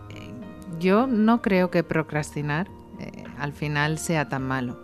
Yo 0.81 1.07
no 1.07 1.41
creo 1.41 1.71
que 1.71 1.83
procrastinar 1.83 2.69
eh, 2.99 3.25
al 3.39 3.53
final 3.55 3.97
sea 3.99 4.29
tan 4.29 4.43
malo. 4.43 4.84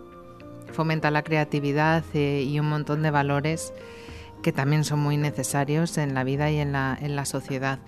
Fomenta 0.71 1.11
la 1.11 1.23
creatividad 1.23 2.03
eh, 2.13 2.43
y 2.47 2.59
un 2.59 2.69
montón 2.69 3.01
de 3.03 3.11
valores 3.11 3.73
que 4.43 4.51
también 4.51 4.83
son 4.83 4.99
muy 4.99 5.17
necesarios 5.17 5.97
en 5.97 6.13
la 6.13 6.23
vida 6.23 6.49
y 6.49 6.57
en 6.59 6.71
la, 6.71 6.97
en 6.99 7.15
la 7.15 7.25
sociedad. 7.25 7.79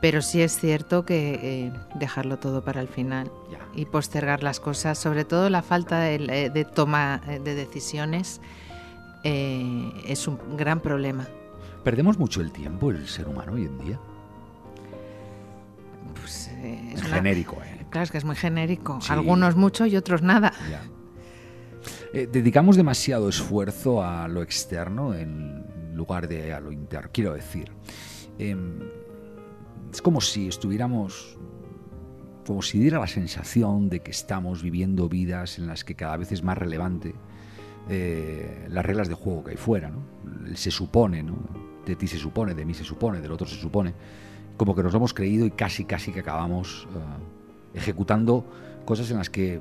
Pero 0.00 0.22
sí 0.22 0.40
es 0.40 0.58
cierto 0.58 1.04
que 1.04 1.38
eh, 1.42 1.72
dejarlo 1.96 2.38
todo 2.38 2.64
para 2.64 2.80
el 2.80 2.88
final 2.88 3.30
y 3.74 3.84
postergar 3.84 4.42
las 4.42 4.58
cosas, 4.58 4.96
sobre 4.98 5.24
todo 5.26 5.50
la 5.50 5.62
falta 5.62 6.00
de, 6.00 6.14
eh, 6.14 6.48
de 6.50 6.64
toma 6.64 7.20
de 7.26 7.54
decisiones, 7.54 8.40
eh, 9.24 9.92
es 10.06 10.26
un 10.26 10.38
gran 10.56 10.80
problema. 10.80 11.28
Perdemos 11.84 12.18
mucho 12.18 12.40
el 12.40 12.50
tiempo 12.50 12.90
el 12.90 13.06
ser 13.08 13.28
humano 13.28 13.52
hoy 13.52 13.64
en 13.66 13.78
día. 13.78 13.98
Pues, 16.18 16.48
eh, 16.48 16.90
es 16.94 17.00
Es 17.00 17.06
una- 17.06 17.16
genérico, 17.16 17.58
¿eh? 17.62 17.86
Claro, 17.90 18.04
es 18.04 18.10
que 18.10 18.18
es 18.18 18.24
muy 18.24 18.36
genérico. 18.36 19.00
Sí. 19.00 19.12
Algunos 19.12 19.56
mucho 19.56 19.84
y 19.84 19.96
otros 19.96 20.22
nada. 20.22 20.52
Eh, 22.12 22.28
dedicamos 22.30 22.76
demasiado 22.76 23.28
esfuerzo 23.28 24.02
a 24.02 24.28
lo 24.28 24.42
externo 24.42 25.14
en 25.14 25.64
lugar 25.94 26.28
de 26.28 26.52
a 26.52 26.60
lo 26.60 26.72
interno. 26.72 27.10
Quiero 27.12 27.34
decir, 27.34 27.70
em, 28.38 28.78
es 29.92 30.02
como 30.02 30.20
si 30.20 30.48
estuviéramos, 30.48 31.38
como 32.46 32.62
si 32.62 32.78
diera 32.78 32.98
la 32.98 33.06
sensación 33.06 33.88
de 33.88 34.00
que 34.00 34.10
estamos 34.10 34.62
viviendo 34.62 35.08
vidas 35.08 35.58
en 35.58 35.66
las 35.66 35.84
que 35.84 35.94
cada 35.94 36.16
vez 36.16 36.32
es 36.32 36.42
más 36.42 36.56
relevante 36.58 37.14
eh, 37.88 38.66
las 38.68 38.84
reglas 38.84 39.08
de 39.08 39.14
juego 39.14 39.44
que 39.44 39.52
hay 39.52 39.56
fuera. 39.56 39.90
Se 40.54 40.70
supone, 40.70 41.24
de 41.86 41.96
ti 41.96 42.06
se 42.06 42.18
supone, 42.18 42.54
de 42.54 42.64
mí 42.64 42.74
se 42.74 42.84
supone, 42.84 43.20
del 43.20 43.32
otro 43.32 43.46
se 43.46 43.56
supone. 43.56 43.94
Como 44.56 44.74
que 44.74 44.82
nos 44.82 44.92
lo 44.92 44.98
hemos 44.98 45.14
creído 45.14 45.46
y 45.46 45.50
casi, 45.50 45.84
casi 45.84 46.12
que 46.12 46.20
acabamos 46.20 46.86
eh, 46.94 47.78
ejecutando 47.78 48.44
cosas 48.84 49.10
en 49.10 49.18
las 49.18 49.30
que 49.30 49.60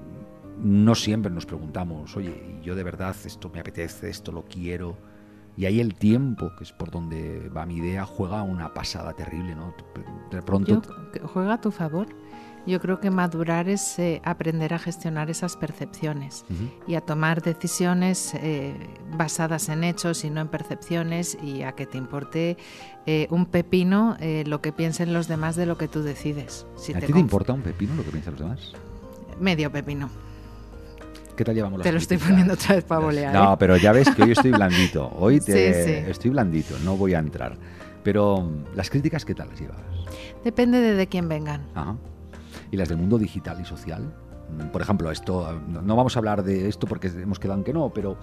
no 0.61 0.95
siempre 0.95 1.31
nos 1.31 1.45
preguntamos, 1.45 2.15
oye, 2.17 2.57
¿y 2.61 2.65
yo 2.65 2.75
de 2.75 2.83
verdad 2.83 3.15
esto 3.25 3.49
me 3.49 3.59
apetece, 3.59 4.09
esto 4.09 4.31
lo 4.31 4.43
quiero. 4.43 4.97
Y 5.57 5.65
ahí 5.65 5.79
el 5.81 5.95
tiempo, 5.95 6.51
que 6.57 6.63
es 6.63 6.71
por 6.71 6.89
donde 6.89 7.49
va 7.49 7.65
mi 7.65 7.77
idea, 7.77 8.05
juega 8.05 8.43
una 8.43 8.73
pasada 8.73 9.13
terrible, 9.13 9.55
¿no? 9.55 9.73
De 10.31 10.41
pronto... 10.41 10.81
Yo, 10.81 11.27
juega 11.27 11.55
a 11.55 11.61
tu 11.61 11.71
favor. 11.71 12.07
Yo 12.65 12.79
creo 12.79 12.99
que 12.99 13.09
madurar 13.09 13.67
es 13.67 13.97
eh, 13.99 14.21
aprender 14.23 14.73
a 14.73 14.79
gestionar 14.79 15.29
esas 15.29 15.57
percepciones 15.57 16.45
y 16.87 16.95
a 16.95 17.01
tomar 17.01 17.41
decisiones 17.41 18.33
eh, 18.35 18.75
basadas 19.17 19.69
en 19.69 19.83
hechos 19.83 20.23
y 20.23 20.29
no 20.29 20.41
en 20.41 20.49
percepciones 20.49 21.37
y 21.41 21.63
a 21.63 21.71
que 21.71 21.85
te 21.87 21.97
importe 21.97 22.57
eh, 23.05 23.27
un 23.31 23.45
pepino 23.45 24.17
eh, 24.19 24.43
lo 24.45 24.61
que 24.61 24.71
piensen 24.71 25.13
los 25.13 25.27
demás 25.27 25.55
de 25.55 25.65
lo 25.65 25.77
que 25.77 25.87
tú 25.87 26.03
decides. 26.03 26.67
Si 26.75 26.93
¿A 26.93 26.99
ti 26.99 27.07
te 27.07 27.13
conf- 27.13 27.19
importa 27.19 27.53
un 27.53 27.61
pepino 27.61 27.95
lo 27.95 28.03
que 28.03 28.11
piensan 28.11 28.33
los 28.33 28.41
demás? 28.41 28.73
Medio 29.39 29.71
pepino. 29.71 30.09
¿Qué 31.39 31.45
tal 31.45 31.55
llevamos 31.55 31.77
las 31.79 31.85
Te 31.85 31.93
lo 31.93 31.99
estoy 31.99 32.17
poniendo 32.17 32.53
otra 32.55 32.75
vez 32.75 32.83
para 32.83 32.99
bolear. 32.99 33.33
No, 33.33 33.53
¿eh? 33.53 33.55
pero 33.57 33.77
ya 33.77 33.93
ves 33.93 34.09
que 34.09 34.23
hoy 34.23 34.31
estoy 34.33 34.51
blandito. 34.51 35.09
Hoy 35.17 35.39
te, 35.39 35.73
Sí, 35.73 35.89
sí. 35.89 36.11
estoy 36.11 36.31
blandito, 36.31 36.75
no 36.83 36.97
voy 36.97 37.13
a 37.13 37.19
entrar. 37.19 37.55
Pero 38.03 38.51
las 38.75 38.89
críticas, 38.89 39.23
¿qué 39.23 39.33
tal 39.33 39.47
las 39.47 39.57
llevas? 39.61 39.77
Depende 40.43 40.81
de 40.81 40.95
de 40.95 41.07
quién 41.07 41.29
vengan. 41.29 41.65
Ajá. 41.75 41.95
¿Y 42.71 42.75
las 42.75 42.89
del 42.89 42.97
mundo 42.97 43.17
digital 43.17 43.57
y 43.61 43.63
social? 43.63 44.13
Mm, 44.51 44.67
Por 44.67 44.81
ejemplo, 44.81 45.09
esto, 45.11 45.61
no 45.65 45.95
vamos 45.95 46.17
a 46.17 46.19
hablar 46.19 46.43
de 46.43 46.67
esto 46.67 46.87
porque 46.87 47.07
hemos 47.07 47.39
quedado 47.39 47.57
en 47.59 47.63
que 47.63 47.71
no, 47.71 47.89
pero 47.93 48.17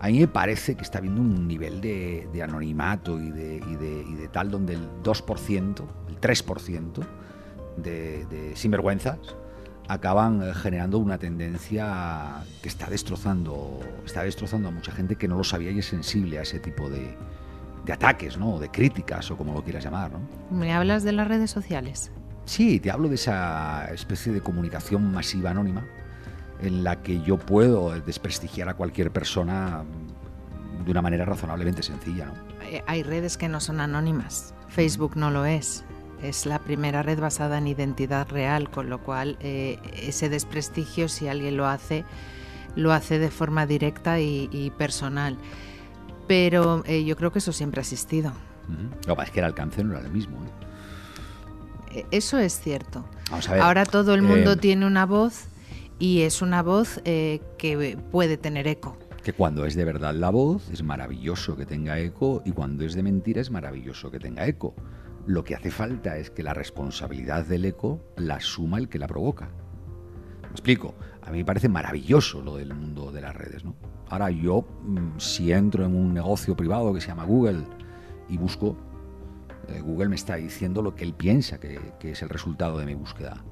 a 0.00 0.06
mí 0.06 0.18
me 0.18 0.28
parece 0.28 0.74
que 0.74 0.84
está 0.84 1.00
habiendo 1.00 1.20
un 1.20 1.46
nivel 1.46 1.82
de, 1.82 2.30
de 2.32 2.42
anonimato 2.42 3.20
y 3.20 3.30
de, 3.30 3.56
y, 3.56 3.76
de, 3.76 4.04
y 4.08 4.14
de 4.14 4.28
tal 4.28 4.50
donde 4.50 4.72
el 4.72 4.88
2%, 5.04 5.84
el 6.08 6.18
3% 6.18 6.92
de, 7.76 8.24
de 8.24 8.56
sinvergüenzas 8.56 9.18
acaban 9.88 10.42
eh, 10.42 10.54
generando 10.54 10.98
una 10.98 11.18
tendencia 11.18 12.44
que 12.62 12.68
está 12.68 12.88
destrozando, 12.88 13.80
está 14.04 14.22
destrozando 14.22 14.68
a 14.68 14.70
mucha 14.70 14.92
gente 14.92 15.16
que 15.16 15.26
no 15.26 15.36
lo 15.36 15.44
sabía 15.44 15.70
y 15.70 15.78
es 15.78 15.86
sensible 15.86 16.38
a 16.38 16.42
ese 16.42 16.60
tipo 16.60 16.88
de, 16.88 17.16
de 17.84 17.92
ataques, 17.92 18.36
¿no? 18.36 18.58
De 18.58 18.70
críticas 18.70 19.30
o 19.30 19.36
como 19.36 19.54
lo 19.54 19.64
quieras 19.64 19.82
llamar, 19.82 20.12
¿no? 20.12 20.20
¿Me 20.50 20.72
hablas 20.72 21.02
de 21.02 21.12
las 21.12 21.26
redes 21.26 21.50
sociales? 21.50 22.12
Sí, 22.44 22.80
te 22.80 22.90
hablo 22.90 23.08
de 23.08 23.16
esa 23.16 23.86
especie 23.92 24.32
de 24.32 24.40
comunicación 24.40 25.10
masiva 25.10 25.50
anónima 25.50 25.84
en 26.60 26.84
la 26.84 27.02
que 27.02 27.22
yo 27.22 27.38
puedo 27.38 27.90
desprestigiar 28.00 28.68
a 28.68 28.74
cualquier 28.74 29.10
persona 29.10 29.84
de 30.84 30.90
una 30.90 31.02
manera 31.02 31.24
razonablemente 31.24 31.82
sencilla, 31.82 32.26
¿no? 32.26 32.32
Hay 32.86 33.02
redes 33.02 33.36
que 33.38 33.48
no 33.48 33.60
son 33.60 33.80
anónimas. 33.80 34.54
Facebook 34.68 35.16
no 35.16 35.30
lo 35.30 35.46
es. 35.46 35.84
Es 36.22 36.46
la 36.46 36.58
primera 36.58 37.02
red 37.02 37.20
basada 37.20 37.58
en 37.58 37.68
identidad 37.68 38.28
real, 38.28 38.70
con 38.70 38.90
lo 38.90 39.00
cual 39.00 39.36
eh, 39.40 39.78
ese 39.94 40.28
desprestigio, 40.28 41.08
si 41.08 41.28
alguien 41.28 41.56
lo 41.56 41.66
hace, 41.66 42.04
lo 42.74 42.92
hace 42.92 43.18
de 43.18 43.30
forma 43.30 43.66
directa 43.66 44.20
y, 44.20 44.48
y 44.50 44.70
personal. 44.70 45.38
Pero 46.26 46.82
eh, 46.86 47.04
yo 47.04 47.16
creo 47.16 47.32
que 47.32 47.38
eso 47.38 47.52
siempre 47.52 47.80
ha 47.80 47.82
existido. 47.82 48.32
Lo 49.06 49.16
que 49.16 49.22
es 49.22 49.30
que 49.30 49.38
el 49.38 49.46
alcance 49.46 49.82
no 49.84 49.96
era 49.96 50.04
el 50.06 50.12
mismo. 50.12 50.38
¿eh? 51.92 52.04
Eso 52.10 52.38
es 52.38 52.60
cierto. 52.60 53.04
Vamos 53.30 53.48
a 53.48 53.52
ver. 53.52 53.62
Ahora 53.62 53.86
todo 53.86 54.14
el 54.14 54.22
mundo 54.22 54.56
tiene 54.56 54.86
una 54.86 55.06
voz 55.06 55.44
y 55.98 56.22
es 56.22 56.42
una 56.42 56.62
voz 56.62 57.00
que 57.04 57.98
puede 58.10 58.36
tener 58.36 58.66
eco. 58.66 58.98
Que 59.22 59.32
cuando 59.32 59.64
es 59.64 59.74
de 59.74 59.84
verdad 59.84 60.14
la 60.14 60.30
voz 60.30 60.68
es 60.70 60.82
maravilloso 60.82 61.56
que 61.56 61.64
tenga 61.64 61.98
eco 61.98 62.42
y 62.44 62.52
cuando 62.52 62.84
es 62.84 62.94
de 62.94 63.02
mentira 63.02 63.40
es 63.40 63.50
maravilloso 63.50 64.10
que 64.10 64.18
tenga 64.18 64.46
eco. 64.46 64.74
Lo 65.28 65.44
que 65.44 65.54
hace 65.54 65.70
falta 65.70 66.16
es 66.16 66.30
que 66.30 66.42
la 66.42 66.54
responsabilidad 66.54 67.44
del 67.44 67.66
eco 67.66 68.00
la 68.16 68.36
asuma 68.36 68.78
el 68.78 68.88
que 68.88 68.98
la 68.98 69.06
provoca. 69.06 69.50
Me 70.40 70.52
explico. 70.52 70.94
A 71.20 71.30
mí 71.30 71.36
me 71.36 71.44
parece 71.44 71.68
maravilloso 71.68 72.40
lo 72.40 72.56
del 72.56 72.72
mundo 72.72 73.12
de 73.12 73.20
las 73.20 73.36
redes, 73.36 73.62
¿no? 73.62 73.76
Ahora 74.08 74.30
yo, 74.30 74.62
mm, 74.84 75.18
si 75.18 75.52
entro 75.52 75.84
en 75.84 75.94
un 75.94 76.14
negocio 76.14 76.56
privado 76.56 76.94
que 76.94 77.02
se 77.02 77.08
llama 77.08 77.24
Google 77.24 77.66
y 78.30 78.38
busco, 78.38 78.74
eh, 79.68 79.82
Google 79.82 80.08
me 80.08 80.14
está 80.14 80.36
diciendo 80.36 80.80
lo 80.80 80.94
que 80.94 81.04
él 81.04 81.12
piensa 81.12 81.60
que, 81.60 81.78
que 82.00 82.12
es 82.12 82.22
el 82.22 82.30
resultado 82.30 82.78
de 82.78 82.86
mi 82.86 82.94
búsqueda. 82.94 83.44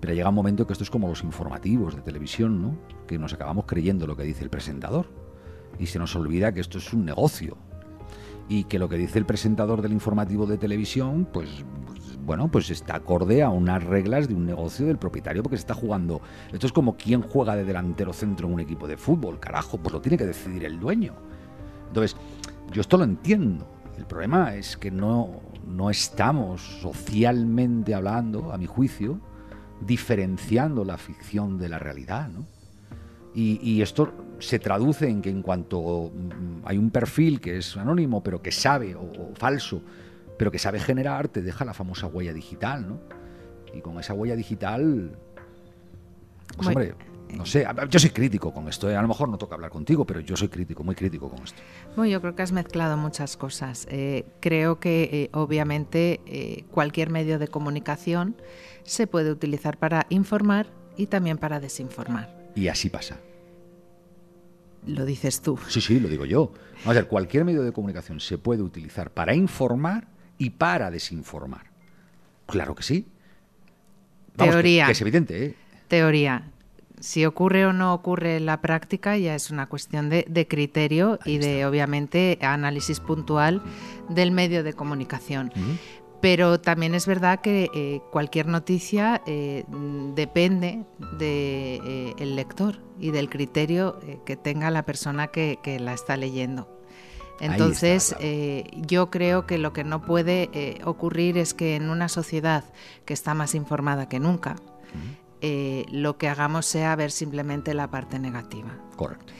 Pero 0.00 0.12
llega 0.12 0.28
un 0.28 0.34
momento 0.34 0.66
que 0.66 0.74
esto 0.74 0.84
es 0.84 0.90
como 0.90 1.08
los 1.08 1.24
informativos 1.24 1.96
de 1.96 2.02
televisión, 2.02 2.60
¿no? 2.60 2.76
Que 3.06 3.18
nos 3.18 3.32
acabamos 3.32 3.64
creyendo 3.64 4.06
lo 4.06 4.18
que 4.18 4.24
dice 4.24 4.44
el 4.44 4.50
presentador. 4.50 5.06
Y 5.78 5.86
se 5.86 5.98
nos 5.98 6.14
olvida 6.14 6.52
que 6.52 6.60
esto 6.60 6.76
es 6.76 6.92
un 6.92 7.06
negocio. 7.06 7.56
Y 8.52 8.64
que 8.64 8.78
lo 8.78 8.86
que 8.86 8.98
dice 8.98 9.18
el 9.18 9.24
presentador 9.24 9.80
del 9.80 9.92
informativo 9.92 10.44
de 10.44 10.58
televisión, 10.58 11.26
pues, 11.32 11.48
bueno, 12.26 12.50
pues 12.50 12.68
está 12.68 12.96
acorde 12.96 13.42
a 13.42 13.48
unas 13.48 13.82
reglas 13.82 14.28
de 14.28 14.34
un 14.34 14.44
negocio 14.44 14.84
del 14.84 14.98
propietario 14.98 15.42
porque 15.42 15.56
se 15.56 15.62
está 15.62 15.72
jugando. 15.72 16.20
Esto 16.52 16.66
es 16.66 16.72
como 16.74 16.98
quien 16.98 17.22
juega 17.22 17.56
de 17.56 17.64
delantero 17.64 18.12
centro 18.12 18.46
en 18.46 18.52
un 18.52 18.60
equipo 18.60 18.86
de 18.86 18.98
fútbol, 18.98 19.40
carajo, 19.40 19.78
pues 19.78 19.94
lo 19.94 20.02
tiene 20.02 20.18
que 20.18 20.26
decidir 20.26 20.66
el 20.66 20.78
dueño. 20.78 21.14
Entonces, 21.86 22.14
yo 22.70 22.82
esto 22.82 22.98
lo 22.98 23.04
entiendo. 23.04 23.66
El 23.96 24.04
problema 24.04 24.54
es 24.54 24.76
que 24.76 24.90
no, 24.90 25.40
no 25.66 25.88
estamos 25.88 26.60
socialmente 26.82 27.94
hablando, 27.94 28.52
a 28.52 28.58
mi 28.58 28.66
juicio, 28.66 29.18
diferenciando 29.80 30.84
la 30.84 30.98
ficción 30.98 31.56
de 31.56 31.70
la 31.70 31.78
realidad, 31.78 32.28
¿no? 32.28 32.44
Y 33.34 33.80
esto 33.80 34.12
se 34.42 34.58
traduce 34.58 35.08
en 35.08 35.22
que 35.22 35.30
en 35.30 35.42
cuanto 35.42 36.10
mm, 36.14 36.62
hay 36.64 36.78
un 36.78 36.90
perfil 36.90 37.40
que 37.40 37.58
es 37.58 37.76
anónimo, 37.76 38.22
pero 38.22 38.42
que 38.42 38.52
sabe, 38.52 38.94
o, 38.94 39.02
o 39.02 39.34
falso, 39.34 39.82
pero 40.36 40.50
que 40.50 40.58
sabe 40.58 40.80
generar, 40.80 41.28
te 41.28 41.42
deja 41.42 41.64
la 41.64 41.74
famosa 41.74 42.06
huella 42.06 42.32
digital, 42.32 42.88
¿no? 42.88 42.98
Y 43.74 43.80
con 43.80 43.98
esa 43.98 44.14
huella 44.14 44.36
digital, 44.36 45.16
pues 46.56 46.68
hombre, 46.68 46.94
no 47.36 47.46
sé, 47.46 47.66
yo 47.88 47.98
soy 47.98 48.10
crítico 48.10 48.52
con 48.52 48.68
esto, 48.68 48.90
¿eh? 48.90 48.96
a 48.96 49.02
lo 49.02 49.08
mejor 49.08 49.28
no 49.28 49.38
toca 49.38 49.54
hablar 49.54 49.70
contigo, 49.70 50.04
pero 50.04 50.20
yo 50.20 50.36
soy 50.36 50.48
crítico, 50.48 50.84
muy 50.84 50.94
crítico 50.94 51.30
con 51.30 51.42
esto. 51.42 51.62
Bueno, 51.96 52.10
yo 52.10 52.20
creo 52.20 52.34
que 52.34 52.42
has 52.42 52.52
mezclado 52.52 52.96
muchas 52.96 53.36
cosas. 53.36 53.86
Eh, 53.90 54.26
creo 54.40 54.78
que 54.78 55.08
eh, 55.12 55.30
obviamente 55.32 56.20
eh, 56.26 56.64
cualquier 56.70 57.10
medio 57.10 57.38
de 57.38 57.48
comunicación 57.48 58.36
se 58.82 59.06
puede 59.06 59.30
utilizar 59.30 59.78
para 59.78 60.06
informar 60.10 60.66
y 60.96 61.06
también 61.06 61.38
para 61.38 61.58
desinformar. 61.58 62.50
Y 62.54 62.68
así 62.68 62.90
pasa. 62.90 63.16
Lo 64.86 65.04
dices 65.04 65.40
tú. 65.40 65.58
Sí, 65.68 65.80
sí, 65.80 66.00
lo 66.00 66.08
digo 66.08 66.24
yo. 66.24 66.52
Vamos 66.78 66.90
a 66.90 66.92
ver, 66.94 67.06
cualquier 67.06 67.44
medio 67.44 67.62
de 67.62 67.72
comunicación 67.72 68.20
se 68.20 68.38
puede 68.38 68.62
utilizar 68.62 69.10
para 69.10 69.34
informar 69.34 70.08
y 70.38 70.50
para 70.50 70.90
desinformar. 70.90 71.70
Claro 72.46 72.74
que 72.74 72.82
sí. 72.82 73.06
Vamos, 74.36 74.54
Teoría. 74.54 74.86
Que, 74.86 74.92
es 74.92 75.00
evidente, 75.00 75.44
¿eh? 75.44 75.54
Teoría. 75.88 76.50
Si 76.98 77.24
ocurre 77.24 77.66
o 77.66 77.72
no 77.72 77.94
ocurre 77.94 78.36
en 78.36 78.46
la 78.46 78.60
práctica 78.60 79.16
ya 79.16 79.34
es 79.34 79.50
una 79.50 79.66
cuestión 79.68 80.08
de, 80.08 80.24
de 80.28 80.46
criterio 80.46 81.18
Ahí 81.22 81.34
y 81.34 81.38
de, 81.38 81.66
obviamente, 81.66 82.38
análisis 82.40 83.00
puntual 83.00 83.60
del 84.08 84.30
medio 84.30 84.62
de 84.62 84.72
comunicación. 84.72 85.52
Pero 86.22 86.60
también 86.60 86.94
es 86.94 87.06
verdad 87.06 87.40
que 87.40 87.68
eh, 87.74 88.00
cualquier 88.10 88.46
noticia 88.46 89.20
eh, 89.26 89.64
depende 90.14 90.84
del 91.18 92.36
lector 92.36 92.78
y 92.98 93.10
del 93.10 93.28
criterio 93.28 93.98
eh, 94.06 94.20
que 94.24 94.36
tenga 94.36 94.70
la 94.70 94.84
persona 94.84 95.26
que, 95.26 95.58
que 95.62 95.80
la 95.80 95.92
está 95.92 96.16
leyendo. 96.16 96.68
Está, 97.40 97.46
Entonces, 97.54 98.10
claro. 98.10 98.24
eh, 98.24 98.64
yo 98.86 99.10
creo 99.10 99.46
que 99.46 99.58
lo 99.58 99.72
que 99.72 99.82
no 99.82 100.02
puede 100.02 100.48
eh, 100.52 100.80
ocurrir 100.84 101.38
es 101.38 101.54
que 101.54 101.74
en 101.74 101.90
una 101.90 102.08
sociedad 102.08 102.62
que 103.04 103.14
está 103.14 103.34
más 103.34 103.56
informada 103.56 104.08
que 104.08 104.20
nunca, 104.20 104.54
eh, 105.40 105.84
lo 105.90 106.18
que 106.18 106.28
hagamos 106.28 106.66
sea 106.66 106.94
ver 106.94 107.10
simplemente 107.10 107.74
la 107.74 107.90
parte 107.90 108.20
negativa. 108.20 108.78
Correcto. 108.94 109.32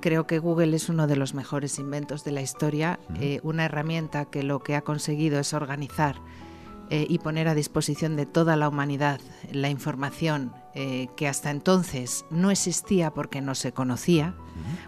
Creo 0.00 0.26
que 0.26 0.38
Google 0.38 0.76
es 0.76 0.88
uno 0.88 1.06
de 1.06 1.16
los 1.16 1.34
mejores 1.34 1.78
inventos 1.78 2.24
de 2.24 2.32
la 2.32 2.42
historia, 2.42 3.00
eh, 3.20 3.40
una 3.42 3.64
herramienta 3.64 4.26
que 4.26 4.42
lo 4.42 4.62
que 4.62 4.76
ha 4.76 4.82
conseguido 4.82 5.40
es 5.40 5.54
organizar 5.54 6.16
eh, 6.90 7.06
y 7.08 7.18
poner 7.18 7.48
a 7.48 7.54
disposición 7.54 8.16
de 8.16 8.26
toda 8.26 8.56
la 8.56 8.68
humanidad 8.68 9.20
la 9.52 9.70
información 9.70 10.52
eh, 10.74 11.08
que 11.16 11.28
hasta 11.28 11.50
entonces 11.50 12.24
no 12.30 12.50
existía 12.50 13.12
porque 13.12 13.40
no 13.40 13.54
se 13.54 13.72
conocía 13.72 14.34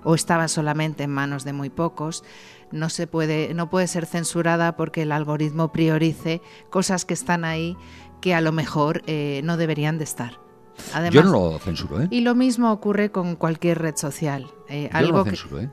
o 0.03 0.15
estaba 0.15 0.49
solamente 0.49 1.05
en 1.05 1.11
manos 1.11 1.45
de 1.45 1.53
muy 1.53 1.71
pocos. 1.71 2.25
No 2.73 2.91
se 2.91 3.07
puede, 3.07 3.55
no 3.55 3.71
puede 3.71 3.87
ser 3.87 4.07
censurada 4.07 4.77
porque 4.77 5.03
el 5.03 5.13
algoritmo 5.13 5.73
priorice 5.73 6.43
cosas 6.71 7.05
que 7.05 7.15
están 7.15 7.45
ahí 7.45 7.77
que 8.21 8.35
a 8.35 8.41
lo 8.41 8.53
mejor 8.53 9.03
no 9.43 9.57
deberían 9.57 9.97
de 9.99 10.05
estar. 10.05 10.50
Además, 10.95 11.15
yo 11.15 11.23
no 11.23 11.33
lo 11.33 11.59
censuro, 11.59 12.01
¿eh? 12.03 12.09
y 12.11 12.21
lo 12.23 12.35
mismo 12.35 12.73
ocurre 12.73 13.11
con 13.11 13.37
cualquier 13.37 13.79
red 13.79 13.97
social. 13.97 14.47
Eh, 14.69 14.89
Yo 14.93 14.99
algo 14.99 15.13
no 15.13 15.19
lo 15.19 15.25
que- 15.25 15.31
censuro, 15.31 15.61
¿eh? 15.61 15.71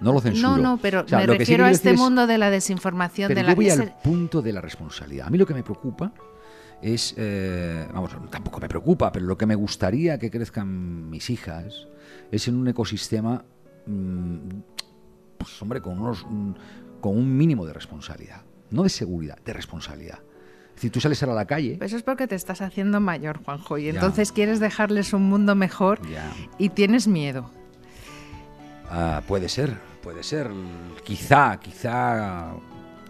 No 0.00 0.12
lo 0.12 0.20
censuro. 0.20 0.56
no, 0.56 0.58
no, 0.58 0.78
pero 0.78 1.02
O 1.02 1.08
sea, 1.08 1.18
me 1.18 1.26
que 1.26 1.32
sí 1.32 1.38
refiero 1.38 1.64
a 1.64 1.70
este 1.70 1.90
es- 1.92 1.98
mundo 2.00 2.26
de 2.26 2.36
la 2.38 2.50
desinformación, 2.50 3.28
Pero 3.28 3.38
de 3.40 3.44
la 3.44 3.52
yo 3.52 3.56
voy 3.56 3.70
al 3.70 3.94
punto 4.02 4.42
de 4.42 4.52
la 4.52 4.60
responsabilidad. 4.60 5.28
A 5.28 5.30
mí 5.30 5.38
lo 5.38 5.46
que 5.46 5.54
me 5.54 5.62
preocupa 5.62 6.12
es, 6.82 7.14
eh, 7.16 7.86
vamos, 7.94 8.10
tampoco 8.30 8.58
me 8.60 8.68
preocupa, 8.68 9.12
pero 9.12 9.26
lo 9.26 9.38
que 9.38 9.46
me 9.46 9.54
gustaría 9.54 10.18
que 10.18 10.28
crezcan 10.30 11.08
mis 11.08 11.30
hijas 11.30 11.86
es 12.32 12.48
en 12.48 12.56
un 12.56 12.66
ecosistema, 12.66 13.44
mm, 13.86 14.36
pues 15.38 15.62
hombre, 15.62 15.80
con, 15.80 16.00
unos, 16.00 16.26
mm, 16.28 16.50
con 17.00 17.16
un 17.16 17.36
mínimo 17.36 17.64
de 17.66 17.72
responsabilidad. 17.72 18.42
No 18.70 18.82
de 18.82 18.88
seguridad, 18.88 19.38
de 19.44 19.52
responsabilidad. 19.52 20.18
Decir, 20.82 20.90
tú 20.90 21.00
sales 21.00 21.22
ahora 21.22 21.34
a 21.34 21.36
la 21.36 21.44
calle... 21.44 21.76
Pues 21.78 21.90
eso 21.92 21.96
es 21.98 22.02
porque 22.02 22.26
te 22.26 22.34
estás 22.34 22.60
haciendo 22.60 22.98
mayor, 22.98 23.38
Juanjo, 23.44 23.78
y 23.78 23.84
Ya. 23.84 23.90
entonces 23.90 24.32
quieres 24.32 24.58
dejarles 24.58 25.12
un 25.12 25.22
mundo 25.22 25.54
mejor 25.54 26.00
Ya. 26.10 26.28
y 26.58 26.70
tienes 26.70 27.06
miedo. 27.06 27.48
Ah, 28.90 29.22
puede 29.28 29.48
ser, 29.48 29.78
puede 30.02 30.24
ser. 30.24 30.50
Quizá, 31.04 31.56
quizá... 31.60 32.48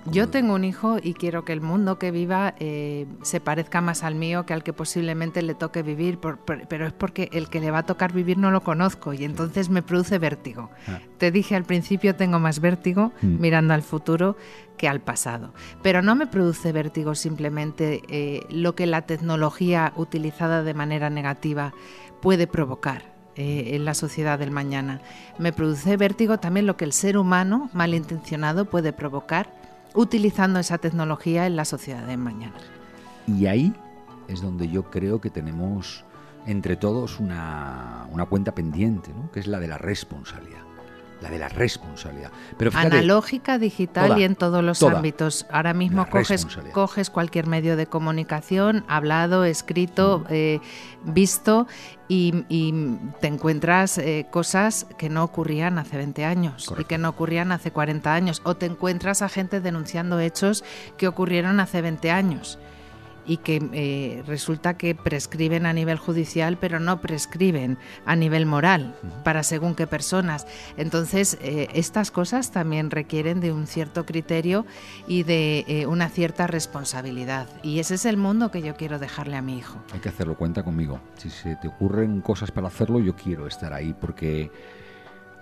Yo 0.07 0.29
tengo 0.29 0.55
un 0.55 0.65
hijo 0.65 0.97
y 1.01 1.15
quiero 1.15 1.45
que 1.45 1.53
el 1.53 1.61
mundo 1.61 1.97
que 1.99 2.11
viva 2.11 2.55
eh, 2.59 3.07
se 3.23 3.41
parezca 3.41 3.81
más 3.81 4.03
al 4.03 4.17
mío 4.17 4.45
que 4.45 4.53
al 4.53 4.65
que 4.65 4.73
posiblemente 4.73 5.43
le 5.43 5.55
toque 5.55 5.83
vivir, 5.85 6.19
por- 6.19 6.39
por- 6.39 6.67
pero 6.67 6.87
es 6.89 6.93
porque 6.93 7.29
el 7.33 7.49
que 7.49 7.61
le 7.61 7.71
va 7.71 7.79
a 7.79 7.87
tocar 7.87 8.13
vivir 8.13 8.37
no 8.37 8.51
lo 8.51 8.63
conozco 8.63 9.13
y 9.13 9.23
entonces 9.25 9.71
me 9.71 9.81
produce 9.81 10.19
vértigo. 10.19 10.71
Ah. 10.89 10.99
Te 11.19 11.31
dije 11.31 11.55
al 11.55 11.63
principio 11.65 12.17
tengo 12.17 12.41
más 12.41 12.59
vértigo 12.59 13.13
Mm. 13.23 13.41
mirando 13.41 13.75
al 13.75 13.83
futuro 13.83 14.37
que 14.77 14.89
al 14.89 15.01
pasado, 15.01 15.55
pero 15.83 16.03
no 16.03 16.17
me 16.17 16.27
produce 16.27 16.73
vértigo 16.73 17.15
simplemente 17.15 18.03
eh, 18.09 18.41
lo 18.51 18.75
que 18.75 18.87
la 18.87 19.03
tecnología 19.03 19.93
utilizada 19.95 20.65
de 20.65 20.75
manera 20.75 21.11
negativa 21.11 21.73
puede 22.21 22.49
provocar 22.49 23.13
eh, 23.37 23.71
en 23.77 23.85
la 23.85 23.95
sociedad 23.95 24.37
del 24.39 24.51
mañana. 24.51 25.01
Me 25.39 25.53
produce 25.53 25.97
vértigo 25.97 26.39
también 26.39 26.67
lo 26.67 26.77
que 26.77 26.85
el 26.85 26.93
ser 26.93 27.17
humano 27.17 27.71
malintencionado 27.73 28.65
puede 28.65 28.93
provocar 28.93 29.62
utilizando 29.95 30.59
esa 30.59 30.79
tecnología 30.79 31.47
en 31.47 31.57
la 31.57 31.65
sociedad 31.65 32.07
del 32.07 32.19
mañana. 32.19 32.57
Y 33.27 33.47
ahí 33.47 33.75
es 34.29 34.41
donde 34.41 34.69
yo 34.69 34.91
creo 34.91 35.21
que 35.21 35.31
tenemos 35.31 36.05
entre 36.47 36.77
todos 36.77 37.21
una, 37.21 38.07
una 38.11 38.27
cuenta 38.27 38.55
pendiente, 38.55 39.13
¿no? 39.13 39.31
que 39.31 39.41
es 39.41 39.47
la 39.47 39.61
de 39.61 39.69
la 39.69 39.79
responsabilidad. 39.79 40.72
La 41.23 41.31
de 41.31 41.39
la 41.39 41.49
responsabilidad. 41.49 42.31
Pero 42.59 42.71
fíjate, 42.73 42.99
Analógica, 42.99 43.59
digital 43.59 44.09
toda, 44.09 44.21
y 44.21 44.25
en 44.25 44.35
todos 44.37 44.63
los 44.63 44.79
toda. 44.81 44.97
ámbitos. 44.99 45.47
Ahora 45.51 45.73
mismo 45.73 46.07
coges, 46.73 47.11
cualquier 47.11 47.47
medio 47.47 47.77
de 47.77 47.87
comunicación, 47.87 48.85
hablado, 48.89 49.45
escrito, 49.45 50.21
Mm. 50.21 50.27
eh, 50.31 50.61
visto, 51.05 51.67
y, 52.09 52.45
y 52.49 52.73
te 53.21 53.29
encuentras 53.29 53.97
eh, 53.99 54.27
cosas 54.31 54.87
que 54.99 55.09
no 55.09 55.25
ocurrían 55.25 55.79
hace 55.79 55.97
20 55.97 56.25
años 56.27 56.71
y 56.79 56.85
que 56.85 56.99
no 56.99 57.09
ocurrían 57.09 57.53
hace 57.53 57.71
40 57.71 58.13
años. 58.13 58.43
O 58.45 58.55
te 58.57 58.67
encuentras 58.67 59.23
a 59.23 59.29
gente 59.31 59.61
denunciando 59.61 60.19
hechos 60.21 60.65
que 60.99 61.09
ocurrieron 61.09 61.61
hace 61.61 61.81
20 61.81 62.11
años 62.11 62.59
y 63.27 63.39
que 63.39 63.69
eh, 63.73 64.23
resulta 64.27 64.77
que 64.77 64.95
prescriben 64.95 65.67
a 65.67 65.73
nivel 65.73 65.99
judicial, 65.99 66.59
pero 66.59 66.81
no 66.81 67.01
prescriben 67.01 67.79
a 68.05 68.17
nivel 68.17 68.47
moral 68.47 68.95
para 69.25 69.43
según 69.43 69.75
qué 69.75 69.87
personas. 69.87 70.47
Entonces, 70.77 71.39
eh, 71.41 71.69
estas 71.75 72.11
cosas 72.11 72.51
también 72.51 72.91
requieren 72.91 73.41
de 73.41 73.53
un 73.53 73.67
cierto 73.67 74.05
criterio 74.07 74.67
y 75.07 75.23
de 75.23 75.65
eh, 75.69 75.87
una 75.87 76.09
cierta 76.09 76.47
responsabilidad. 76.47 77.49
Y 77.63 77.79
ese 77.79 77.95
es 77.95 78.05
el 78.05 78.17
mundo 78.17 78.51
que 78.51 78.63
yo 78.63 78.77
quiero 78.77 78.99
dejarle 78.99 79.37
a 79.37 79.43
mi 79.43 79.59
hijo. 79.59 79.79
Hay 79.93 80.01
que 80.01 80.09
hacerlo, 80.09 80.37
cuenta 80.37 80.63
conmigo. 80.63 81.01
Si 81.17 81.31
se 81.31 81.57
te 81.57 81.69
ocurren 81.69 82.21
cosas 82.21 82.51
para 82.51 82.69
hacerlo, 82.69 83.01
yo 83.01 83.15
quiero 83.15 83.47
estar 83.47 83.73
ahí 83.73 83.95
porque, 83.99 84.51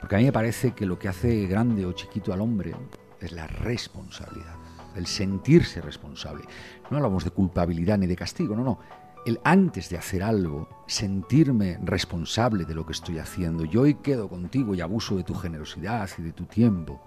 porque 0.01 0.17
a 0.17 0.19
mí 0.19 0.25
me 0.25 0.33
parece 0.33 0.73
que 0.73 0.87
lo 0.87 0.99
que 0.99 1.09
hace 1.09 1.47
grande 1.47 1.87
o 1.87 1.93
chiquito 1.93 2.33
al 2.33 2.41
hombre 2.41 2.75
es 3.21 3.33
la 3.33 3.47
responsabilidad, 3.47 4.55
el 4.97 5.07
sentirse 5.07 5.81
responsable. 5.81 6.45
No 6.91 6.97
hablamos 6.97 7.25
de 7.25 7.31
culpabilidad 7.31 7.99
ni 7.99 8.07
de 8.07 8.17
castigo, 8.17 8.55
no, 8.55 8.65
no. 8.65 8.79
El 9.27 9.39
antes 9.45 9.91
de 9.91 9.99
hacer 9.99 10.23
algo, 10.23 10.69
sentirme 10.87 11.79
responsable 11.83 12.65
de 12.65 12.75
lo 12.75 12.87
que 12.87 12.93
estoy 12.93 13.19
haciendo. 13.19 13.65
Yo 13.65 13.83
hoy 13.83 13.97
quedo 13.97 14.29
contigo 14.29 14.75
y 14.75 14.81
abuso 14.81 15.17
de 15.17 15.25
tu 15.25 15.35
generosidad 15.35 16.09
y 16.17 16.23
de 16.23 16.33
tu 16.33 16.47
tiempo. 16.47 17.01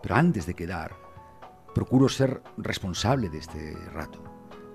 Pero 0.00 0.14
antes 0.14 0.46
de 0.46 0.54
quedar, 0.54 0.94
procuro 1.74 2.08
ser 2.08 2.42
responsable 2.56 3.28
de 3.28 3.38
este 3.38 3.76
rato. 3.92 4.22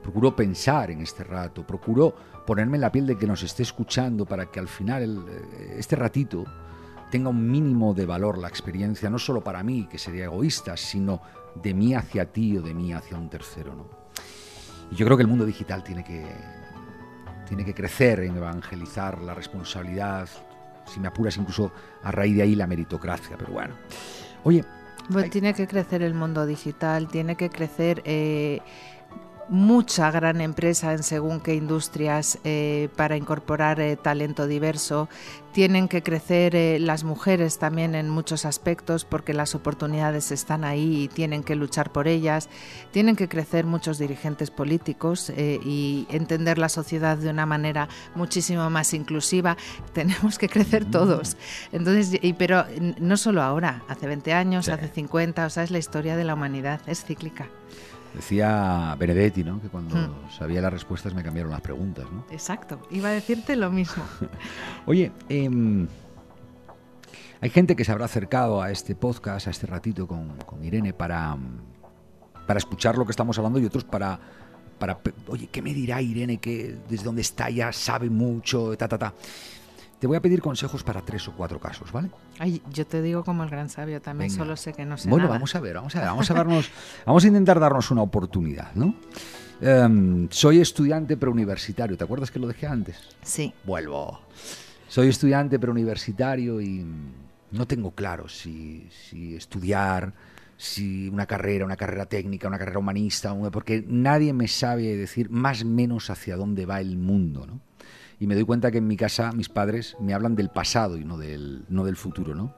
Procuro 0.01 0.35
pensar 0.35 0.91
en 0.91 1.01
este 1.01 1.23
rato, 1.23 1.65
procuro 1.65 2.13
ponerme 2.45 2.77
en 2.77 2.81
la 2.81 2.91
piel 2.91 3.07
de 3.07 3.17
que 3.17 3.27
nos 3.27 3.43
esté 3.43 3.63
escuchando 3.63 4.25
para 4.25 4.45
que 4.45 4.59
al 4.59 4.67
final 4.67 5.25
eh, 5.27 5.75
este 5.77 5.95
ratito 5.95 6.45
tenga 7.11 7.29
un 7.29 7.49
mínimo 7.49 7.93
de 7.93 8.05
valor 8.05 8.37
la 8.37 8.47
experiencia, 8.47 9.09
no 9.09 9.19
solo 9.19 9.43
para 9.43 9.63
mí, 9.63 9.87
que 9.89 9.97
sería 9.97 10.25
egoísta, 10.25 10.77
sino 10.77 11.21
de 11.61 11.73
mí 11.73 11.93
hacia 11.93 12.31
ti 12.31 12.57
o 12.57 12.61
de 12.61 12.73
mí 12.73 12.93
hacia 12.93 13.17
un 13.17 13.29
tercero. 13.29 13.75
¿no? 13.75 13.87
Y 14.91 14.95
yo 14.95 15.05
creo 15.05 15.17
que 15.17 15.23
el 15.23 15.29
mundo 15.29 15.45
digital 15.45 15.83
tiene 15.83 16.03
que, 16.03 16.25
tiene 17.47 17.65
que 17.65 17.73
crecer 17.73 18.21
en 18.21 18.37
evangelizar 18.37 19.21
la 19.21 19.33
responsabilidad, 19.33 20.27
si 20.85 20.99
me 20.99 21.07
apuras 21.07 21.35
incluso 21.37 21.71
a 22.03 22.11
raíz 22.11 22.35
de 22.35 22.43
ahí 22.43 22.55
la 22.55 22.67
meritocracia, 22.67 23.35
pero 23.37 23.51
bueno. 23.53 23.75
Oye, 24.43 24.63
Bueno, 25.09 25.25
Ay. 25.25 25.29
tiene 25.29 25.53
que 25.53 25.67
crecer 25.67 26.01
el 26.01 26.13
mundo 26.13 26.45
digital, 26.45 27.07
tiene 27.07 27.35
que 27.35 27.49
crecer 27.49 28.01
eh, 28.05 28.61
mucha 29.49 30.11
gran 30.11 30.41
empresa 30.41 30.93
en 30.93 31.03
según 31.03 31.39
qué 31.39 31.55
industrias 31.55 32.39
eh, 32.43 32.89
para 32.95 33.15
incorporar 33.15 33.79
eh, 33.79 33.95
talento 33.95 34.47
diverso. 34.47 35.09
Tienen 35.53 35.87
que 35.87 36.03
crecer 36.03 36.55
eh, 36.55 36.77
las 36.79 37.03
mujeres 37.03 37.57
también 37.57 37.95
en 37.95 38.09
muchos 38.09 38.45
aspectos 38.45 39.05
porque 39.05 39.33
las 39.33 39.55
oportunidades 39.55 40.31
están 40.31 40.63
ahí 40.63 41.03
y 41.03 41.07
tienen 41.07 41.43
que 41.43 41.55
luchar 41.55 41.91
por 41.91 42.07
ellas. 42.07 42.49
Tienen 42.91 43.15
que 43.15 43.27
crecer 43.27 43.65
muchos 43.65 43.97
dirigentes 43.97 44.51
políticos 44.51 45.31
y 45.35 46.05
entender 46.09 46.57
la 46.57 46.69
sociedad 46.69 47.17
de 47.17 47.29
una 47.29 47.45
manera 47.45 47.87
muchísimo 48.15 48.69
más 48.69 48.93
inclusiva. 48.93 49.57
Tenemos 49.93 50.37
que 50.37 50.49
crecer 50.49 50.85
todos. 50.85 51.37
Entonces, 51.71 52.19
y, 52.21 52.33
pero 52.33 52.65
no 52.99 53.17
solo 53.17 53.41
ahora, 53.41 53.83
hace 53.87 54.07
20 54.07 54.33
años, 54.33 54.65
Sí. 54.65 54.71
hace 54.71 54.89
50, 54.89 55.45
o 55.45 55.49
sea, 55.49 55.63
es 55.63 55.71
la 55.71 55.77
historia 55.77 56.17
de 56.17 56.23
la 56.23 56.33
humanidad, 56.33 56.81
es 56.87 57.03
cíclica. 57.03 57.47
Decía 58.17 58.95
Benedetti, 58.99 59.43
¿no? 59.43 59.61
Que 59.61 59.69
cuando 59.69 59.95
Hmm. 59.95 60.29
sabía 60.37 60.61
las 60.61 60.73
respuestas 60.73 61.13
me 61.13 61.23
cambiaron 61.23 61.51
las 61.51 61.61
preguntas, 61.61 62.05
¿no? 62.11 62.25
Exacto, 62.31 62.79
iba 62.91 63.09
a 63.09 63.11
decirte 63.13 63.55
lo 63.55 63.71
mismo. 63.71 64.03
Oye, 64.85 65.11
em, 65.29 65.87
hay 67.39 67.49
gente 67.49 67.75
que 67.75 67.85
se 67.85 67.91
habrá 67.91 68.05
acercado 68.05 68.61
a 68.61 68.71
este 68.71 68.95
podcast, 68.95 69.47
a 69.47 69.51
este 69.51 69.67
ratito 69.67 70.07
con, 70.07 70.35
con 70.45 70.63
Irene 70.63 70.93
para, 70.93 71.37
para 72.45 72.57
escuchar 72.57 72.97
lo 72.97 73.05
que 73.05 73.11
estamos 73.11 73.37
hablando 73.37 73.59
y 73.59 73.65
otros 73.65 73.83
para, 73.83 74.19
para, 74.79 74.97
oye, 75.27 75.47
¿qué 75.51 75.61
me 75.61 75.73
dirá 75.73 76.01
Irene 76.01 76.37
que 76.37 76.77
desde 76.89 77.03
donde 77.05 77.21
está 77.21 77.49
ya 77.49 77.71
sabe 77.71 78.09
mucho, 78.09 78.75
ta, 78.77 78.87
ta, 78.87 78.97
ta? 78.97 79.13
Te 79.99 80.05
voy 80.05 80.15
a 80.17 80.21
pedir 80.21 80.41
consejos 80.41 80.83
para 80.83 81.01
tres 81.01 81.27
o 81.27 81.31
cuatro 81.33 81.59
casos, 81.59 81.91
¿vale? 81.91 82.09
Ay, 82.37 82.61
yo 82.71 82.85
te 82.85 83.01
digo 83.01 83.23
como 83.23 83.43
el 83.43 83.49
gran 83.49 83.67
sabio, 83.69 83.99
también 83.99 84.29
Venga. 84.29 84.43
solo 84.43 84.55
sé 84.55 84.73
que 84.73 84.85
no 84.85 84.95
sé 84.97 85.09
Bueno, 85.09 85.23
nada. 85.25 85.35
vamos 85.37 85.55
a 85.55 85.59
ver, 85.59 85.75
vamos 85.75 85.95
a 85.95 85.99
ver, 85.99 86.07
vamos 86.09 86.29
a 86.29 86.33
darnos, 86.35 86.69
vamos 87.05 87.23
a 87.23 87.27
intentar 87.27 87.59
darnos 87.59 87.89
una 87.89 88.03
oportunidad, 88.03 88.73
¿no? 88.75 88.93
Em, 89.59 90.27
soy 90.29 90.59
estudiante 90.59 91.17
preuniversitario, 91.17 91.97
¿te 91.97 92.03
acuerdas 92.03 92.29
que 92.29 92.37
lo 92.37 92.47
dejé 92.47 92.67
antes? 92.67 92.95
Sí, 93.23 93.53
Vuelvo. 93.63 94.21
Soy 94.87 95.09
estudiante 95.09 95.57
preuniversitario 95.59 96.61
y 96.61 96.85
no 97.51 97.65
tengo 97.67 97.91
claro 97.91 98.29
si, 98.29 98.87
si 98.91 99.35
estudiar, 99.35 100.13
si 100.57 101.09
una 101.09 101.25
carrera, 101.25 101.65
una 101.65 101.75
carrera 101.75 102.05
técnica, 102.05 102.47
una 102.47 102.57
carrera 102.59 102.79
humanista, 102.79 103.35
porque 103.51 103.83
nadie 103.87 104.31
me 104.31 104.47
sabe 104.47 104.95
decir 104.95 105.29
más 105.29 105.63
o 105.63 105.65
menos 105.65 106.09
hacia 106.09 106.37
dónde 106.37 106.65
va 106.65 106.79
el 106.81 106.97
mundo, 106.97 107.45
¿no? 107.47 107.59
Y 108.19 108.27
me 108.27 108.35
doy 108.35 108.43
cuenta 108.43 108.71
que 108.71 108.79
en 108.79 108.87
mi 108.87 108.97
casa 108.97 109.31
mis 109.31 109.49
padres 109.49 109.95
me 109.99 110.13
hablan 110.13 110.35
del 110.35 110.49
pasado 110.49 110.97
y 110.97 111.05
no 111.05 111.17
del, 111.17 111.65
no 111.69 111.85
del 111.85 111.95
futuro, 111.95 112.33
¿no? 112.33 112.55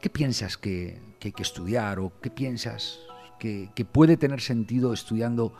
¿Qué 0.00 0.10
piensas 0.10 0.56
que, 0.56 1.00
que 1.18 1.28
hay 1.28 1.32
que 1.32 1.42
estudiar 1.42 2.00
o 2.00 2.12
qué 2.20 2.30
piensas 2.30 3.00
que, 3.38 3.70
que 3.74 3.84
puede 3.84 4.16
tener 4.16 4.40
sentido 4.40 4.92
estudiando 4.92 5.52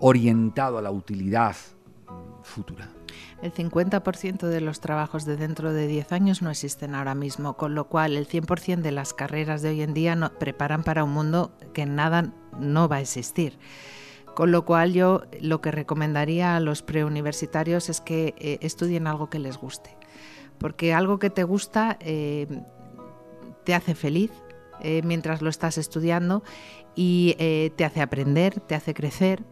orientado 0.00 0.78
a 0.78 0.82
la 0.82 0.90
utilidad 0.90 1.56
futura? 2.42 2.90
el 3.42 3.54
50% 3.54 4.46
de 4.48 4.60
los 4.60 4.80
trabajos 4.80 5.24
de 5.24 5.36
dentro 5.36 5.72
de 5.72 5.86
10 5.86 6.12
años 6.12 6.42
no 6.42 6.50
existen 6.50 6.94
ahora 6.94 7.14
mismo, 7.14 7.56
con 7.56 7.74
lo 7.74 7.88
cual 7.88 8.16
el 8.16 8.28
100% 8.28 8.82
de 8.82 8.92
las 8.92 9.14
carreras 9.14 9.62
de 9.62 9.70
hoy 9.70 9.82
en 9.82 9.94
día 9.94 10.16
no, 10.16 10.32
preparan 10.38 10.82
para 10.82 11.04
un 11.04 11.12
mundo 11.12 11.52
que 11.72 11.86
nada 11.86 12.32
no 12.58 12.88
va 12.88 12.96
a 12.96 13.00
existir. 13.00 13.58
Con 14.38 14.52
lo 14.52 14.64
cual 14.64 14.92
yo 14.92 15.22
lo 15.40 15.60
que 15.60 15.72
recomendaría 15.72 16.54
a 16.54 16.60
los 16.60 16.82
preuniversitarios 16.82 17.88
es 17.88 18.00
que 18.00 18.36
eh, 18.38 18.58
estudien 18.60 19.08
algo 19.08 19.28
que 19.28 19.40
les 19.40 19.58
guste, 19.58 19.96
porque 20.58 20.94
algo 20.94 21.18
que 21.18 21.28
te 21.28 21.42
gusta 21.42 21.96
eh, 21.98 22.46
te 23.64 23.74
hace 23.74 23.96
feliz 23.96 24.30
eh, 24.80 25.02
mientras 25.04 25.42
lo 25.42 25.50
estás 25.50 25.76
estudiando 25.76 26.44
y 26.94 27.34
te 27.74 27.84
hace 27.84 28.00
aprender, 28.00 28.60
te 28.60 28.76
hace 28.76 28.94
crecer. 28.94 29.42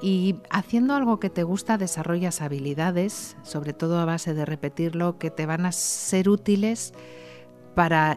Y 0.00 0.36
haciendo 0.48 0.94
algo 0.94 1.20
que 1.20 1.28
te 1.28 1.42
gusta 1.42 1.76
desarrollas 1.76 2.40
habilidades, 2.40 3.36
sobre 3.42 3.74
todo 3.74 3.98
a 3.98 4.06
base 4.06 4.32
de 4.32 4.46
repetirlo, 4.46 5.18
que 5.18 5.30
te 5.30 5.44
van 5.44 5.66
a 5.66 5.72
ser 5.72 6.30
útiles 6.30 6.94
para 7.74 8.16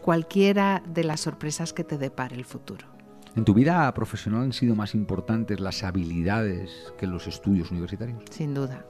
cualquiera 0.00 0.82
de 0.86 1.04
las 1.04 1.20
sorpresas 1.20 1.74
que 1.74 1.84
te 1.84 1.98
depare 1.98 2.34
el 2.34 2.46
futuro. 2.46 2.99
¿En 3.36 3.44
tu 3.44 3.54
vida 3.54 3.92
profesional 3.94 4.42
han 4.42 4.52
sido 4.52 4.74
más 4.74 4.94
importantes 4.94 5.60
las 5.60 5.84
habilidades 5.84 6.92
que 6.98 7.06
los 7.06 7.28
estudios 7.28 7.70
universitarios? 7.70 8.22
Sin 8.30 8.54
duda. 8.54 8.84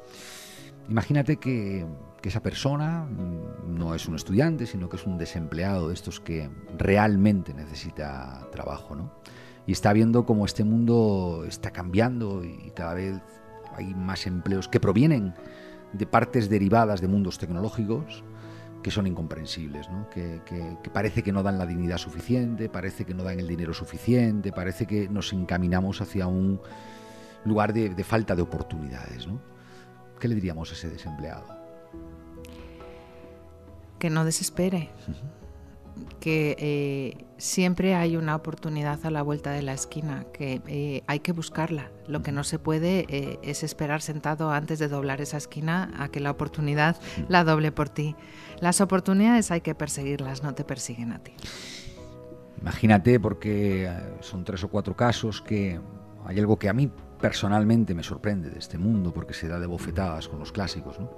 Imagínate 0.88 1.36
que, 1.36 1.86
que 2.22 2.28
esa 2.30 2.43
persona 2.43 3.07
no 3.66 3.95
es 3.95 4.09
un 4.09 4.14
estudiante, 4.14 4.66
sino 4.66 4.88
que 4.88 4.97
es 4.97 5.07
un 5.07 5.18
desempleado 5.18 5.88
de 5.88 5.95
estos 5.95 6.20
que 6.20 6.51
realmente 6.78 7.53
necesita 7.53 8.49
trabajo, 8.51 8.95
¿no? 8.95 9.12
Y 9.66 9.72
está 9.72 9.93
viendo 9.93 10.24
cómo 10.24 10.47
este 10.47 10.64
mundo 10.64 11.45
está 11.47 11.70
cambiando 11.70 12.43
y 12.43 12.72
cada 12.74 12.95
vez 12.95 13.20
hay 13.76 13.95
más 13.95 14.26
empleos 14.26 14.68
que 14.68 14.80
provienen 14.80 15.34
de 15.93 16.07
partes 16.07 16.49
derivadas 16.49 17.01
de 17.01 17.09
mundos 17.09 17.38
tecnológicos 17.38 18.24
que 18.83 18.91
son 18.91 19.07
incomprensibles, 19.07 19.89
¿no? 19.91 20.09
que, 20.11 20.41
que- 20.47 20.76
que 20.83 20.91
parece 20.91 21.22
que 21.22 21.33
no 21.33 21.43
dan 21.43 21.59
la 21.59 21.66
dignidad 21.66 21.99
suficiente, 21.99 22.68
parece 22.68 23.05
que 23.05 23.12
no 23.14 23.22
dan 23.24 23.39
el 23.39 23.47
dinero 23.47 23.74
suficiente, 23.74 24.53
parece 24.53 24.87
que 24.87 25.09
nos 25.09 25.33
encaminamos 25.33 26.01
hacia 26.01 26.26
un 26.26 26.61
lugar 27.45 27.72
de, 27.72 27.91
de 27.91 28.05
falta 28.05 28.35
de 28.35 28.43
oportunidades. 28.43 29.26
¿no? 29.26 29.41
¿Qué 30.18 30.28
le 30.28 30.35
diríamos 30.35 30.70
a 30.70 30.74
ese 30.74 30.89
desempleado? 30.89 31.45
Que 33.99 34.09
no 34.09 34.24
desespere, 34.24 34.89
que 36.20 36.57
eh, 36.59 37.24
siempre 37.38 37.94
hay 37.94 38.16
una 38.16 38.34
oportunidad 38.36 39.05
a 39.05 39.11
la 39.11 39.22
vuelta 39.22 39.51
de 39.51 39.62
la 39.62 39.72
esquina, 39.72 40.24
que 40.32 40.61
eh, 40.66 41.03
hay 41.07 41.20
que 41.20 41.32
buscarla. 41.32 41.90
Lo 42.07 42.22
que 42.22 42.32
no 42.32 42.44
se 42.44 42.59
puede 42.59 43.07
eh, 43.09 43.38
es 43.42 43.62
esperar 43.62 44.03
sentado 44.03 44.51
antes 44.51 44.78
de 44.78 44.88
doblar 44.88 45.20
esa 45.20 45.36
esquina 45.36 45.90
a 45.98 46.09
que 46.09 46.20
la 46.20 46.30
oportunidad 46.30 46.96
la 47.28 47.44
doble 47.44 47.72
por 47.72 47.88
ti. 47.88 48.16
Las 48.61 48.80
oportunidades 48.80 49.51
hay 49.51 49.61
que 49.61 49.74
perseguirlas, 49.74 50.42
no 50.42 50.55
te 50.55 50.64
persiguen 50.64 51.12
a 51.12 51.18
ti. 51.18 51.32
Imagínate, 52.61 53.18
porque 53.18 53.90
son 54.20 54.44
tres 54.44 54.62
o 54.64 54.68
cuatro 54.68 54.94
casos 54.94 55.40
que 55.40 55.80
hay 56.26 56.38
algo 56.38 56.59
que 56.59 56.68
a 56.68 56.74
mí 56.74 56.90
personalmente 57.20 57.94
me 57.94 58.03
sorprende 58.03 58.51
de 58.51 58.59
este 58.59 58.78
mundo, 58.78 59.12
porque 59.12 59.34
se 59.34 59.48
da 59.48 59.59
de 59.59 59.66
bofetadas 59.66 60.28
con 60.28 60.38
los 60.38 60.53
clásicos. 60.53 60.98
¿no? 60.98 61.11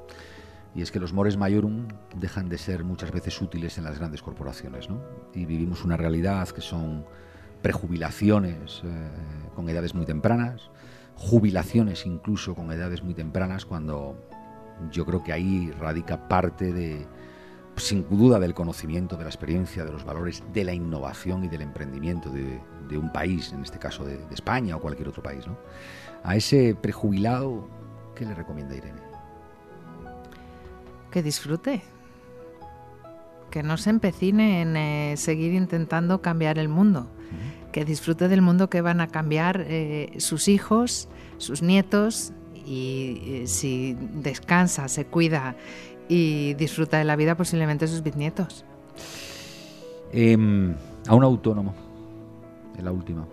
Y 0.74 0.82
es 0.82 0.90
que 0.90 0.98
los 0.98 1.12
mores 1.12 1.36
majorum 1.36 1.88
dejan 2.16 2.48
de 2.48 2.56
ser 2.56 2.82
muchas 2.82 3.10
veces 3.12 3.40
útiles 3.40 3.76
en 3.78 3.84
las 3.84 3.98
grandes 3.98 4.22
corporaciones, 4.22 4.88
¿no? 4.88 5.00
Y 5.34 5.44
vivimos 5.44 5.84
una 5.84 5.96
realidad 5.96 6.48
que 6.48 6.62
son 6.62 7.04
prejubilaciones 7.60 8.82
eh, 8.84 9.10
con 9.54 9.68
edades 9.68 9.94
muy 9.94 10.06
tempranas, 10.06 10.70
jubilaciones 11.16 12.06
incluso 12.06 12.54
con 12.54 12.72
edades 12.72 13.02
muy 13.02 13.14
tempranas, 13.14 13.66
cuando 13.66 14.16
yo 14.90 15.04
creo 15.04 15.22
que 15.22 15.32
ahí 15.32 15.70
radica 15.78 16.26
parte 16.26 16.72
de, 16.72 17.06
sin 17.76 18.08
duda, 18.08 18.40
del 18.40 18.54
conocimiento, 18.54 19.16
de 19.16 19.24
la 19.24 19.28
experiencia, 19.28 19.84
de 19.84 19.92
los 19.92 20.04
valores, 20.04 20.42
de 20.52 20.64
la 20.64 20.72
innovación 20.72 21.44
y 21.44 21.48
del 21.48 21.60
emprendimiento 21.60 22.30
de, 22.30 22.60
de 22.88 22.98
un 22.98 23.12
país, 23.12 23.52
en 23.52 23.62
este 23.62 23.78
caso 23.78 24.04
de, 24.04 24.18
de 24.18 24.34
España 24.34 24.76
o 24.76 24.80
cualquier 24.80 25.08
otro 25.08 25.22
país. 25.22 25.44
A 26.24 26.34
ese 26.34 26.74
prejubilado, 26.74 27.68
¿qué 28.14 28.24
le 28.24 28.34
recomienda 28.34 28.74
Irene? 28.74 29.11
Que 31.12 31.22
disfrute. 31.22 31.82
Que 33.50 33.62
no 33.62 33.76
se 33.76 33.90
empecine 33.90 34.62
en 34.62 34.76
eh, 34.76 35.14
seguir 35.16 35.52
intentando 35.52 36.22
cambiar 36.22 36.58
el 36.58 36.68
mundo. 36.68 37.06
Que 37.70 37.84
disfrute 37.84 38.28
del 38.28 38.42
mundo 38.42 38.68
que 38.68 38.80
van 38.80 39.00
a 39.00 39.08
cambiar 39.08 39.64
eh, 39.66 40.14
sus 40.18 40.48
hijos, 40.48 41.08
sus 41.38 41.62
nietos 41.62 42.32
y 42.66 43.22
eh, 43.24 43.46
si 43.46 43.96
descansa, 44.14 44.88
se 44.88 45.04
cuida 45.06 45.56
y 46.08 46.54
disfruta 46.54 46.98
de 46.98 47.04
la 47.04 47.16
vida, 47.16 47.36
posiblemente 47.36 47.86
sus 47.86 48.02
bisnietos. 48.02 48.64
Em, 50.12 50.74
a 51.08 51.14
un 51.14 51.24
autónomo, 51.24 51.74
la 52.82 52.92
última. 52.92 53.26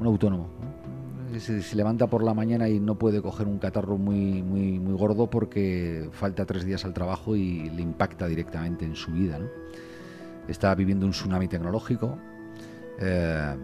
Un 0.00 0.06
autónomo. 0.06 0.48
¿no? 0.60 1.38
Se, 1.38 1.62
se 1.62 1.76
levanta 1.76 2.08
por 2.08 2.24
la 2.24 2.34
mañana 2.34 2.68
y 2.68 2.80
no 2.80 2.96
puede 2.96 3.22
coger 3.22 3.46
un 3.46 3.58
catarro 3.58 3.96
muy, 3.98 4.42
muy, 4.42 4.80
muy 4.80 4.94
gordo 4.94 5.28
porque 5.28 6.08
falta 6.12 6.44
tres 6.44 6.64
días 6.64 6.84
al 6.84 6.92
trabajo 6.92 7.36
y 7.36 7.70
le 7.70 7.82
impacta 7.82 8.26
directamente 8.26 8.84
en 8.84 8.96
su 8.96 9.12
vida. 9.12 9.38
¿no? 9.38 9.46
Está 10.48 10.74
viviendo 10.74 11.06
un 11.06 11.12
tsunami 11.12 11.46
tecnológico. 11.46 12.18
Eh, 12.98 13.56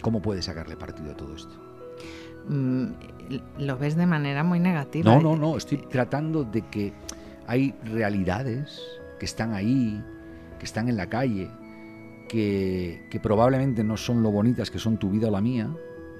¿Cómo 0.00 0.22
puede 0.22 0.40
sacarle 0.40 0.76
partido 0.76 1.12
a 1.12 1.16
todo 1.16 1.34
esto? 1.34 1.54
Mm, 2.48 2.86
lo 3.58 3.76
ves 3.76 3.96
de 3.96 4.06
manera 4.06 4.42
muy 4.42 4.60
negativa. 4.60 5.12
No, 5.12 5.20
no, 5.20 5.36
no. 5.36 5.56
Estoy 5.56 5.78
tratando 5.78 6.44
de 6.44 6.62
que 6.62 6.92
hay 7.46 7.74
realidades 7.84 8.80
que 9.18 9.26
están 9.26 9.52
ahí, 9.52 10.02
que 10.58 10.64
están 10.64 10.88
en 10.88 10.96
la 10.96 11.08
calle, 11.08 11.50
que, 12.30 13.08
que 13.10 13.18
probablemente 13.18 13.82
no 13.82 13.96
son 13.96 14.22
lo 14.22 14.30
bonitas 14.30 14.70
que 14.70 14.78
son 14.78 14.98
tu 14.98 15.10
vida 15.10 15.26
o 15.26 15.30
la 15.32 15.40
mía, 15.40 15.68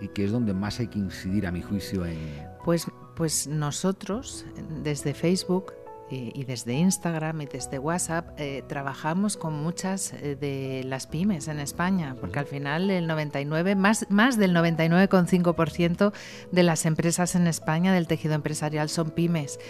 y 0.00 0.08
que 0.08 0.24
es 0.24 0.32
donde 0.32 0.54
más 0.54 0.80
hay 0.80 0.88
que 0.88 0.98
incidir, 0.98 1.46
a 1.46 1.52
mi 1.52 1.62
juicio, 1.62 2.04
en... 2.04 2.18
Pues, 2.64 2.88
pues 3.14 3.46
nosotros, 3.46 4.44
desde 4.82 5.14
Facebook 5.14 5.72
eh, 6.10 6.32
y 6.34 6.42
desde 6.42 6.72
Instagram 6.72 7.42
y 7.42 7.46
desde 7.46 7.78
WhatsApp, 7.78 8.28
eh, 8.38 8.64
trabajamos 8.66 9.36
con 9.36 9.54
muchas 9.54 10.12
eh, 10.14 10.34
de 10.34 10.82
las 10.84 11.06
pymes 11.06 11.46
en 11.46 11.60
España, 11.60 12.16
porque 12.20 12.40
al 12.40 12.46
final 12.46 12.90
el 12.90 13.06
99, 13.06 13.76
más, 13.76 14.06
más 14.10 14.36
del 14.36 14.52
99,5% 14.52 16.12
de 16.50 16.62
las 16.64 16.86
empresas 16.86 17.36
en 17.36 17.46
España 17.46 17.92
del 17.92 18.08
tejido 18.08 18.34
empresarial 18.34 18.88
son 18.88 19.10
pymes. 19.10 19.60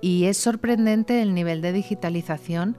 Y 0.00 0.26
es 0.26 0.36
sorprendente 0.36 1.20
el 1.20 1.34
nivel 1.34 1.60
de 1.62 1.72
digitalización 1.72 2.76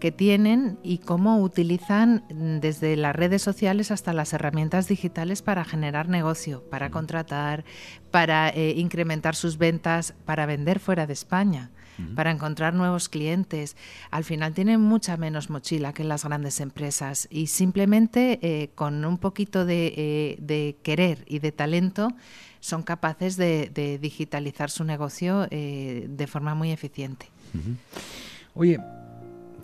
que 0.00 0.12
tienen 0.12 0.78
y 0.82 0.98
cómo 0.98 1.40
utilizan 1.40 2.24
desde 2.60 2.96
las 2.96 3.16
redes 3.16 3.42
sociales 3.42 3.90
hasta 3.90 4.12
las 4.12 4.32
herramientas 4.32 4.88
digitales 4.88 5.42
para 5.42 5.64
generar 5.64 6.08
negocio, 6.08 6.62
para 6.70 6.90
contratar, 6.90 7.64
para 8.10 8.48
eh, 8.50 8.74
incrementar 8.76 9.34
sus 9.34 9.58
ventas, 9.58 10.14
para 10.24 10.46
vender 10.46 10.80
fuera 10.80 11.06
de 11.06 11.12
España, 11.12 11.70
para 12.14 12.30
encontrar 12.30 12.74
nuevos 12.74 13.08
clientes. 13.08 13.74
Al 14.10 14.24
final 14.24 14.52
tienen 14.52 14.82
mucha 14.82 15.16
menos 15.16 15.48
mochila 15.48 15.94
que 15.94 16.04
las 16.04 16.24
grandes 16.24 16.60
empresas 16.60 17.26
y 17.30 17.46
simplemente 17.46 18.38
eh, 18.42 18.70
con 18.74 19.02
un 19.06 19.16
poquito 19.16 19.64
de, 19.64 19.94
eh, 19.96 20.36
de, 20.40 20.76
querer 20.82 21.24
y 21.26 21.38
de 21.38 21.52
talento 21.52 22.08
son 22.60 22.82
capaces 22.82 23.38
de, 23.38 23.70
de 23.72 23.98
digitalizar 23.98 24.70
su 24.70 24.84
negocio 24.84 25.46
de 25.46 26.26
forma 26.28 26.54
muy 26.54 26.70
eficiente. 26.72 27.30
Uh 27.54 27.58
-huh. 27.58 27.76
Oye, 28.54 28.80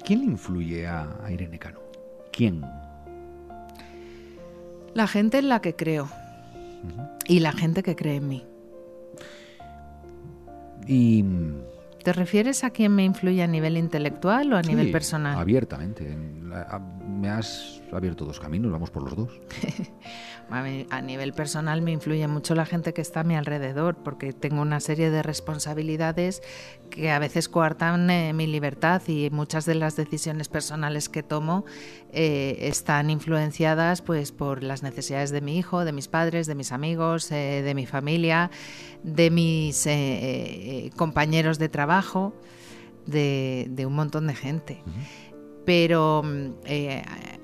¿Quién 0.05 0.21
le 0.21 0.27
influye 0.27 0.87
a, 0.87 1.09
a, 1.25 1.31
Irene 1.31 1.59
Cano? 1.59 1.81
¿Quién? 2.33 2.63
La 4.95 5.07
gente 5.07 5.39
en 5.39 5.49
la 5.49 5.61
que 5.61 5.75
creo. 5.75 6.05
Uh 6.05 6.89
-huh. 6.89 7.11
Y 7.29 7.41
la 7.41 7.53
gente 7.53 7.83
que 7.83 7.95
cree 7.95 8.17
en 8.17 8.29
mí. 8.29 8.47
Y... 10.87 11.25
¿Te 12.03 12.13
refieres 12.13 12.65
a 12.65 12.71
quién 12.71 12.93
me 12.97 13.05
influye 13.05 13.45
a 13.45 13.47
nivel 13.47 13.77
intelectual 13.77 14.53
o 14.53 14.57
a 14.57 14.63
sí, 14.65 14.71
nivel 14.71 14.91
personal? 14.91 15.39
Abiertamente. 15.39 16.17
Me 17.09 17.29
has 17.29 17.81
abierto 17.93 18.25
dos 18.25 18.41
caminos, 18.41 18.73
vamos 18.73 18.91
por 18.91 19.05
los 19.05 19.15
dos. 19.15 19.41
a 20.51 21.01
nivel 21.01 21.33
personal 21.33 21.83
me 21.83 21.93
influye 21.93 22.27
mucho 22.29 22.55
la 22.55 22.67
gente 22.67 22.93
que 22.93 23.01
está 23.01 23.21
a 23.21 23.25
mi 23.25 23.37
alrededor, 23.37 23.97
porque 23.97 24.33
tengo 24.33 24.61
una 24.61 24.81
serie 24.81 25.11
de 25.11 25.23
responsabilidades 25.23 26.43
que 26.91 27.11
a 27.11 27.19
veces 27.19 27.49
coartan 27.49 28.11
eh, 28.11 28.33
mi 28.33 28.47
libertad 28.47 29.01
y 29.07 29.31
muchas 29.31 29.65
de 29.65 29.75
las 29.75 29.97
decisiones 29.97 30.49
personales 30.49 31.09
que 31.09 31.23
tomo 31.23 31.65
eh, 32.13 32.59
están 32.61 33.09
influenciadas 33.11 34.03
pues 34.03 34.31
por 34.33 34.63
las 34.63 34.83
necesidades 34.83 35.31
de 35.31 35.41
mi 35.41 35.57
hijo, 35.59 35.85
de 35.85 35.93
mis 35.93 36.09
padres, 36.09 36.47
de 36.47 36.55
mis 36.55 36.73
amigos, 36.73 37.33
eh, 37.33 37.63
de 37.65 37.75
mi 37.75 37.87
familia, 37.87 38.51
de 39.03 39.31
mis 39.31 39.89
compañeros 40.97 41.59
de 41.59 41.69
trabajo, 41.69 42.35
de, 43.07 43.67
de, 43.71 43.87
un 43.87 43.95
montón 43.95 44.27
de 44.27 44.35
gente. 44.35 44.83
Uh 44.87 44.91
-huh. 44.91 45.63
Pero 45.65 46.23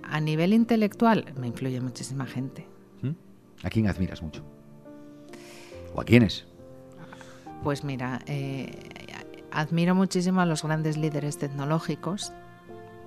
a 0.02 0.20
nivel 0.20 0.52
intelectual 0.52 1.32
me 1.36 1.46
influye 1.46 1.80
muchísima 1.80 2.26
gente. 2.26 2.66
¿A 3.62 3.70
quién 3.70 3.88
admiras 3.88 4.22
mucho? 4.22 4.42
¿O 5.94 6.00
a 6.00 6.04
quiénes? 6.04 6.46
Pues 7.62 7.82
mira, 7.84 8.20
eh, 8.26 8.70
admiro 9.50 9.94
muchísimo 9.94 10.40
a 10.40 10.46
los 10.46 10.62
grandes 10.62 10.96
líderes 10.96 11.38
tecnológicos, 11.38 12.32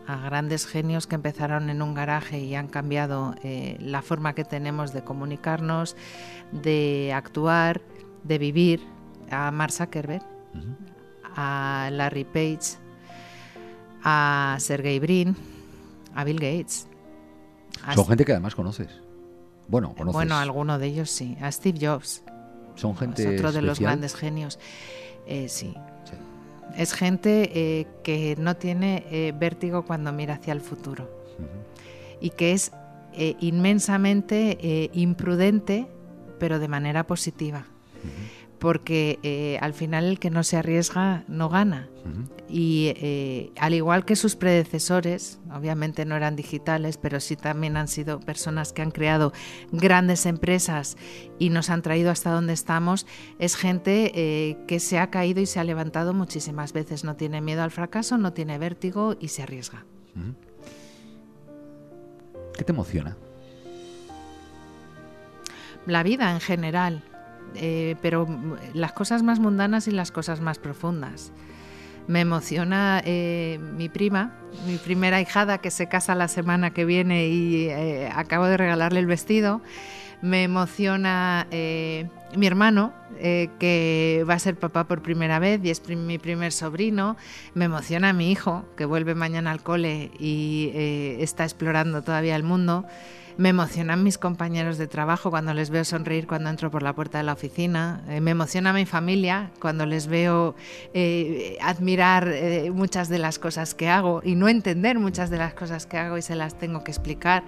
a 0.08 0.18
grandes 0.18 0.66
genios 0.66 1.08
que 1.08 1.16
empezaron 1.16 1.70
en 1.70 1.82
un 1.82 1.94
garaje 1.94 2.40
y 2.40 2.56
han 2.56 2.68
cambiado 2.68 3.36
eh, 3.44 3.78
la 3.80 4.02
forma 4.02 4.34
que 4.34 4.44
tenemos 4.44 4.94
de 4.94 5.04
comunicarnos, 5.04 5.96
de 6.52 7.14
actuar, 7.14 7.82
de 8.24 8.38
vivir, 8.38 8.82
a 9.30 9.50
Mark 9.52 9.72
Zuckerberg, 9.72 10.24
uh 10.54 10.58
-huh. 10.58 10.76
a 11.36 11.90
Larry 11.92 12.26
Page, 12.26 12.78
a 14.04 14.58
Sergey 14.60 15.00
Brin, 15.00 15.36
a 16.14 16.24
Bill 16.26 16.40
Gates. 16.40 16.88
Son 17.96 18.06
gente 18.06 18.26
que 18.26 18.34
además 18.34 18.54
conoces. 18.56 19.01
Bueno, 19.72 19.96
conoces. 19.96 20.14
Bueno, 20.14 20.36
alguno 20.36 20.78
de 20.78 20.88
ellos 20.88 21.10
sí. 21.10 21.38
A 21.42 21.50
Steve 21.50 21.80
Jobs. 21.82 22.24
Son 22.76 22.96
gente. 22.98 23.22
Es 23.22 23.28
otro 23.28 23.36
especial? 23.36 23.54
de 23.54 23.62
los 23.62 23.80
grandes 23.80 24.16
genios. 24.16 24.60
Eh, 25.26 25.48
sí. 25.48 25.74
sí. 26.04 26.16
Es 26.76 26.94
gente 26.94 27.52
eh, 27.54 27.88
que 28.04 28.36
no 28.38 28.58
tiene 28.58 29.06
eh, 29.10 29.34
vértigo 29.34 29.86
cuando 29.86 30.12
mira 30.12 30.34
hacia 30.36 30.52
el 30.52 30.60
futuro. 30.60 31.10
Uh 31.40 31.44
-huh. 31.44 32.18
Y 32.20 32.30
que 32.32 32.52
es 32.52 32.74
inmensamente 33.40 34.90
imprudente, 34.94 35.88
pero 36.40 36.60
de 36.60 36.68
manera 36.68 37.06
positiva. 37.06 37.60
Uh 37.60 38.08
-huh. 38.08 38.41
Porque 38.62 39.18
eh, 39.24 39.58
al 39.60 39.74
final 39.74 40.06
el 40.06 40.20
que 40.20 40.30
no 40.30 40.44
se 40.44 40.56
arriesga 40.56 41.24
no 41.28 41.50
gana. 41.50 41.90
Uh 42.06 42.10
-huh. 42.10 42.30
Y 42.48 42.94
eh, 42.96 43.52
al 43.58 43.74
igual 43.74 44.06
que 44.06 44.16
sus 44.16 44.36
predecesores, 44.36 45.40
obviamente 45.52 46.06
no 46.06 46.16
eran 46.16 46.36
digitales, 46.36 46.98
pero 46.98 47.20
sí 47.20 47.36
también 47.36 47.76
han 47.76 47.88
sido 47.88 48.20
personas 48.20 48.72
que 48.72 48.84
han 48.84 48.92
creado 48.92 49.34
grandes 49.72 50.28
empresas 50.28 50.96
y 51.40 51.50
nos 51.50 51.72
han 51.72 51.82
traído 51.82 52.12
hasta 52.12 52.30
donde 52.30 52.54
estamos, 52.54 53.08
es 53.40 53.56
gente 53.56 54.12
eh, 54.14 54.58
que 54.68 54.80
se 54.80 55.00
ha 55.00 55.10
caído 55.10 55.42
y 55.42 55.48
se 55.48 55.60
ha 55.60 55.64
levantado 55.64 56.14
muchísimas 56.14 56.72
veces. 56.72 57.04
No 57.04 57.16
tiene 57.16 57.42
miedo 57.42 57.64
al 57.64 57.72
fracaso, 57.72 58.20
no 58.20 58.32
tiene 58.32 58.60
vértigo 58.60 59.16
y 59.20 59.30
se 59.30 59.42
arriesga. 59.42 59.86
Uh 60.16 60.20
-huh. 60.20 60.36
¿Qué 62.56 62.64
te 62.64 62.72
emociona? 62.74 63.18
La 65.88 66.04
vida 66.04 66.32
en 66.32 66.42
general, 66.42 67.04
eh, 67.56 67.96
pero 68.02 68.28
las 68.74 68.94
cosas 68.94 69.24
más 69.24 69.40
mundanas 69.40 69.88
y 69.88 69.92
las 69.92 70.12
cosas 70.12 70.42
más 70.42 70.60
profundas. 70.60 71.32
Me 72.08 72.22
emociona 72.22 73.02
eh, 73.06 73.60
mi 73.78 73.88
prima, 73.88 74.34
mi 74.66 74.78
primera 74.78 75.22
hijada 75.22 75.60
que 75.60 75.72
se 75.72 75.88
casa 75.88 76.16
la 76.16 76.28
semana 76.28 76.72
que 76.72 76.84
viene 76.84 77.28
y 77.28 77.68
eh, 77.70 78.10
acabo 78.14 78.46
de 78.46 78.58
regalarle 78.58 79.00
el 79.00 79.06
vestido. 79.06 79.62
Me 80.22 80.44
emociona 80.44 81.48
eh, 81.50 82.08
mi 82.36 82.46
hermano, 82.46 82.94
eh, 83.18 83.50
que 83.60 84.24
va 84.30 84.36
a 84.36 84.40
ser 84.40 84.56
papá 84.56 84.84
por 84.84 85.02
primera 85.02 85.40
vez 85.40 85.62
y 85.64 85.72
es 85.72 85.88
mi 85.90 86.18
primer 86.20 86.52
sobrino. 86.52 87.18
Me 87.56 87.66
emociona 87.66 88.14
mi 88.14 88.32
hijo, 88.32 88.66
que 88.78 88.86
vuelve 88.86 89.16
mañana 89.16 89.52
al 89.52 89.64
cole 89.64 90.12
y 90.20 90.72
eh, 90.76 91.18
está 91.22 91.44
explorando 91.44 92.04
todavía 92.04 92.36
el 92.36 92.44
mundo 92.44 92.86
Me 93.42 93.50
emocionan 93.50 94.04
mis 94.04 94.20
compañeros 94.20 94.78
de 94.78 94.86
trabajo 94.86 95.32
cuando 95.32 95.56
les 95.56 95.72
veo 95.72 95.84
sonreír 95.84 96.28
cuando 96.28 96.52
entro 96.52 96.70
por 96.70 96.84
la 96.84 96.94
puerta 96.94 97.18
de 97.18 97.24
la 97.24 97.34
oficina. 97.34 98.04
Eh, 98.08 98.22
me 98.22 98.30
emociona 98.30 98.72
mi 98.72 98.86
familia 98.86 99.50
cuando 99.60 99.88
les 99.88 100.06
veo 100.06 100.54
eh, 100.94 101.58
admirar 101.60 102.28
eh, 102.28 102.70
muchas 102.70 103.10
de 103.10 103.18
las 103.18 103.40
cosas 103.40 103.74
que 103.74 103.90
hago 103.90 104.22
y 104.24 104.36
no 104.36 104.48
entender 104.48 105.00
muchas 105.00 105.32
de 105.32 105.40
las 105.40 105.56
cosas 105.56 105.88
que 105.88 105.98
hago 105.98 106.20
y 106.20 106.22
se 106.22 106.36
las 106.36 106.60
tengo 106.60 106.84
que 106.84 106.92
explicar. 106.92 107.44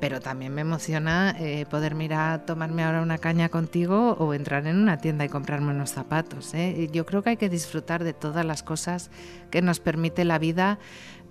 Pero 0.00 0.20
también 0.20 0.54
me 0.54 0.62
emociona 0.62 1.36
eh, 1.38 1.66
poder 1.68 1.94
mirar, 1.94 2.46
tomarme 2.46 2.82
ahora 2.82 3.02
una 3.02 3.18
caña 3.18 3.50
contigo 3.50 4.16
o 4.18 4.32
entrar 4.32 4.66
en 4.66 4.78
una 4.78 4.96
tienda 4.96 5.26
y 5.26 5.28
comprarme 5.28 5.72
unos 5.72 5.90
zapatos. 5.90 6.54
Yo 6.92 7.04
creo 7.04 7.22
que 7.22 7.30
hay 7.30 7.36
que 7.36 7.50
disfrutar 7.50 8.04
de 8.04 8.14
todas 8.14 8.46
las 8.46 8.62
cosas 8.62 9.10
que 9.50 9.60
nos 9.60 9.80
permite 9.80 10.24
la 10.24 10.38
vida 10.38 10.78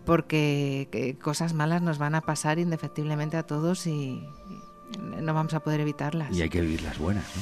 porque 0.05 0.87
que 0.91 1.17
cosas 1.17 1.53
malas 1.53 1.81
nos 1.81 1.97
van 1.97 2.15
a 2.15 2.21
pasar 2.21 2.59
indefectiblemente 2.59 3.37
a 3.37 3.43
todos 3.43 3.87
y, 3.87 3.91
y 3.91 5.21
no 5.21 5.33
vamos 5.33 5.53
a 5.53 5.59
poder 5.59 5.81
evitarlas. 5.81 6.35
Y 6.35 6.41
hay 6.41 6.49
que 6.49 6.61
vivir 6.61 6.81
las 6.81 6.97
buenas, 6.97 7.25
¿no? 7.35 7.41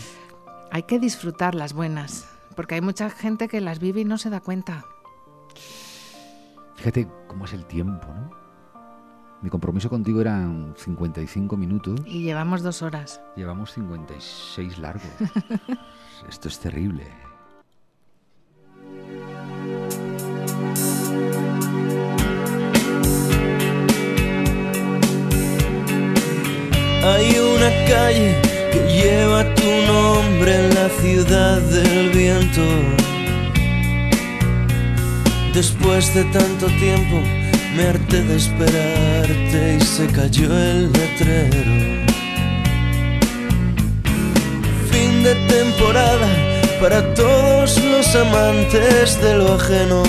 Hay 0.71 0.83
que 0.83 0.99
disfrutar 0.99 1.53
las 1.53 1.73
buenas, 1.73 2.27
porque 2.55 2.75
hay 2.75 2.81
mucha 2.81 3.09
gente 3.09 3.47
que 3.47 3.61
las 3.61 3.79
vive 3.79 4.01
y 4.01 4.05
no 4.05 4.17
se 4.17 4.29
da 4.29 4.39
cuenta. 4.39 4.85
Fíjate 6.75 7.07
cómo 7.27 7.45
es 7.45 7.53
el 7.53 7.65
tiempo, 7.65 8.07
¿no? 8.07 8.43
Mi 9.43 9.49
compromiso 9.49 9.89
contigo 9.89 10.21
eran 10.21 10.73
55 10.77 11.57
minutos. 11.57 11.99
Y 12.05 12.23
llevamos 12.23 12.63
dos 12.63 12.81
horas. 12.81 13.21
Llevamos 13.35 13.73
56 13.73 14.79
largos. 14.79 15.03
Esto 16.29 16.47
es 16.47 16.59
terrible. 16.59 17.22
Hay 27.05 27.37
una 27.37 27.69
calle 27.85 28.33
que 28.71 28.79
lleva 28.87 29.43
tu 29.55 29.69
nombre 29.91 30.55
en 30.55 30.73
la 30.73 30.87
ciudad 31.01 31.59
del 31.59 32.11
viento. 32.11 32.61
Después 35.53 36.15
de 36.15 36.23
tanto 36.31 36.67
tiempo 36.79 37.19
me 37.75 37.89
harté 37.89 38.23
de 38.23 38.37
esperarte 38.37 39.77
y 39.81 39.83
se 39.83 40.07
cayó 40.07 40.57
el 40.57 40.93
letrero. 40.93 42.05
Fin 44.89 45.23
de 45.23 45.35
temporada 45.49 46.29
para 46.79 47.13
todos 47.15 47.83
los 47.83 48.15
amantes 48.15 49.21
de 49.21 49.37
lo 49.39 49.55
ajeno. 49.55 50.03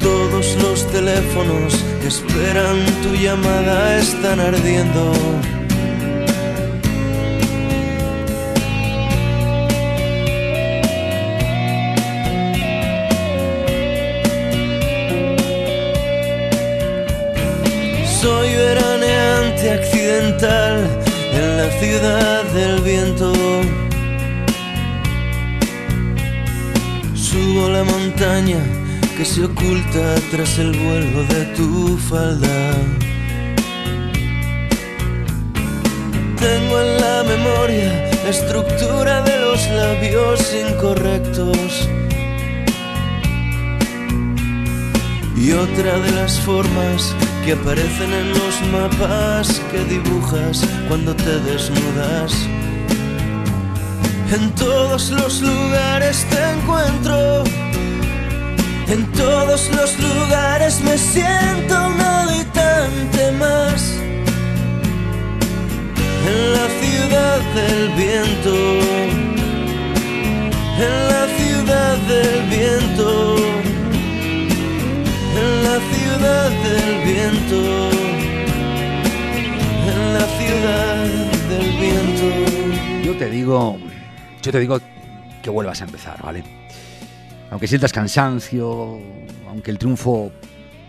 Todos 0.00 0.56
los 0.62 0.90
teléfonos 0.90 1.84
esperan 2.06 2.84
tu 3.02 3.14
llamada 3.14 3.98
están 3.98 4.38
ardiendo. 4.38 5.12
Soy 18.20 18.48
veraneante 18.54 19.70
accidental 19.72 20.86
en 21.32 21.56
la 21.56 21.70
ciudad 21.80 22.42
del 22.52 22.80
viento. 22.82 23.32
Subo 27.14 27.68
la 27.70 27.82
montaña 27.84 28.73
que 29.16 29.24
se 29.24 29.44
oculta 29.44 30.14
tras 30.30 30.58
el 30.58 30.72
vuelo 30.76 31.22
de 31.24 31.44
tu 31.56 31.96
falda. 31.96 32.72
Tengo 36.38 36.80
en 36.80 37.00
la 37.00 37.22
memoria 37.22 38.10
la 38.24 38.30
estructura 38.30 39.22
de 39.22 39.38
los 39.40 39.68
labios 39.70 40.40
incorrectos. 40.54 41.88
Y 45.36 45.52
otra 45.52 45.98
de 45.98 46.10
las 46.12 46.40
formas 46.40 47.14
que 47.44 47.52
aparecen 47.52 48.12
en 48.12 48.30
los 48.30 48.54
mapas 48.72 49.60
que 49.70 49.84
dibujas 49.84 50.66
cuando 50.88 51.14
te 51.14 51.38
desnudas. 51.40 52.32
En 54.32 54.50
todos 54.56 55.10
los 55.10 55.40
lugares 55.40 56.26
te 56.30 56.50
encuentro. 56.52 57.63
En 58.94 59.10
todos 59.10 59.74
los 59.74 59.98
lugares 59.98 60.80
me 60.82 60.96
siento 60.96 61.74
un 61.74 62.00
habitante 62.00 63.32
más. 63.40 63.98
En 66.30 66.52
la 66.56 66.66
ciudad 66.80 67.40
del 67.58 67.88
viento. 68.02 68.54
En 70.78 70.94
la 71.12 71.26
ciudad 71.38 71.96
del 72.12 72.42
viento. 72.54 73.36
En 75.42 75.52
la 75.64 75.78
ciudad 75.92 76.50
del 76.62 76.94
viento. 77.10 77.60
En 79.90 80.14
la 80.14 80.26
ciudad 80.38 81.04
del 81.50 81.68
viento. 81.82 83.06
Yo 83.06 83.16
te 83.16 83.28
digo, 83.28 83.76
yo 84.40 84.52
te 84.52 84.60
digo 84.60 84.80
que 85.42 85.50
vuelvas 85.50 85.80
a 85.80 85.84
empezar, 85.84 86.22
¿vale? 86.22 86.53
Aunque 87.54 87.68
sientas 87.68 87.92
cansancio, 87.92 88.98
aunque 89.48 89.70
el 89.70 89.78
triunfo 89.78 90.32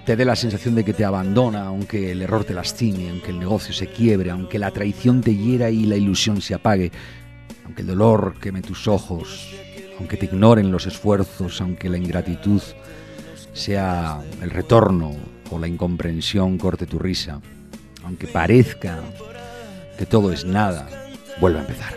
te 0.03 0.15
dé 0.15 0.25
la 0.25 0.35
sensación 0.35 0.73
de 0.73 0.83
que 0.83 0.93
te 0.93 1.05
abandona, 1.05 1.67
aunque 1.67 2.11
el 2.11 2.23
error 2.23 2.43
te 2.43 2.55
lastime, 2.55 3.11
aunque 3.11 3.29
el 3.29 3.37
negocio 3.37 3.71
se 3.71 3.85
quiebre, 3.85 4.31
aunque 4.31 4.57
la 4.57 4.71
traición 4.71 5.21
te 5.21 5.35
hiera 5.35 5.69
y 5.69 5.85
la 5.85 5.95
ilusión 5.95 6.41
se 6.41 6.55
apague, 6.55 6.91
aunque 7.65 7.83
el 7.83 7.89
dolor 7.89 8.39
queme 8.41 8.63
tus 8.63 8.87
ojos, 8.87 9.53
aunque 9.99 10.17
te 10.17 10.25
ignoren 10.25 10.71
los 10.71 10.87
esfuerzos, 10.87 11.61
aunque 11.61 11.87
la 11.87 11.99
ingratitud 11.99 12.63
sea 13.53 14.19
el 14.41 14.49
retorno 14.49 15.15
o 15.51 15.59
la 15.59 15.67
incomprensión 15.67 16.57
corte 16.57 16.87
tu 16.87 16.97
risa, 16.97 17.41
aunque 18.03 18.25
parezca 18.25 19.01
que 19.99 20.07
todo 20.07 20.31
es 20.31 20.45
nada, 20.45 20.89
vuelve 21.39 21.59
a 21.59 21.61
empezar. 21.61 21.93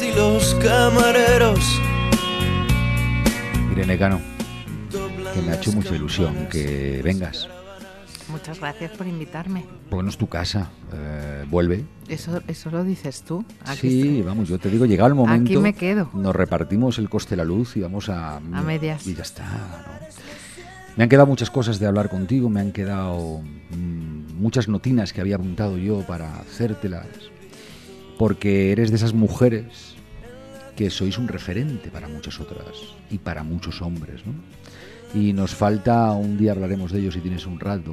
Y 0.00 0.14
los 0.14 0.54
camareros 0.62 1.80
Irene 3.72 3.96
Cano, 3.98 4.20
que 5.34 5.40
me 5.42 5.52
ha 5.52 5.54
hecho 5.54 5.72
mucha 5.72 5.94
ilusión 5.96 6.46
que 6.50 7.00
vengas. 7.02 7.48
Muchas 8.28 8.60
gracias 8.60 8.90
por 8.92 9.06
invitarme. 9.06 9.64
Porque 9.90 10.02
no 10.04 10.10
es 10.10 10.16
tu 10.16 10.26
casa, 10.28 10.70
eh, 10.92 11.44
vuelve. 11.50 11.84
Eso, 12.08 12.40
eso 12.48 12.70
lo 12.70 12.84
dices 12.84 13.22
tú. 13.22 13.44
Aquí 13.64 13.90
Sí, 13.90 14.00
estoy. 14.00 14.22
vamos, 14.22 14.48
yo 14.48 14.58
te 14.58 14.70
digo, 14.70 14.84
llegado 14.86 15.08
el 15.08 15.14
momento. 15.14 15.50
Aquí 15.50 15.56
me 15.58 15.72
quedo. 15.74 16.10
Nos 16.14 16.34
repartimos 16.36 16.98
el 16.98 17.08
coste 17.08 17.30
de 17.30 17.36
la 17.38 17.44
luz 17.44 17.76
y 17.76 17.80
vamos 17.80 18.08
a. 18.08 18.36
A 18.36 18.40
medias. 18.40 19.06
Y 19.06 19.14
ya 19.14 19.22
está, 19.22 19.44
¿no? 19.44 20.02
Me 20.96 21.04
han 21.04 21.08
quedado 21.08 21.26
muchas 21.26 21.50
cosas 21.50 21.78
de 21.78 21.86
hablar 21.86 22.10
contigo, 22.10 22.50
me 22.50 22.60
han 22.60 22.72
quedado 22.72 23.40
mm, 23.70 24.34
muchas 24.38 24.68
notinas 24.68 25.14
que 25.14 25.22
había 25.22 25.36
apuntado 25.36 25.78
yo 25.78 26.00
para 26.06 26.36
hacértelas. 26.40 27.06
Porque 28.18 28.70
eres 28.72 28.90
de 28.90 28.96
esas 28.96 29.14
mujeres 29.14 29.91
que 30.76 30.90
sois 30.90 31.18
un 31.18 31.28
referente 31.28 31.90
para 31.90 32.08
muchas 32.08 32.40
otras 32.40 32.76
y 33.10 33.18
para 33.18 33.42
muchos 33.42 33.82
hombres, 33.82 34.24
¿no? 34.26 34.32
Y 35.14 35.32
nos 35.32 35.54
falta, 35.54 36.10
un 36.12 36.38
día 36.38 36.52
hablaremos 36.52 36.92
de 36.92 37.00
ello 37.00 37.12
si 37.12 37.20
tienes 37.20 37.46
un 37.46 37.60
rato, 37.60 37.92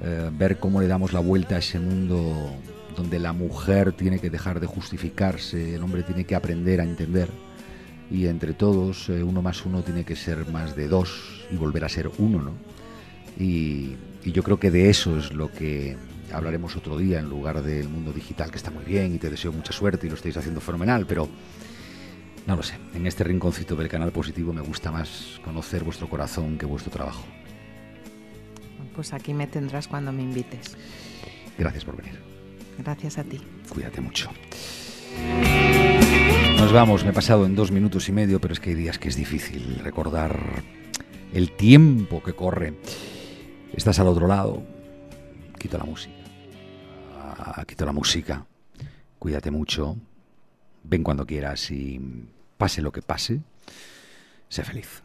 eh, 0.00 0.30
ver 0.32 0.58
cómo 0.58 0.80
le 0.80 0.86
damos 0.86 1.12
la 1.12 1.20
vuelta 1.20 1.56
a 1.56 1.58
ese 1.58 1.78
mundo 1.78 2.56
donde 2.96 3.18
la 3.18 3.32
mujer 3.32 3.92
tiene 3.92 4.18
que 4.18 4.30
dejar 4.30 4.60
de 4.60 4.66
justificarse, 4.66 5.74
el 5.74 5.82
hombre 5.82 6.02
tiene 6.02 6.24
que 6.24 6.34
aprender 6.34 6.80
a 6.80 6.84
entender 6.84 7.28
y 8.10 8.26
entre 8.26 8.54
todos 8.54 9.08
eh, 9.08 9.22
uno 9.22 9.42
más 9.42 9.64
uno 9.66 9.82
tiene 9.82 10.04
que 10.04 10.16
ser 10.16 10.46
más 10.46 10.76
de 10.76 10.88
dos 10.88 11.46
y 11.50 11.56
volver 11.56 11.84
a 11.84 11.88
ser 11.88 12.10
uno, 12.18 12.40
¿no? 12.40 12.52
Y, 13.38 13.96
y 14.24 14.32
yo 14.32 14.42
creo 14.42 14.60
que 14.60 14.70
de 14.70 14.88
eso 14.88 15.18
es 15.18 15.32
lo 15.32 15.50
que 15.50 15.96
hablaremos 16.32 16.76
otro 16.76 16.96
día 16.96 17.18
en 17.18 17.28
lugar 17.28 17.62
del 17.62 17.88
mundo 17.88 18.12
digital, 18.12 18.50
que 18.50 18.56
está 18.56 18.70
muy 18.70 18.84
bien 18.84 19.14
y 19.14 19.18
te 19.18 19.30
deseo 19.30 19.52
mucha 19.52 19.72
suerte 19.72 20.06
y 20.06 20.10
lo 20.10 20.16
estáis 20.16 20.36
haciendo 20.36 20.60
fenomenal, 20.60 21.06
pero 21.06 21.28
no 22.46 22.56
lo 22.56 22.62
sé, 22.62 22.76
en 22.94 23.06
este 23.06 23.24
rinconcito 23.24 23.74
del 23.76 23.88
canal 23.88 24.12
positivo 24.12 24.52
me 24.52 24.60
gusta 24.60 24.90
más 24.90 25.40
conocer 25.44 25.82
vuestro 25.84 26.08
corazón 26.08 26.58
que 26.58 26.66
vuestro 26.66 26.90
trabajo. 26.90 27.24
Pues 28.94 29.12
aquí 29.12 29.34
me 29.34 29.46
tendrás 29.46 29.88
cuando 29.88 30.12
me 30.12 30.22
invites. 30.22 30.76
Gracias 31.58 31.84
por 31.84 31.96
venir. 31.96 32.20
Gracias 32.78 33.18
a 33.18 33.24
ti. 33.24 33.40
Cuídate 33.68 34.00
mucho. 34.00 34.30
Nos 36.58 36.72
vamos, 36.72 37.04
me 37.04 37.10
he 37.10 37.12
pasado 37.12 37.46
en 37.46 37.54
dos 37.54 37.70
minutos 37.70 38.08
y 38.08 38.12
medio, 38.12 38.40
pero 38.40 38.52
es 38.52 38.60
que 38.60 38.70
hay 38.70 38.76
días 38.76 38.98
que 38.98 39.08
es 39.08 39.16
difícil 39.16 39.80
recordar 39.82 40.62
el 41.32 41.50
tiempo 41.52 42.22
que 42.22 42.32
corre. 42.32 42.74
Estás 43.72 43.98
al 43.98 44.08
otro 44.08 44.26
lado, 44.26 44.62
quito 45.58 45.78
la 45.78 45.84
música. 45.84 46.14
Ah, 47.16 47.64
quito 47.66 47.84
la 47.84 47.92
música. 47.92 48.46
Cuídate 49.18 49.50
mucho. 49.50 49.96
Ven 50.84 51.02
cuando 51.02 51.26
quieras 51.26 51.70
y 51.70 52.00
pase 52.56 52.82
lo 52.82 52.90
que 52.90 53.02
pase, 53.02 53.40
sé 54.48 54.64
feliz. 54.64 55.03